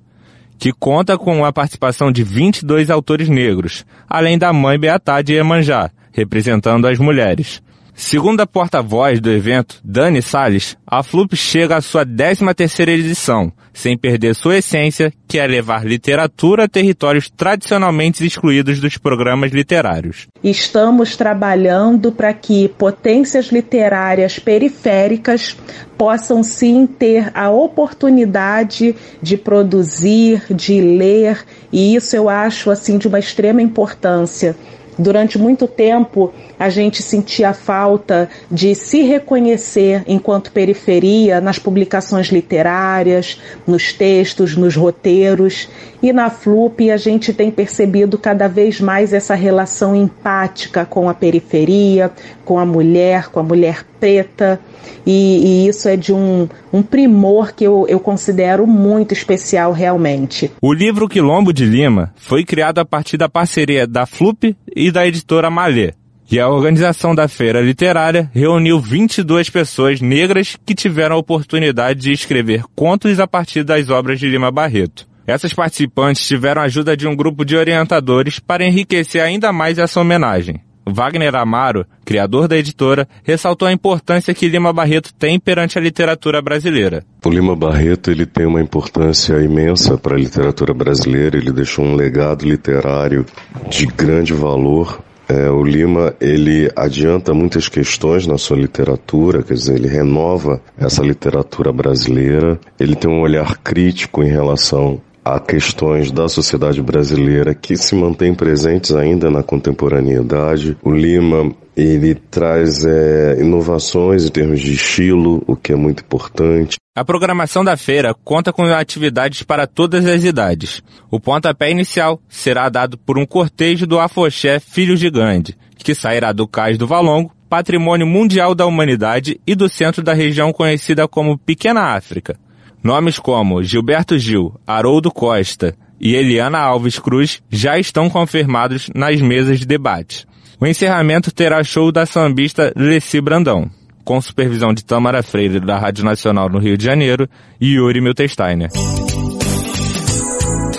que 0.58 0.70
conta 0.70 1.16
com 1.16 1.46
a 1.46 1.52
participação 1.54 2.12
de 2.12 2.22
22 2.22 2.90
autores 2.90 3.30
negros, 3.30 3.86
além 4.06 4.36
da 4.36 4.52
mãe 4.52 4.78
Beatá 4.78 5.22
de 5.22 5.32
Emanjá, 5.32 5.90
representando 6.12 6.86
as 6.86 6.98
mulheres. 6.98 7.62
Segundo 7.98 8.42
a 8.42 8.46
porta-voz 8.46 9.20
do 9.20 9.32
evento, 9.32 9.80
Dani 9.82 10.20
Salles, 10.20 10.76
a 10.86 11.02
FLUP 11.02 11.34
chega 11.34 11.78
à 11.78 11.80
sua 11.80 12.04
13ª 12.04 12.88
edição, 12.90 13.50
sem 13.72 13.96
perder 13.96 14.34
sua 14.34 14.58
essência, 14.58 15.10
que 15.26 15.38
é 15.38 15.46
levar 15.46 15.86
literatura 15.86 16.64
a 16.64 16.68
territórios 16.68 17.30
tradicionalmente 17.30 18.24
excluídos 18.24 18.80
dos 18.80 18.98
programas 18.98 19.50
literários. 19.50 20.26
Estamos 20.44 21.16
trabalhando 21.16 22.12
para 22.12 22.34
que 22.34 22.68
potências 22.68 23.46
literárias 23.46 24.38
periféricas 24.38 25.56
possam 25.96 26.42
sim 26.42 26.86
ter 26.86 27.30
a 27.34 27.48
oportunidade 27.48 28.94
de 29.22 29.38
produzir, 29.38 30.42
de 30.50 30.82
ler, 30.82 31.42
e 31.72 31.96
isso 31.96 32.14
eu 32.14 32.28
acho 32.28 32.70
assim 32.70 32.98
de 32.98 33.08
uma 33.08 33.18
extrema 33.18 33.62
importância 33.62 34.54
Durante 34.98 35.38
muito 35.38 35.68
tempo, 35.68 36.32
a 36.58 36.70
gente 36.70 37.02
sentia 37.02 37.52
falta 37.52 38.30
de 38.50 38.74
se 38.74 39.02
reconhecer 39.02 40.02
enquanto 40.06 40.50
periferia 40.50 41.38
nas 41.38 41.58
publicações 41.58 42.28
literárias, 42.28 43.38
nos 43.66 43.92
textos, 43.92 44.56
nos 44.56 44.74
roteiros. 44.74 45.68
E 46.02 46.12
na 46.14 46.30
FLUP 46.30 46.90
a 46.90 46.96
gente 46.96 47.34
tem 47.34 47.50
percebido 47.50 48.16
cada 48.16 48.48
vez 48.48 48.80
mais 48.80 49.12
essa 49.12 49.34
relação 49.34 49.94
empática 49.94 50.86
com 50.86 51.10
a 51.10 51.14
periferia, 51.14 52.10
com 52.46 52.60
a 52.60 52.64
mulher, 52.64 53.26
com 53.28 53.40
a 53.40 53.42
mulher 53.42 53.84
preta. 53.98 54.58
E, 55.04 55.64
e, 55.64 55.68
isso 55.68 55.88
é 55.88 55.96
de 55.96 56.12
um, 56.12 56.48
um 56.72 56.80
primor 56.80 57.52
que 57.52 57.64
eu, 57.64 57.84
eu 57.88 58.00
considero 58.00 58.66
muito 58.66 59.12
especial 59.12 59.72
realmente. 59.72 60.50
O 60.62 60.72
livro 60.72 61.08
Quilombo 61.08 61.52
de 61.52 61.64
Lima 61.64 62.14
foi 62.16 62.44
criado 62.44 62.78
a 62.78 62.84
partir 62.84 63.16
da 63.16 63.28
parceria 63.28 63.86
da 63.86 64.06
FLUP 64.06 64.56
e 64.74 64.90
da 64.90 65.06
editora 65.06 65.50
Malê. 65.50 65.92
E 66.30 66.40
a 66.40 66.48
organização 66.48 67.14
da 67.14 67.28
feira 67.28 67.60
literária 67.60 68.30
reuniu 68.32 68.80
22 68.80 69.50
pessoas 69.50 70.00
negras 70.00 70.56
que 70.64 70.74
tiveram 70.74 71.16
a 71.16 71.18
oportunidade 71.18 72.00
de 72.00 72.12
escrever 72.12 72.64
contos 72.74 73.20
a 73.20 73.26
partir 73.28 73.62
das 73.62 73.90
obras 73.90 74.18
de 74.18 74.28
Lima 74.28 74.50
Barreto. 74.50 75.06
Essas 75.24 75.52
participantes 75.52 76.26
tiveram 76.26 76.62
a 76.62 76.66
ajuda 76.66 76.96
de 76.96 77.06
um 77.06 77.14
grupo 77.14 77.44
de 77.44 77.56
orientadores 77.56 78.38
para 78.38 78.64
enriquecer 78.64 79.22
ainda 79.22 79.52
mais 79.52 79.78
essa 79.78 80.00
homenagem. 80.00 80.60
Wagner 80.86 81.34
Amaro, 81.34 81.84
criador 82.04 82.46
da 82.46 82.56
editora, 82.56 83.08
ressaltou 83.24 83.66
a 83.66 83.72
importância 83.72 84.32
que 84.32 84.48
Lima 84.48 84.72
Barreto 84.72 85.12
tem 85.12 85.38
perante 85.40 85.78
a 85.78 85.82
literatura 85.82 86.40
brasileira. 86.40 87.04
O 87.24 87.28
Lima 87.28 87.56
Barreto 87.56 88.10
ele 88.10 88.24
tem 88.24 88.46
uma 88.46 88.62
importância 88.62 89.34
imensa 89.42 89.98
para 89.98 90.14
a 90.14 90.18
literatura 90.18 90.72
brasileira. 90.72 91.36
Ele 91.36 91.50
deixou 91.50 91.84
um 91.84 91.96
legado 91.96 92.46
literário 92.46 93.26
de 93.68 93.86
grande 93.86 94.32
valor 94.32 95.00
é, 95.28 95.50
o 95.50 95.64
Lima 95.64 96.14
ele 96.20 96.70
adianta 96.76 97.34
muitas 97.34 97.68
questões 97.68 98.28
na 98.28 98.38
sua 98.38 98.56
literatura, 98.56 99.42
quer 99.42 99.54
dizer, 99.54 99.74
ele 99.74 99.88
renova 99.88 100.60
essa 100.78 101.02
literatura 101.02 101.72
brasileira. 101.72 102.60
Ele 102.78 102.94
tem 102.94 103.10
um 103.10 103.20
olhar 103.20 103.56
crítico 103.58 104.22
em 104.22 104.28
relação 104.28 105.00
a 105.26 105.40
questões 105.40 106.12
da 106.12 106.28
sociedade 106.28 106.80
brasileira 106.80 107.52
que 107.52 107.76
se 107.76 107.96
mantêm 107.96 108.32
presentes 108.32 108.94
ainda 108.94 109.28
na 109.28 109.42
contemporaneidade. 109.42 110.76
O 110.84 110.92
Lima 110.92 111.52
ele 111.76 112.14
traz 112.14 112.84
é, 112.84 113.36
inovações 113.40 114.24
em 114.24 114.30
termos 114.30 114.60
de 114.60 114.72
estilo, 114.72 115.42
o 115.48 115.56
que 115.56 115.72
é 115.72 115.76
muito 115.76 116.04
importante. 116.04 116.76
A 116.96 117.04
programação 117.04 117.64
da 117.64 117.76
feira 117.76 118.14
conta 118.24 118.52
com 118.52 118.62
atividades 118.66 119.42
para 119.42 119.66
todas 119.66 120.06
as 120.06 120.22
idades. 120.22 120.80
O 121.10 121.18
pontapé 121.18 121.72
inicial 121.72 122.20
será 122.28 122.68
dado 122.68 122.96
por 122.96 123.18
um 123.18 123.26
cortejo 123.26 123.84
do 123.84 123.98
afoxé 123.98 124.60
Filho 124.60 124.96
Gigante, 124.96 125.58
que 125.76 125.92
sairá 125.92 126.32
do 126.32 126.46
Cais 126.46 126.78
do 126.78 126.86
Valongo, 126.86 127.32
patrimônio 127.50 128.06
mundial 128.06 128.54
da 128.54 128.64
humanidade 128.64 129.40
e 129.44 129.56
do 129.56 129.68
centro 129.68 130.04
da 130.04 130.14
região 130.14 130.52
conhecida 130.52 131.08
como 131.08 131.36
Pequena 131.36 131.96
África. 131.96 132.38
Nomes 132.86 133.18
como 133.18 133.64
Gilberto 133.64 134.16
Gil, 134.16 134.54
Haroldo 134.64 135.10
Costa 135.10 135.74
e 136.00 136.14
Eliana 136.14 136.60
Alves 136.60 137.00
Cruz 137.00 137.42
já 137.50 137.76
estão 137.80 138.08
confirmados 138.08 138.88
nas 138.94 139.20
mesas 139.20 139.58
de 139.58 139.66
debate. 139.66 140.24
O 140.60 140.66
encerramento 140.68 141.32
terá 141.32 141.64
show 141.64 141.90
da 141.90 142.06
sambista 142.06 142.72
Leci 142.76 143.20
Brandão, 143.20 143.68
com 144.04 144.20
supervisão 144.20 144.72
de 144.72 144.84
Tamara 144.84 145.20
Freire 145.20 145.58
da 145.58 145.76
Rádio 145.76 146.04
Nacional 146.04 146.48
no 146.48 146.60
Rio 146.60 146.78
de 146.78 146.84
Janeiro 146.84 147.28
e 147.60 147.74
Yuri 147.74 148.00
Miltensteiner. 148.00 148.70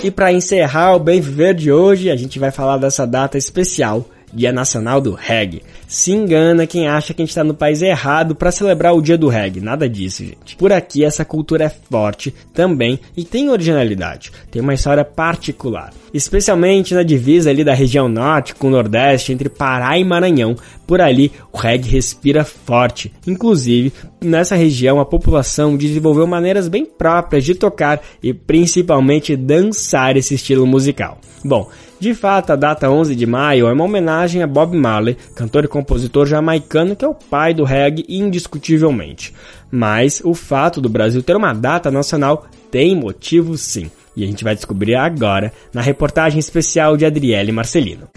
E 0.01 0.09
para 0.09 0.31
encerrar 0.31 0.95
o 0.95 0.99
Bem 0.99 1.19
Viver 1.19 1.55
de 1.55 1.73
hoje, 1.73 2.09
a 2.09 2.15
gente 2.15 2.39
vai 2.39 2.51
falar 2.51 2.77
dessa 2.77 3.05
data 3.05 3.37
especial 3.37 4.05
Dia 4.33 4.51
Nacional 4.51 4.99
do 4.99 5.13
Reggae. 5.13 5.63
Se 5.87 6.11
engana 6.11 6.67
quem 6.67 6.87
acha 6.87 7.13
que 7.13 7.21
a 7.21 7.25
gente 7.25 7.31
está 7.31 7.43
no 7.43 7.53
país 7.53 7.81
errado 7.81 8.35
para 8.35 8.51
celebrar 8.51 8.93
o 8.93 9.01
Dia 9.01 9.17
do 9.17 9.29
Reggae. 9.29 9.61
Nada 9.61 9.87
disso, 9.87 10.23
gente. 10.23 10.55
Por 10.57 10.71
aqui 10.71 11.03
essa 11.03 11.23
cultura 11.23 11.65
é 11.65 11.69
forte 11.69 12.33
também 12.53 12.99
e 13.15 13.23
tem 13.23 13.49
originalidade. 13.49 14.31
Tem 14.51 14.61
uma 14.61 14.73
história 14.73 15.05
particular. 15.05 15.93
Especialmente 16.13 16.93
na 16.93 17.03
divisa 17.03 17.49
ali 17.49 17.63
da 17.63 17.73
região 17.73 18.09
norte 18.09 18.55
com 18.55 18.67
o 18.67 18.71
nordeste, 18.71 19.31
entre 19.31 19.49
Pará 19.49 19.97
e 19.97 20.03
Maranhão. 20.03 20.55
Por 20.85 20.99
ali 20.99 21.31
o 21.51 21.57
reggae 21.57 21.89
respira 21.89 22.43
forte. 22.43 23.13
Inclusive, 23.25 23.93
nessa 24.21 24.55
região 24.55 24.99
a 24.99 25.05
população 25.05 25.77
desenvolveu 25.77 26.27
maneiras 26.27 26.67
bem 26.67 26.85
próprias 26.85 27.43
de 27.43 27.55
tocar 27.55 28.01
e 28.21 28.33
principalmente 28.33 29.35
dançar 29.35 30.17
esse 30.17 30.33
estilo 30.33 30.65
musical. 30.65 31.19
Bom, 31.43 31.69
de 31.99 32.13
fato, 32.13 32.53
a 32.53 32.55
data 32.55 32.89
11 32.89 33.15
de 33.15 33.25
maio 33.25 33.67
é 33.67 33.73
uma 33.73 33.83
homenagem 33.83 34.43
a 34.43 34.47
Bob 34.47 34.77
Marley, 34.77 35.17
cantor 35.33 35.65
e 35.65 35.67
compositor 35.67 36.27
jamaicano 36.27 36.95
que 36.95 37.03
é 37.03 37.07
o 37.07 37.15
pai 37.15 37.55
do 37.55 37.63
reggae 37.63 38.05
indiscutivelmente. 38.07 39.33
Mas 39.71 40.21
o 40.23 40.35
fato 40.35 40.79
do 40.79 40.89
Brasil 40.89 41.23
ter 41.23 41.35
uma 41.35 41.53
data 41.53 41.89
nacional 41.89 42.45
tem 42.69 42.95
motivo 42.95 43.57
sim. 43.57 43.89
E 44.15 44.23
a 44.23 44.27
gente 44.27 44.43
vai 44.43 44.55
descobrir 44.55 44.95
agora 44.95 45.51
na 45.73 45.81
reportagem 45.81 46.39
especial 46.39 46.95
de 46.95 47.05
Adriele 47.05 47.51
Marcelino. 47.51 48.07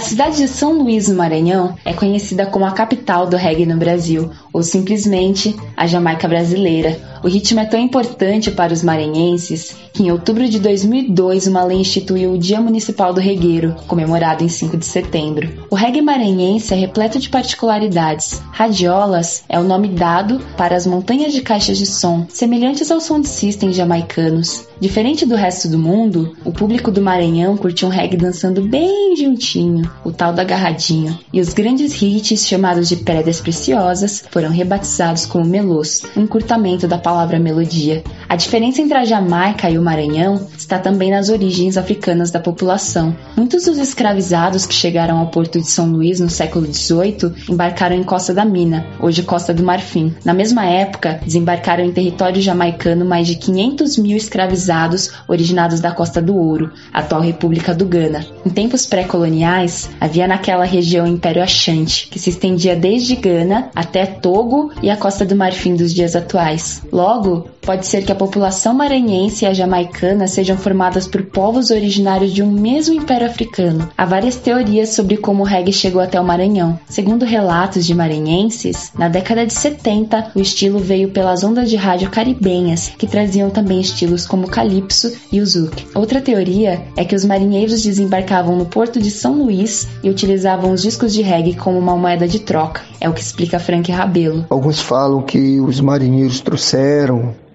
A 0.00 0.02
cidade 0.02 0.38
de 0.38 0.48
São 0.48 0.78
Luís, 0.78 1.08
no 1.08 1.14
Maranhão, 1.14 1.76
é 1.84 1.92
conhecida 1.92 2.46
como 2.46 2.64
a 2.64 2.72
capital 2.72 3.26
do 3.26 3.36
reggae 3.36 3.66
no 3.66 3.76
Brasil, 3.76 4.30
ou 4.50 4.62
simplesmente 4.62 5.54
a 5.76 5.86
Jamaica 5.86 6.26
brasileira. 6.26 6.98
O 7.22 7.28
ritmo 7.28 7.60
é 7.60 7.66
tão 7.66 7.78
importante 7.78 8.50
para 8.50 8.72
os 8.72 8.82
maranhenses 8.82 9.76
que 9.92 10.04
em 10.04 10.10
outubro 10.10 10.48
de 10.48 10.58
2002 10.58 11.46
uma 11.48 11.62
lei 11.62 11.78
instituiu 11.78 12.32
o 12.32 12.38
Dia 12.38 12.60
Municipal 12.60 13.12
do 13.12 13.20
Regueiro, 13.20 13.76
comemorado 13.86 14.42
em 14.42 14.48
5 14.48 14.78
de 14.78 14.86
setembro. 14.86 15.66
O 15.70 15.74
reggae 15.74 16.00
maranhense 16.00 16.72
é 16.72 16.76
repleto 16.76 17.18
de 17.18 17.28
particularidades. 17.28 18.40
Radiolas 18.52 19.44
é 19.50 19.58
o 19.58 19.64
nome 19.64 19.88
dado 19.88 20.40
para 20.56 20.74
as 20.74 20.86
montanhas 20.86 21.34
de 21.34 21.42
caixas 21.42 21.76
de 21.76 21.84
som, 21.84 22.24
semelhantes 22.30 22.90
ao 22.90 23.00
som 23.00 23.20
de 23.20 23.28
system 23.28 23.70
jamaicanos. 23.70 24.66
Diferente 24.80 25.26
do 25.26 25.34
resto 25.34 25.68
do 25.68 25.78
mundo, 25.78 26.34
o 26.42 26.52
público 26.52 26.90
do 26.90 27.02
Maranhão 27.02 27.54
curte 27.54 27.84
um 27.84 27.90
reggae 27.90 28.16
dançando 28.16 28.62
bem 28.62 29.14
juntinho, 29.14 29.90
o 30.02 30.10
tal 30.10 30.32
do 30.32 30.40
agarradinho, 30.40 31.18
e 31.30 31.38
os 31.38 31.52
grandes 31.52 32.00
hits 32.00 32.46
chamados 32.46 32.88
de 32.88 32.96
Pedras 32.96 33.42
Preciosas 33.42 34.24
foram 34.30 34.48
rebatizados 34.48 35.26
como 35.26 35.44
melôs, 35.44 36.00
um 36.16 36.22
encurtamento 36.22 36.88
da 36.88 36.96
palavra 36.96 37.09
melodia. 37.38 38.02
A 38.28 38.36
diferença 38.36 38.80
entre 38.80 38.96
a 38.96 39.04
Jamaica 39.04 39.68
e 39.68 39.76
o 39.76 39.82
Maranhão 39.82 40.46
está 40.56 40.78
também 40.78 41.10
nas 41.10 41.28
origens 41.28 41.76
africanas 41.76 42.30
da 42.30 42.38
população. 42.38 43.16
Muitos 43.36 43.64
dos 43.64 43.78
escravizados 43.78 44.66
que 44.66 44.74
chegaram 44.74 45.18
ao 45.18 45.26
porto 45.28 45.60
de 45.60 45.66
São 45.66 45.90
Luís 45.90 46.20
no 46.20 46.30
século 46.30 46.66
XVIII 46.72 47.32
embarcaram 47.48 47.96
em 47.96 48.04
Costa 48.04 48.32
da 48.32 48.44
Mina, 48.44 48.86
hoje 49.00 49.22
Costa 49.22 49.52
do 49.52 49.64
Marfim. 49.64 50.14
Na 50.24 50.32
mesma 50.32 50.64
época, 50.64 51.20
desembarcaram 51.24 51.84
em 51.84 51.92
território 51.92 52.40
jamaicano 52.40 53.04
mais 53.04 53.26
de 53.26 53.34
500 53.34 53.98
mil 53.98 54.16
escravizados 54.16 55.10
originados 55.26 55.80
da 55.80 55.92
Costa 55.92 56.22
do 56.22 56.36
Ouro, 56.36 56.70
atual 56.92 57.20
República 57.20 57.74
do 57.74 57.86
Ghana. 57.86 58.24
Em 58.46 58.50
tempos 58.50 58.86
pré-coloniais, 58.86 59.90
havia 60.00 60.28
naquela 60.28 60.64
região 60.64 61.04
o 61.04 61.08
Império 61.08 61.42
Achante, 61.42 62.08
que 62.08 62.18
se 62.18 62.30
estendia 62.30 62.76
desde 62.76 63.16
Gana 63.16 63.70
até 63.74 64.06
Togo 64.06 64.72
e 64.82 64.88
a 64.88 64.96
Costa 64.96 65.24
do 65.24 65.36
Marfim 65.36 65.74
dos 65.74 65.92
dias 65.92 66.14
atuais. 66.14 66.82
Logo, 67.00 67.46
pode 67.62 67.86
ser 67.86 68.04
que 68.04 68.12
a 68.12 68.14
população 68.14 68.74
maranhense 68.74 69.46
e 69.46 69.48
a 69.48 69.54
jamaicana 69.54 70.28
sejam 70.28 70.58
formadas 70.58 71.08
por 71.08 71.22
povos 71.22 71.70
originários 71.70 72.30
de 72.30 72.42
um 72.42 72.50
mesmo 72.50 72.94
império 72.94 73.26
africano. 73.26 73.88
Há 73.96 74.04
várias 74.04 74.36
teorias 74.36 74.90
sobre 74.90 75.16
como 75.16 75.42
o 75.42 75.46
reggae 75.46 75.72
chegou 75.72 76.02
até 76.02 76.20
o 76.20 76.24
Maranhão. 76.24 76.78
Segundo 76.90 77.24
relatos 77.24 77.86
de 77.86 77.94
maranhenses, 77.94 78.92
na 78.98 79.08
década 79.08 79.46
de 79.46 79.54
70, 79.54 80.32
o 80.34 80.40
estilo 80.40 80.78
veio 80.78 81.08
pelas 81.08 81.42
ondas 81.42 81.70
de 81.70 81.76
rádio 81.76 82.10
caribenhas, 82.10 82.92
que 82.98 83.06
traziam 83.06 83.48
também 83.48 83.80
estilos 83.80 84.26
como 84.26 84.50
calypso 84.50 85.10
e 85.32 85.40
o 85.40 85.46
zouk. 85.46 85.86
Outra 85.94 86.20
teoria 86.20 86.82
é 86.98 87.04
que 87.06 87.14
os 87.14 87.24
marinheiros 87.24 87.80
desembarcavam 87.82 88.56
no 88.56 88.66
porto 88.66 89.00
de 89.00 89.10
São 89.10 89.42
Luís 89.42 89.88
e 90.02 90.10
utilizavam 90.10 90.70
os 90.70 90.82
discos 90.82 91.14
de 91.14 91.22
reggae 91.22 91.54
como 91.54 91.78
uma 91.78 91.96
moeda 91.96 92.28
de 92.28 92.40
troca. 92.40 92.82
É 93.00 93.08
o 93.08 93.14
que 93.14 93.22
explica 93.22 93.58
Frank 93.58 93.90
Rabelo. 93.90 94.44
Alguns 94.50 94.80
falam 94.80 95.22
que 95.22 95.58
os 95.60 95.80
marinheiros 95.80 96.40
trouxeram 96.42 96.89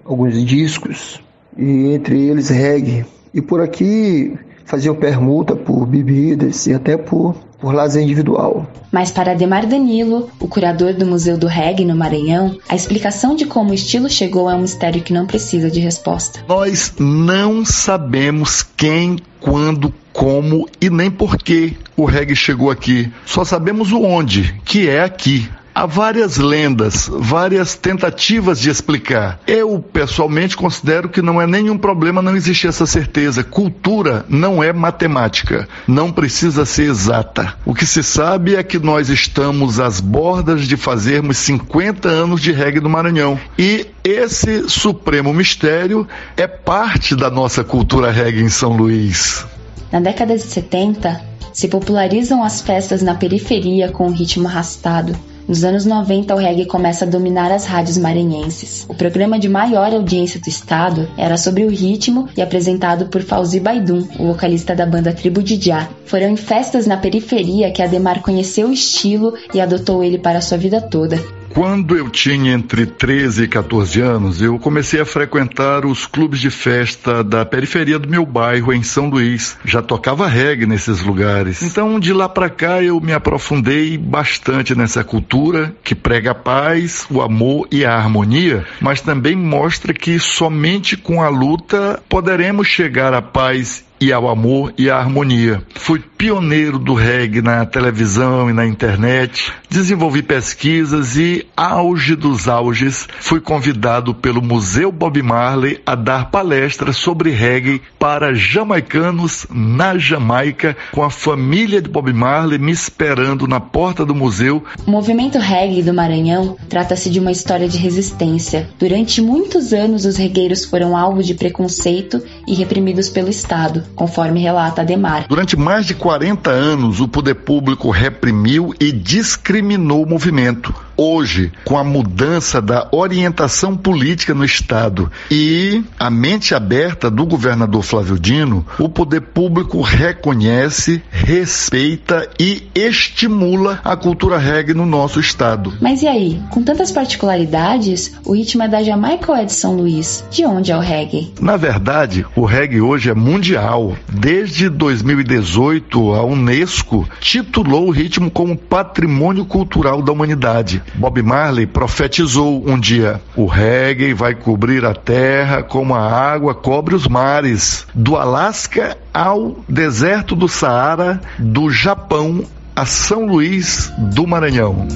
alguns 0.04 0.44
discos 0.44 1.20
e 1.56 1.94
entre 1.94 2.28
eles 2.28 2.48
reggae. 2.48 3.04
E 3.34 3.40
por 3.40 3.60
aqui 3.60 4.38
faziam 4.64 4.94
permuta 4.94 5.54
por 5.54 5.86
bebidas 5.86 6.66
e 6.66 6.74
até 6.74 6.96
por, 6.96 7.34
por 7.58 7.72
lazer 7.72 8.02
individual. 8.02 8.66
Mas 8.90 9.10
para 9.10 9.32
Ademar 9.32 9.66
Danilo, 9.66 10.28
o 10.40 10.48
curador 10.48 10.92
do 10.94 11.06
Museu 11.06 11.38
do 11.38 11.46
Reggae 11.46 11.84
no 11.84 11.96
Maranhão, 11.96 12.58
a 12.68 12.74
explicação 12.74 13.34
de 13.34 13.46
como 13.46 13.70
o 13.70 13.74
estilo 13.74 14.10
chegou 14.10 14.50
é 14.50 14.54
um 14.54 14.62
mistério 14.62 15.02
que 15.02 15.12
não 15.12 15.26
precisa 15.26 15.70
de 15.70 15.80
resposta. 15.80 16.40
Nós 16.48 16.92
não 16.98 17.64
sabemos 17.64 18.62
quem, 18.76 19.18
quando, 19.40 19.94
como 20.12 20.68
e 20.80 20.90
nem 20.90 21.10
por 21.10 21.36
que 21.36 21.76
o 21.96 22.04
reggae 22.04 22.34
chegou 22.34 22.70
aqui. 22.70 23.12
Só 23.24 23.44
sabemos 23.44 23.92
o 23.92 24.02
onde, 24.02 24.54
que 24.64 24.88
é 24.88 25.02
aqui. 25.02 25.48
Há 25.76 25.84
várias 25.84 26.38
lendas, 26.38 27.06
várias 27.06 27.74
tentativas 27.74 28.58
de 28.58 28.70
explicar. 28.70 29.38
Eu, 29.46 29.78
pessoalmente, 29.78 30.56
considero 30.56 31.06
que 31.06 31.20
não 31.20 31.38
é 31.38 31.46
nenhum 31.46 31.76
problema 31.76 32.22
não 32.22 32.34
existir 32.34 32.68
essa 32.68 32.86
certeza. 32.86 33.44
Cultura 33.44 34.24
não 34.26 34.64
é 34.64 34.72
matemática, 34.72 35.68
não 35.86 36.10
precisa 36.10 36.64
ser 36.64 36.88
exata. 36.88 37.52
O 37.66 37.74
que 37.74 37.84
se 37.84 38.02
sabe 38.02 38.56
é 38.56 38.62
que 38.62 38.78
nós 38.78 39.10
estamos 39.10 39.78
às 39.78 40.00
bordas 40.00 40.66
de 40.66 40.78
fazermos 40.78 41.36
50 41.36 42.08
anos 42.08 42.40
de 42.40 42.52
reggae 42.52 42.80
no 42.80 42.88
Maranhão. 42.88 43.38
E 43.58 43.86
esse 44.02 44.70
supremo 44.70 45.34
mistério 45.34 46.08
é 46.38 46.46
parte 46.46 47.14
da 47.14 47.28
nossa 47.28 47.62
cultura 47.62 48.10
reggae 48.10 48.40
em 48.40 48.48
São 48.48 48.74
Luís. 48.74 49.44
Na 49.92 50.00
década 50.00 50.34
de 50.36 50.42
70, 50.42 51.20
se 51.52 51.68
popularizam 51.68 52.42
as 52.42 52.62
festas 52.62 53.02
na 53.02 53.14
periferia 53.14 53.92
com 53.92 54.06
o 54.06 54.12
ritmo 54.12 54.48
arrastado. 54.48 55.14
Nos 55.48 55.62
anos 55.62 55.84
90, 55.84 56.34
o 56.34 56.38
reggae 56.38 56.66
começa 56.66 57.04
a 57.04 57.08
dominar 57.08 57.52
as 57.52 57.64
rádios 57.64 57.96
maranhenses. 57.96 58.84
O 58.88 58.94
programa 58.94 59.38
de 59.38 59.48
maior 59.48 59.94
audiência 59.94 60.40
do 60.40 60.48
estado 60.48 61.08
era 61.16 61.36
sobre 61.36 61.64
o 61.64 61.70
ritmo 61.70 62.28
e 62.36 62.42
apresentado 62.42 63.06
por 63.06 63.22
Fauzi 63.22 63.60
Baidum, 63.60 64.04
o 64.18 64.26
vocalista 64.26 64.74
da 64.74 64.84
banda 64.84 65.12
Tribo 65.12 65.40
de 65.40 65.54
Já. 65.64 65.88
Foram 66.04 66.30
em 66.30 66.36
festas 66.36 66.84
na 66.84 66.96
periferia 66.96 67.70
que 67.70 67.80
Ademar 67.80 68.22
conheceu 68.22 68.68
o 68.68 68.72
estilo 68.72 69.34
e 69.54 69.60
adotou 69.60 70.02
ele 70.02 70.18
para 70.18 70.40
sua 70.40 70.58
vida 70.58 70.80
toda. 70.80 71.16
Quando 71.50 71.96
eu 71.96 72.10
tinha 72.10 72.52
entre 72.52 72.84
13 72.84 73.44
e 73.44 73.48
14 73.48 74.00
anos, 74.00 74.42
eu 74.42 74.58
comecei 74.58 75.00
a 75.00 75.06
frequentar 75.06 75.86
os 75.86 76.06
clubes 76.06 76.40
de 76.40 76.50
festa 76.50 77.24
da 77.24 77.44
periferia 77.44 77.98
do 77.98 78.08
meu 78.08 78.26
bairro, 78.26 78.72
em 78.72 78.82
São 78.82 79.08
Luís. 79.08 79.56
Já 79.64 79.80
tocava 79.80 80.28
reggae 80.28 80.66
nesses 80.66 81.00
lugares. 81.00 81.62
Então, 81.62 81.98
de 81.98 82.12
lá 82.12 82.28
para 82.28 82.50
cá, 82.50 82.82
eu 82.82 83.00
me 83.00 83.12
aprofundei 83.12 83.96
bastante 83.96 84.74
nessa 84.74 85.02
cultura 85.02 85.74
que 85.82 85.94
prega 85.94 86.32
a 86.32 86.34
paz, 86.34 87.06
o 87.10 87.22
amor 87.22 87.66
e 87.70 87.84
a 87.84 87.96
harmonia, 87.96 88.66
mas 88.80 89.00
também 89.00 89.34
mostra 89.34 89.94
que 89.94 90.18
somente 90.18 90.96
com 90.96 91.22
a 91.22 91.28
luta 91.28 92.02
poderemos 92.08 92.66
chegar 92.66 93.14
à 93.14 93.22
paz 93.22 93.85
e 94.00 94.12
ao 94.12 94.28
amor 94.28 94.72
e 94.76 94.90
à 94.90 94.96
harmonia. 94.96 95.62
Fui 95.74 96.02
pioneiro 96.16 96.78
do 96.78 96.94
reggae 96.94 97.42
na 97.42 97.64
televisão 97.66 98.48
e 98.48 98.52
na 98.52 98.66
internet. 98.66 99.52
Desenvolvi 99.68 100.22
pesquisas 100.22 101.16
e, 101.16 101.46
auge 101.56 102.14
dos 102.14 102.48
auges, 102.48 103.06
fui 103.20 103.40
convidado 103.40 104.14
pelo 104.14 104.40
Museu 104.42 104.90
Bob 104.90 105.20
Marley 105.22 105.80
a 105.84 105.94
dar 105.94 106.30
palestras 106.30 106.96
sobre 106.96 107.30
reggae 107.30 107.82
para 107.98 108.34
jamaicanos 108.34 109.46
na 109.50 109.98
Jamaica, 109.98 110.76
com 110.92 111.02
a 111.02 111.10
família 111.10 111.82
de 111.82 111.88
Bob 111.88 112.12
Marley 112.12 112.58
me 112.58 112.72
esperando 112.72 113.46
na 113.46 113.60
porta 113.60 114.04
do 114.04 114.14
museu. 114.14 114.64
O 114.86 114.90
movimento 114.90 115.38
reggae 115.38 115.82
do 115.82 115.92
Maranhão 115.92 116.56
trata-se 116.68 117.10
de 117.10 117.20
uma 117.20 117.32
história 117.32 117.68
de 117.68 117.78
resistência. 117.78 118.68
Durante 118.78 119.20
muitos 119.20 119.72
anos, 119.72 120.04
os 120.04 120.16
regueiros 120.16 120.64
foram 120.64 120.96
alvo 120.96 121.22
de 121.22 121.34
preconceito 121.34 122.22
e 122.46 122.54
reprimidos 122.54 123.08
pelo 123.08 123.28
Estado, 123.28 123.84
conforme 123.94 124.40
relata 124.40 124.82
Ademar. 124.82 125.26
Durante 125.28 125.56
mais 125.56 125.86
de 125.86 125.94
40 125.94 126.50
anos, 126.50 127.00
o 127.00 127.08
poder 127.08 127.34
público 127.34 127.90
reprimiu 127.90 128.74
e 128.80 128.92
discriminou 128.92 130.02
o 130.02 130.08
movimento. 130.08 130.74
Hoje, 130.98 131.52
com 131.62 131.76
a 131.76 131.84
mudança 131.84 132.62
da 132.62 132.88
orientação 132.90 133.76
política 133.76 134.32
no 134.32 134.46
Estado 134.46 135.12
e 135.30 135.84
a 135.98 136.08
mente 136.08 136.54
aberta 136.54 137.10
do 137.10 137.26
governador 137.26 137.82
Flávio 137.82 138.18
Dino, 138.18 138.64
o 138.78 138.88
poder 138.88 139.20
público 139.20 139.82
reconhece, 139.82 141.02
respeita 141.10 142.30
e 142.40 142.68
estimula 142.74 143.78
a 143.84 143.94
cultura 143.94 144.38
reggae 144.38 144.72
no 144.72 144.86
nosso 144.86 145.20
Estado. 145.20 145.74
Mas 145.82 146.00
e 146.00 146.08
aí? 146.08 146.42
Com 146.50 146.62
tantas 146.62 146.90
particularidades, 146.90 148.14
o 148.24 148.34
ritmo 148.34 148.62
é 148.62 148.68
da 148.68 148.82
Jamaica 148.82 149.32
ou 149.32 149.36
é 149.36 149.44
de 149.44 149.52
São 149.52 149.76
Luís? 149.76 150.24
De 150.30 150.46
onde 150.46 150.72
é 150.72 150.76
o 150.76 150.80
reggae? 150.80 151.34
Na 151.38 151.58
verdade, 151.58 152.24
o 152.34 152.46
reggae 152.46 152.80
hoje 152.80 153.10
é 153.10 153.14
mundial. 153.14 153.75
Desde 154.08 154.68
2018, 154.68 156.14
a 156.14 156.24
Unesco 156.24 157.08
titulou 157.20 157.88
o 157.88 157.90
ritmo 157.90 158.30
como 158.30 158.56
Patrimônio 158.56 159.44
Cultural 159.44 160.02
da 160.02 160.12
Humanidade. 160.12 160.82
Bob 160.94 161.22
Marley 161.22 161.66
profetizou 161.66 162.62
um 162.66 162.78
dia: 162.78 163.20
o 163.36 163.46
reggae 163.46 164.14
vai 164.14 164.34
cobrir 164.34 164.84
a 164.84 164.94
terra 164.94 165.62
como 165.62 165.94
a 165.94 166.00
água 166.00 166.54
cobre 166.54 166.94
os 166.94 167.06
mares, 167.06 167.86
do 167.94 168.16
Alasca 168.16 168.96
ao 169.12 169.56
deserto 169.68 170.34
do 170.34 170.48
Saara, 170.48 171.20
do 171.38 171.70
Japão 171.70 172.44
a 172.74 172.84
São 172.84 173.26
Luís 173.26 173.90
do 174.14 174.26
Maranhão. 174.26 174.86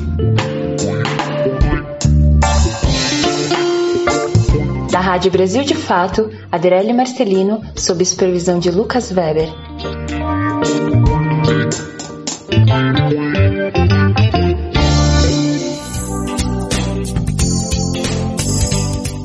Rádio 5.11 5.33
Brasil 5.33 5.65
de 5.65 5.75
Fato, 5.75 6.31
Adrele 6.53 6.93
Marcelino, 6.93 7.61
sob 7.75 8.05
supervisão 8.05 8.61
de 8.61 8.71
Lucas 8.71 9.11
Weber. 9.11 9.49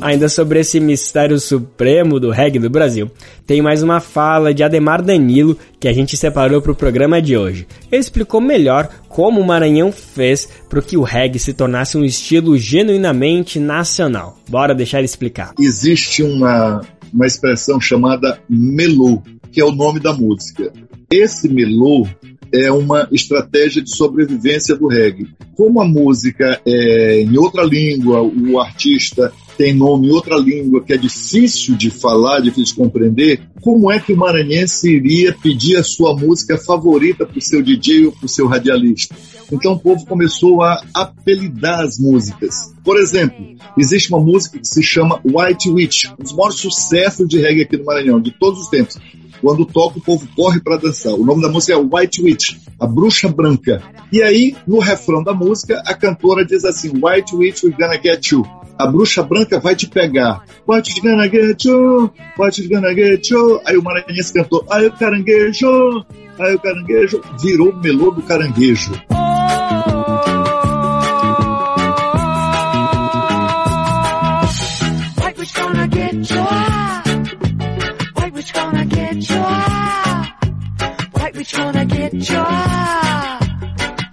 Ainda 0.06 0.30
sobre 0.30 0.60
esse 0.60 0.80
mistério 0.80 1.40
supremo 1.40 2.20
do 2.20 2.30
reggae 2.30 2.60
do 2.60 2.70
Brasil, 2.70 3.10
tem 3.44 3.60
mais 3.60 3.82
uma 3.82 4.00
fala 4.00 4.54
de 4.54 4.62
Ademar 4.62 5.02
Danilo 5.02 5.58
que 5.80 5.88
a 5.88 5.94
gente 5.94 6.16
separou 6.16 6.62
para 6.62 6.72
o 6.72 6.76
programa 6.76 7.20
de 7.20 7.36
hoje. 7.36 7.66
Ele 7.92 8.02
explicou 8.02 8.40
melhor 8.40 8.88
como 9.10 9.42
o 9.42 9.44
Maranhão 9.44 9.92
fez 9.92 10.48
para 10.70 10.80
que 10.80 10.96
o 10.96 11.02
reggae 11.02 11.40
se 11.40 11.56
tornasse 11.56 11.98
um 11.98 12.06
estilo 12.06 12.56
genuinamente 12.56 13.58
nacional. 13.58 14.38
Bora 14.48 14.76
deixar 14.76 15.00
ele 15.00 15.06
explicar. 15.06 15.56
Existe 15.60 16.22
uma, 16.22 16.82
uma 17.12 17.26
expressão 17.26 17.82
chamada 17.82 18.40
melô, 18.48 19.24
que 19.52 19.60
é 19.60 19.66
o 19.66 19.72
nome 19.72 20.00
da 20.00 20.14
música. 20.14 20.72
Esse 21.10 21.50
melô 21.50 22.06
é 22.64 22.72
uma 22.72 23.08
estratégia 23.12 23.82
de 23.82 23.96
sobrevivência 23.96 24.76
do 24.76 24.88
reggae. 24.88 25.28
Como 25.56 25.82
a 25.82 25.86
música 25.86 26.62
é 26.66 27.22
em 27.22 27.38
outra 27.38 27.64
língua, 27.64 28.22
o 28.22 28.60
artista 28.60 29.32
tem 29.58 29.74
nome 29.74 30.08
em 30.08 30.12
outra 30.12 30.38
língua 30.38 30.84
que 30.84 30.94
é 30.94 30.98
difícil 30.98 31.76
de 31.76 31.90
falar, 31.90 32.42
difícil 32.42 32.76
de 32.76 32.82
compreender, 32.82 33.42
como 33.62 33.92
é 33.92 34.00
que 34.00 34.14
o 34.14 34.18
maranhense 34.18 34.90
iria 34.90 35.34
pedir 35.42 35.78
a 35.78 35.84
sua 35.84 36.16
música 36.16 36.58
favorita 36.58 37.26
para 37.26 37.38
o 37.38 37.42
seu 37.42 37.62
DJ 37.62 38.08
ou 38.08 38.12
para 38.12 38.26
o 38.26 38.30
seu 38.30 38.48
radialista? 38.48 39.16
Então 39.52 39.74
o 39.74 39.80
povo 39.80 40.06
começou 40.06 40.62
a 40.62 40.82
apelidar 40.94 41.82
as 41.82 41.98
músicas. 41.98 42.74
Por 42.84 42.98
exemplo, 42.98 43.56
existe 43.78 44.10
uma 44.10 44.20
música 44.20 44.60
que 44.60 44.68
se 44.68 44.84
chama 44.84 45.22
White 45.24 45.70
Witch, 45.70 46.06
um 46.20 46.24
dos 46.24 46.34
maiores 46.34 46.60
sucessos 46.60 47.28
de 47.28 47.40
reggae 47.40 47.62
aqui 47.62 47.78
no 47.78 47.86
Maranhão, 47.86 48.20
de 48.20 48.32
todos 48.32 48.62
os 48.62 48.68
tempos. 48.70 48.98
Quando 49.42 49.66
toca, 49.66 50.00
o 50.00 50.02
povo 50.02 50.28
corre 50.36 50.60
para 50.60 50.78
dançar. 50.78 51.14
O 51.14 51.26
nome 51.26 51.42
da 51.42 51.50
música 51.50 51.74
é 51.74 51.78
White 51.78 52.22
Witch, 52.22 52.58
a 52.80 52.88
bruxa 52.88 53.28
branca. 53.28 53.82
E 54.12 54.22
aí, 54.22 54.56
no 54.68 54.80
refrão 54.80 55.24
da 55.24 55.34
música, 55.34 55.82
a 55.86 55.94
cantora 55.94 56.46
diz 56.46 56.64
assim: 56.66 56.92
White 57.02 57.36
Witch, 57.36 57.64
we're 57.64 57.78
gonna 57.78 58.00
get 58.02 58.32
you 58.32 58.46
a 58.78 58.88
bruxa 58.88 59.24
branca 59.24 59.60
vai 59.60 59.76
te 59.76 59.88
pegar. 59.88 60.44
What 60.68 60.90
you 60.90 61.02
gonna 61.02 61.28
get 61.30 61.64
you? 61.66 62.12
What 62.38 62.62
you 62.62 62.70
gonna 62.70 62.94
get 62.94 63.30
you? 63.30 63.62
Aí 63.66 63.78
o 63.78 63.84
maranhense 63.84 64.34
cantou, 64.34 64.66
aí 64.70 64.88
o 64.88 64.92
caranguejo, 64.92 66.06
aí 66.40 66.56
o 66.56 66.60
caranguejo, 66.60 67.22
virou 67.42 67.70
o 67.70 67.78
melô 67.78 68.12
do 68.12 68.22
caranguejo. 68.22 68.92
White 75.22 75.40
witch 75.40 75.54
gonna 75.56 75.88
get 75.88 76.32
you. 76.32 76.95
Get 79.26 79.36
you. 79.36 79.42
White 81.14 81.36
witch 81.36 81.54
gonna 81.54 81.86
get 81.86 82.14
you. 82.14 82.44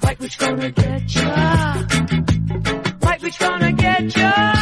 White 0.00 0.20
witch 0.20 0.38
gonna 0.38 0.70
get 0.70 1.14
you. 1.14 1.28
White 3.00 3.22
witch 3.22 3.38
gonna 3.38 3.72
get 3.72 4.16
you. 4.16 4.61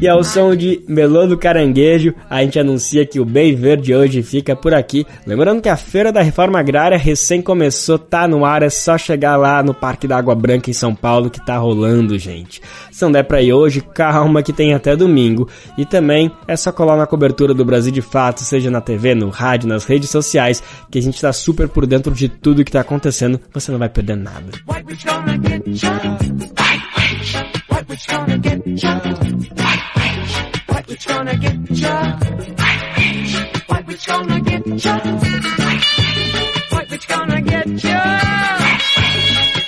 E 0.00 0.06
ao 0.06 0.22
som 0.22 0.54
de 0.54 0.82
Melô 0.86 1.26
do 1.26 1.38
Caranguejo, 1.38 2.14
a 2.28 2.42
gente 2.42 2.58
anuncia 2.58 3.06
que 3.06 3.18
o 3.18 3.24
Bem 3.24 3.54
Verde 3.54 3.94
hoje 3.94 4.22
fica 4.22 4.54
por 4.54 4.74
aqui. 4.74 5.06
Lembrando 5.26 5.62
que 5.62 5.70
a 5.70 5.76
Feira 5.76 6.12
da 6.12 6.20
Reforma 6.20 6.58
Agrária 6.58 6.98
recém 6.98 7.40
começou, 7.40 7.98
tá 7.98 8.28
no 8.28 8.44
ar, 8.44 8.62
é 8.62 8.68
só 8.68 8.98
chegar 8.98 9.36
lá 9.36 9.62
no 9.62 9.72
Parque 9.72 10.06
da 10.06 10.18
Água 10.18 10.34
Branca 10.34 10.68
em 10.68 10.74
São 10.74 10.94
Paulo 10.94 11.30
que 11.30 11.44
tá 11.44 11.56
rolando, 11.56 12.18
gente. 12.18 12.60
Se 12.92 13.02
não 13.04 13.10
der 13.10 13.22
pra 13.22 13.40
ir 13.40 13.54
hoje, 13.54 13.80
calma 13.80 14.42
que 14.42 14.52
tem 14.52 14.74
até 14.74 14.94
domingo. 14.94 15.48
E 15.78 15.86
também 15.86 16.30
é 16.46 16.56
só 16.56 16.70
colar 16.70 16.96
na 16.96 17.06
cobertura 17.06 17.54
do 17.54 17.64
Brasil 17.64 17.92
de 17.92 18.02
Fato, 18.02 18.40
seja 18.42 18.70
na 18.70 18.82
TV, 18.82 19.14
no 19.14 19.30
rádio, 19.30 19.66
nas 19.68 19.84
redes 19.84 20.10
sociais, 20.10 20.62
que 20.90 20.98
a 20.98 21.02
gente 21.02 21.20
tá 21.20 21.32
super 21.32 21.68
por 21.68 21.86
dentro 21.86 22.12
de 22.12 22.28
tudo 22.28 22.64
que 22.64 22.72
tá 22.72 22.80
acontecendo, 22.80 23.40
você 23.52 23.72
não 23.72 23.78
vai 23.78 23.88
perder 23.88 24.16
nada. 24.16 24.44
Gonna 27.06 28.02
get 28.02 28.08
you. 28.08 28.20
Gonna 28.26 28.38
get 28.42 28.84
you. 28.84 29.25
White 30.86 30.92
witch 30.92 31.06
gonna 31.08 31.36
get 31.36 31.70
you. 31.70 31.88
White 33.66 33.86
witch 33.88 34.06
gonna 34.06 34.40
get 34.40 34.66
you. 34.66 34.92
White 36.70 36.90
witch 36.90 37.08
gonna 37.08 37.40
get 37.42 37.66
you. 37.82 37.98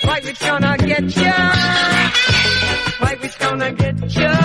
White 0.08 0.24
witch 0.24 0.38
gonna 0.38 0.76
get 0.78 1.16
you. 1.16 1.32
White 3.00 3.20
witch 3.20 3.38
gonna 3.40 3.72
get 3.72 4.16
you. 4.16 4.38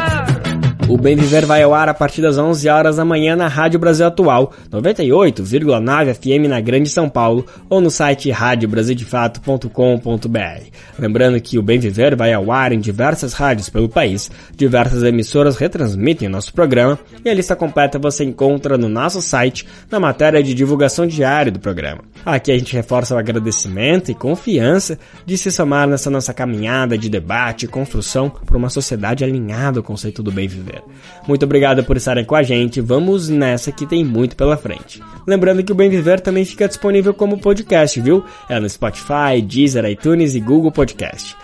O 1.04 1.04
Bem 1.04 1.18
Viver 1.18 1.46
vai 1.46 1.62
ao 1.62 1.74
ar 1.74 1.90
a 1.90 1.94
partir 1.94 2.22
das 2.22 2.38
11 2.38 2.70
horas 2.70 2.96
da 2.96 3.04
manhã 3.04 3.36
na 3.36 3.50
Rádio 3.50 3.78
Brasil 3.78 4.08
Atual, 4.08 4.54
98,9 4.72 6.14
FM 6.14 6.48
na 6.48 6.62
Grande 6.62 6.88
São 6.88 7.10
Paulo 7.10 7.46
ou 7.70 7.82
no 7.82 7.92
site 7.92 8.32
radiobrasildefato.com.br. 8.32 10.64
Lembrando 10.98 11.42
que 11.42 11.60
o 11.60 11.62
Bem 11.62 11.78
Viver 11.78 12.16
vai 12.16 12.32
ao 12.32 12.50
ar 12.54 12.72
em 12.72 12.80
diversas 12.80 13.34
rádios 13.34 13.70
pelo 13.70 13.90
país, 13.90 14.32
diversas 14.56 15.04
emissoras 15.04 15.58
retransmitem 15.58 16.30
nosso 16.30 16.54
programa 16.54 16.98
e 17.26 17.30
a 17.30 17.34
lista 17.34 17.54
completa 17.54 18.00
você 18.00 18.24
encontra 18.24 18.78
no 18.78 18.88
nosso 18.88 19.22
site 19.22 19.68
na 19.92 20.00
matéria 20.00 20.42
de 20.42 20.54
divulgação 20.54 21.06
diária 21.06 21.52
do 21.52 21.60
programa. 21.60 22.00
Aqui 22.26 22.50
a 22.50 22.58
gente 22.58 22.74
reforça 22.74 23.14
o 23.14 23.18
agradecimento 23.18 24.10
e 24.10 24.16
confiança 24.16 24.98
de 25.26 25.38
se 25.38 25.52
somar 25.52 25.86
nessa 25.86 26.10
nossa 26.10 26.34
caminhada 26.34 26.98
de 26.98 27.10
debate 27.10 27.66
e 27.66 27.68
construção 27.68 28.30
por 28.30 28.56
uma 28.56 28.70
sociedade 28.70 29.26
alinhada 29.26 29.80
ao 29.80 29.84
conceito 29.84 30.24
do 30.24 30.32
bem 30.32 30.48
viver. 30.48 30.82
Muito 31.28 31.46
obrigado 31.46 31.84
por 31.84 31.98
estarem 31.98 32.26
com 32.26 32.36
a 32.36 32.44
gente. 32.44 32.82
Vamos 32.82 33.30
nessa 33.30 33.72
que 33.72 33.86
tem 33.86 34.04
muito 34.04 34.36
pela 34.36 34.58
frente. 34.58 35.02
Lembrando 35.26 35.64
que 35.64 35.72
o 35.72 35.76
Bem 35.76 35.90
Viver 35.90 36.20
também 36.20 36.46
fica 36.46 36.68
disponível 36.68 37.14
como 37.14 37.40
podcast, 37.40 38.00
viu? 38.02 38.24
É 38.50 38.60
no 38.60 38.70
Spotify, 38.70 39.42
Deezer, 39.42 39.86
iTunes 39.86 40.36
e 40.36 40.40
Google 40.40 40.72
Podcast. 40.72 41.36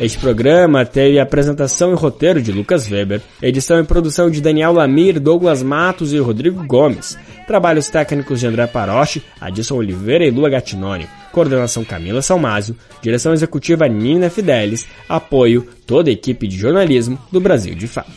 Este 0.00 0.16
programa 0.20 0.86
teve 0.86 1.18
apresentação 1.18 1.90
e 1.90 1.94
roteiro 1.96 2.40
de 2.40 2.52
Lucas 2.52 2.88
Weber, 2.88 3.20
edição 3.42 3.80
e 3.80 3.84
produção 3.84 4.30
de 4.30 4.40
Daniel 4.40 4.72
Lamir, 4.72 5.18
Douglas 5.18 5.60
Matos 5.60 6.12
e 6.12 6.18
Rodrigo 6.18 6.64
Gomes, 6.64 7.18
trabalhos 7.48 7.88
técnicos 7.88 8.38
de 8.38 8.46
André 8.46 8.66
Paroche, 8.66 9.22
Adilson 9.40 9.76
Oliveira 9.76 10.24
e 10.24 10.30
Lula 10.30 10.50
Gatinoni, 10.50 11.08
coordenação 11.32 11.82
Camila 11.82 12.22
Salmásio, 12.22 12.76
direção 13.02 13.32
executiva 13.32 13.88
Nina 13.88 14.30
Fidelis, 14.30 14.86
apoio 15.08 15.66
toda 15.86 16.10
a 16.10 16.12
equipe 16.12 16.46
de 16.46 16.56
jornalismo 16.56 17.18
do 17.32 17.40
Brasil 17.40 17.74
de 17.74 17.88
Fato. 17.88 18.12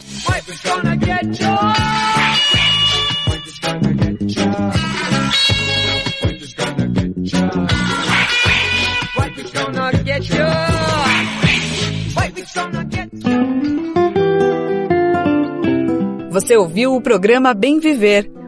Você 16.32 16.56
ouviu 16.56 16.96
o 16.96 17.02
programa 17.02 17.54
Bem 17.54 17.80
Viver, 17.80 18.41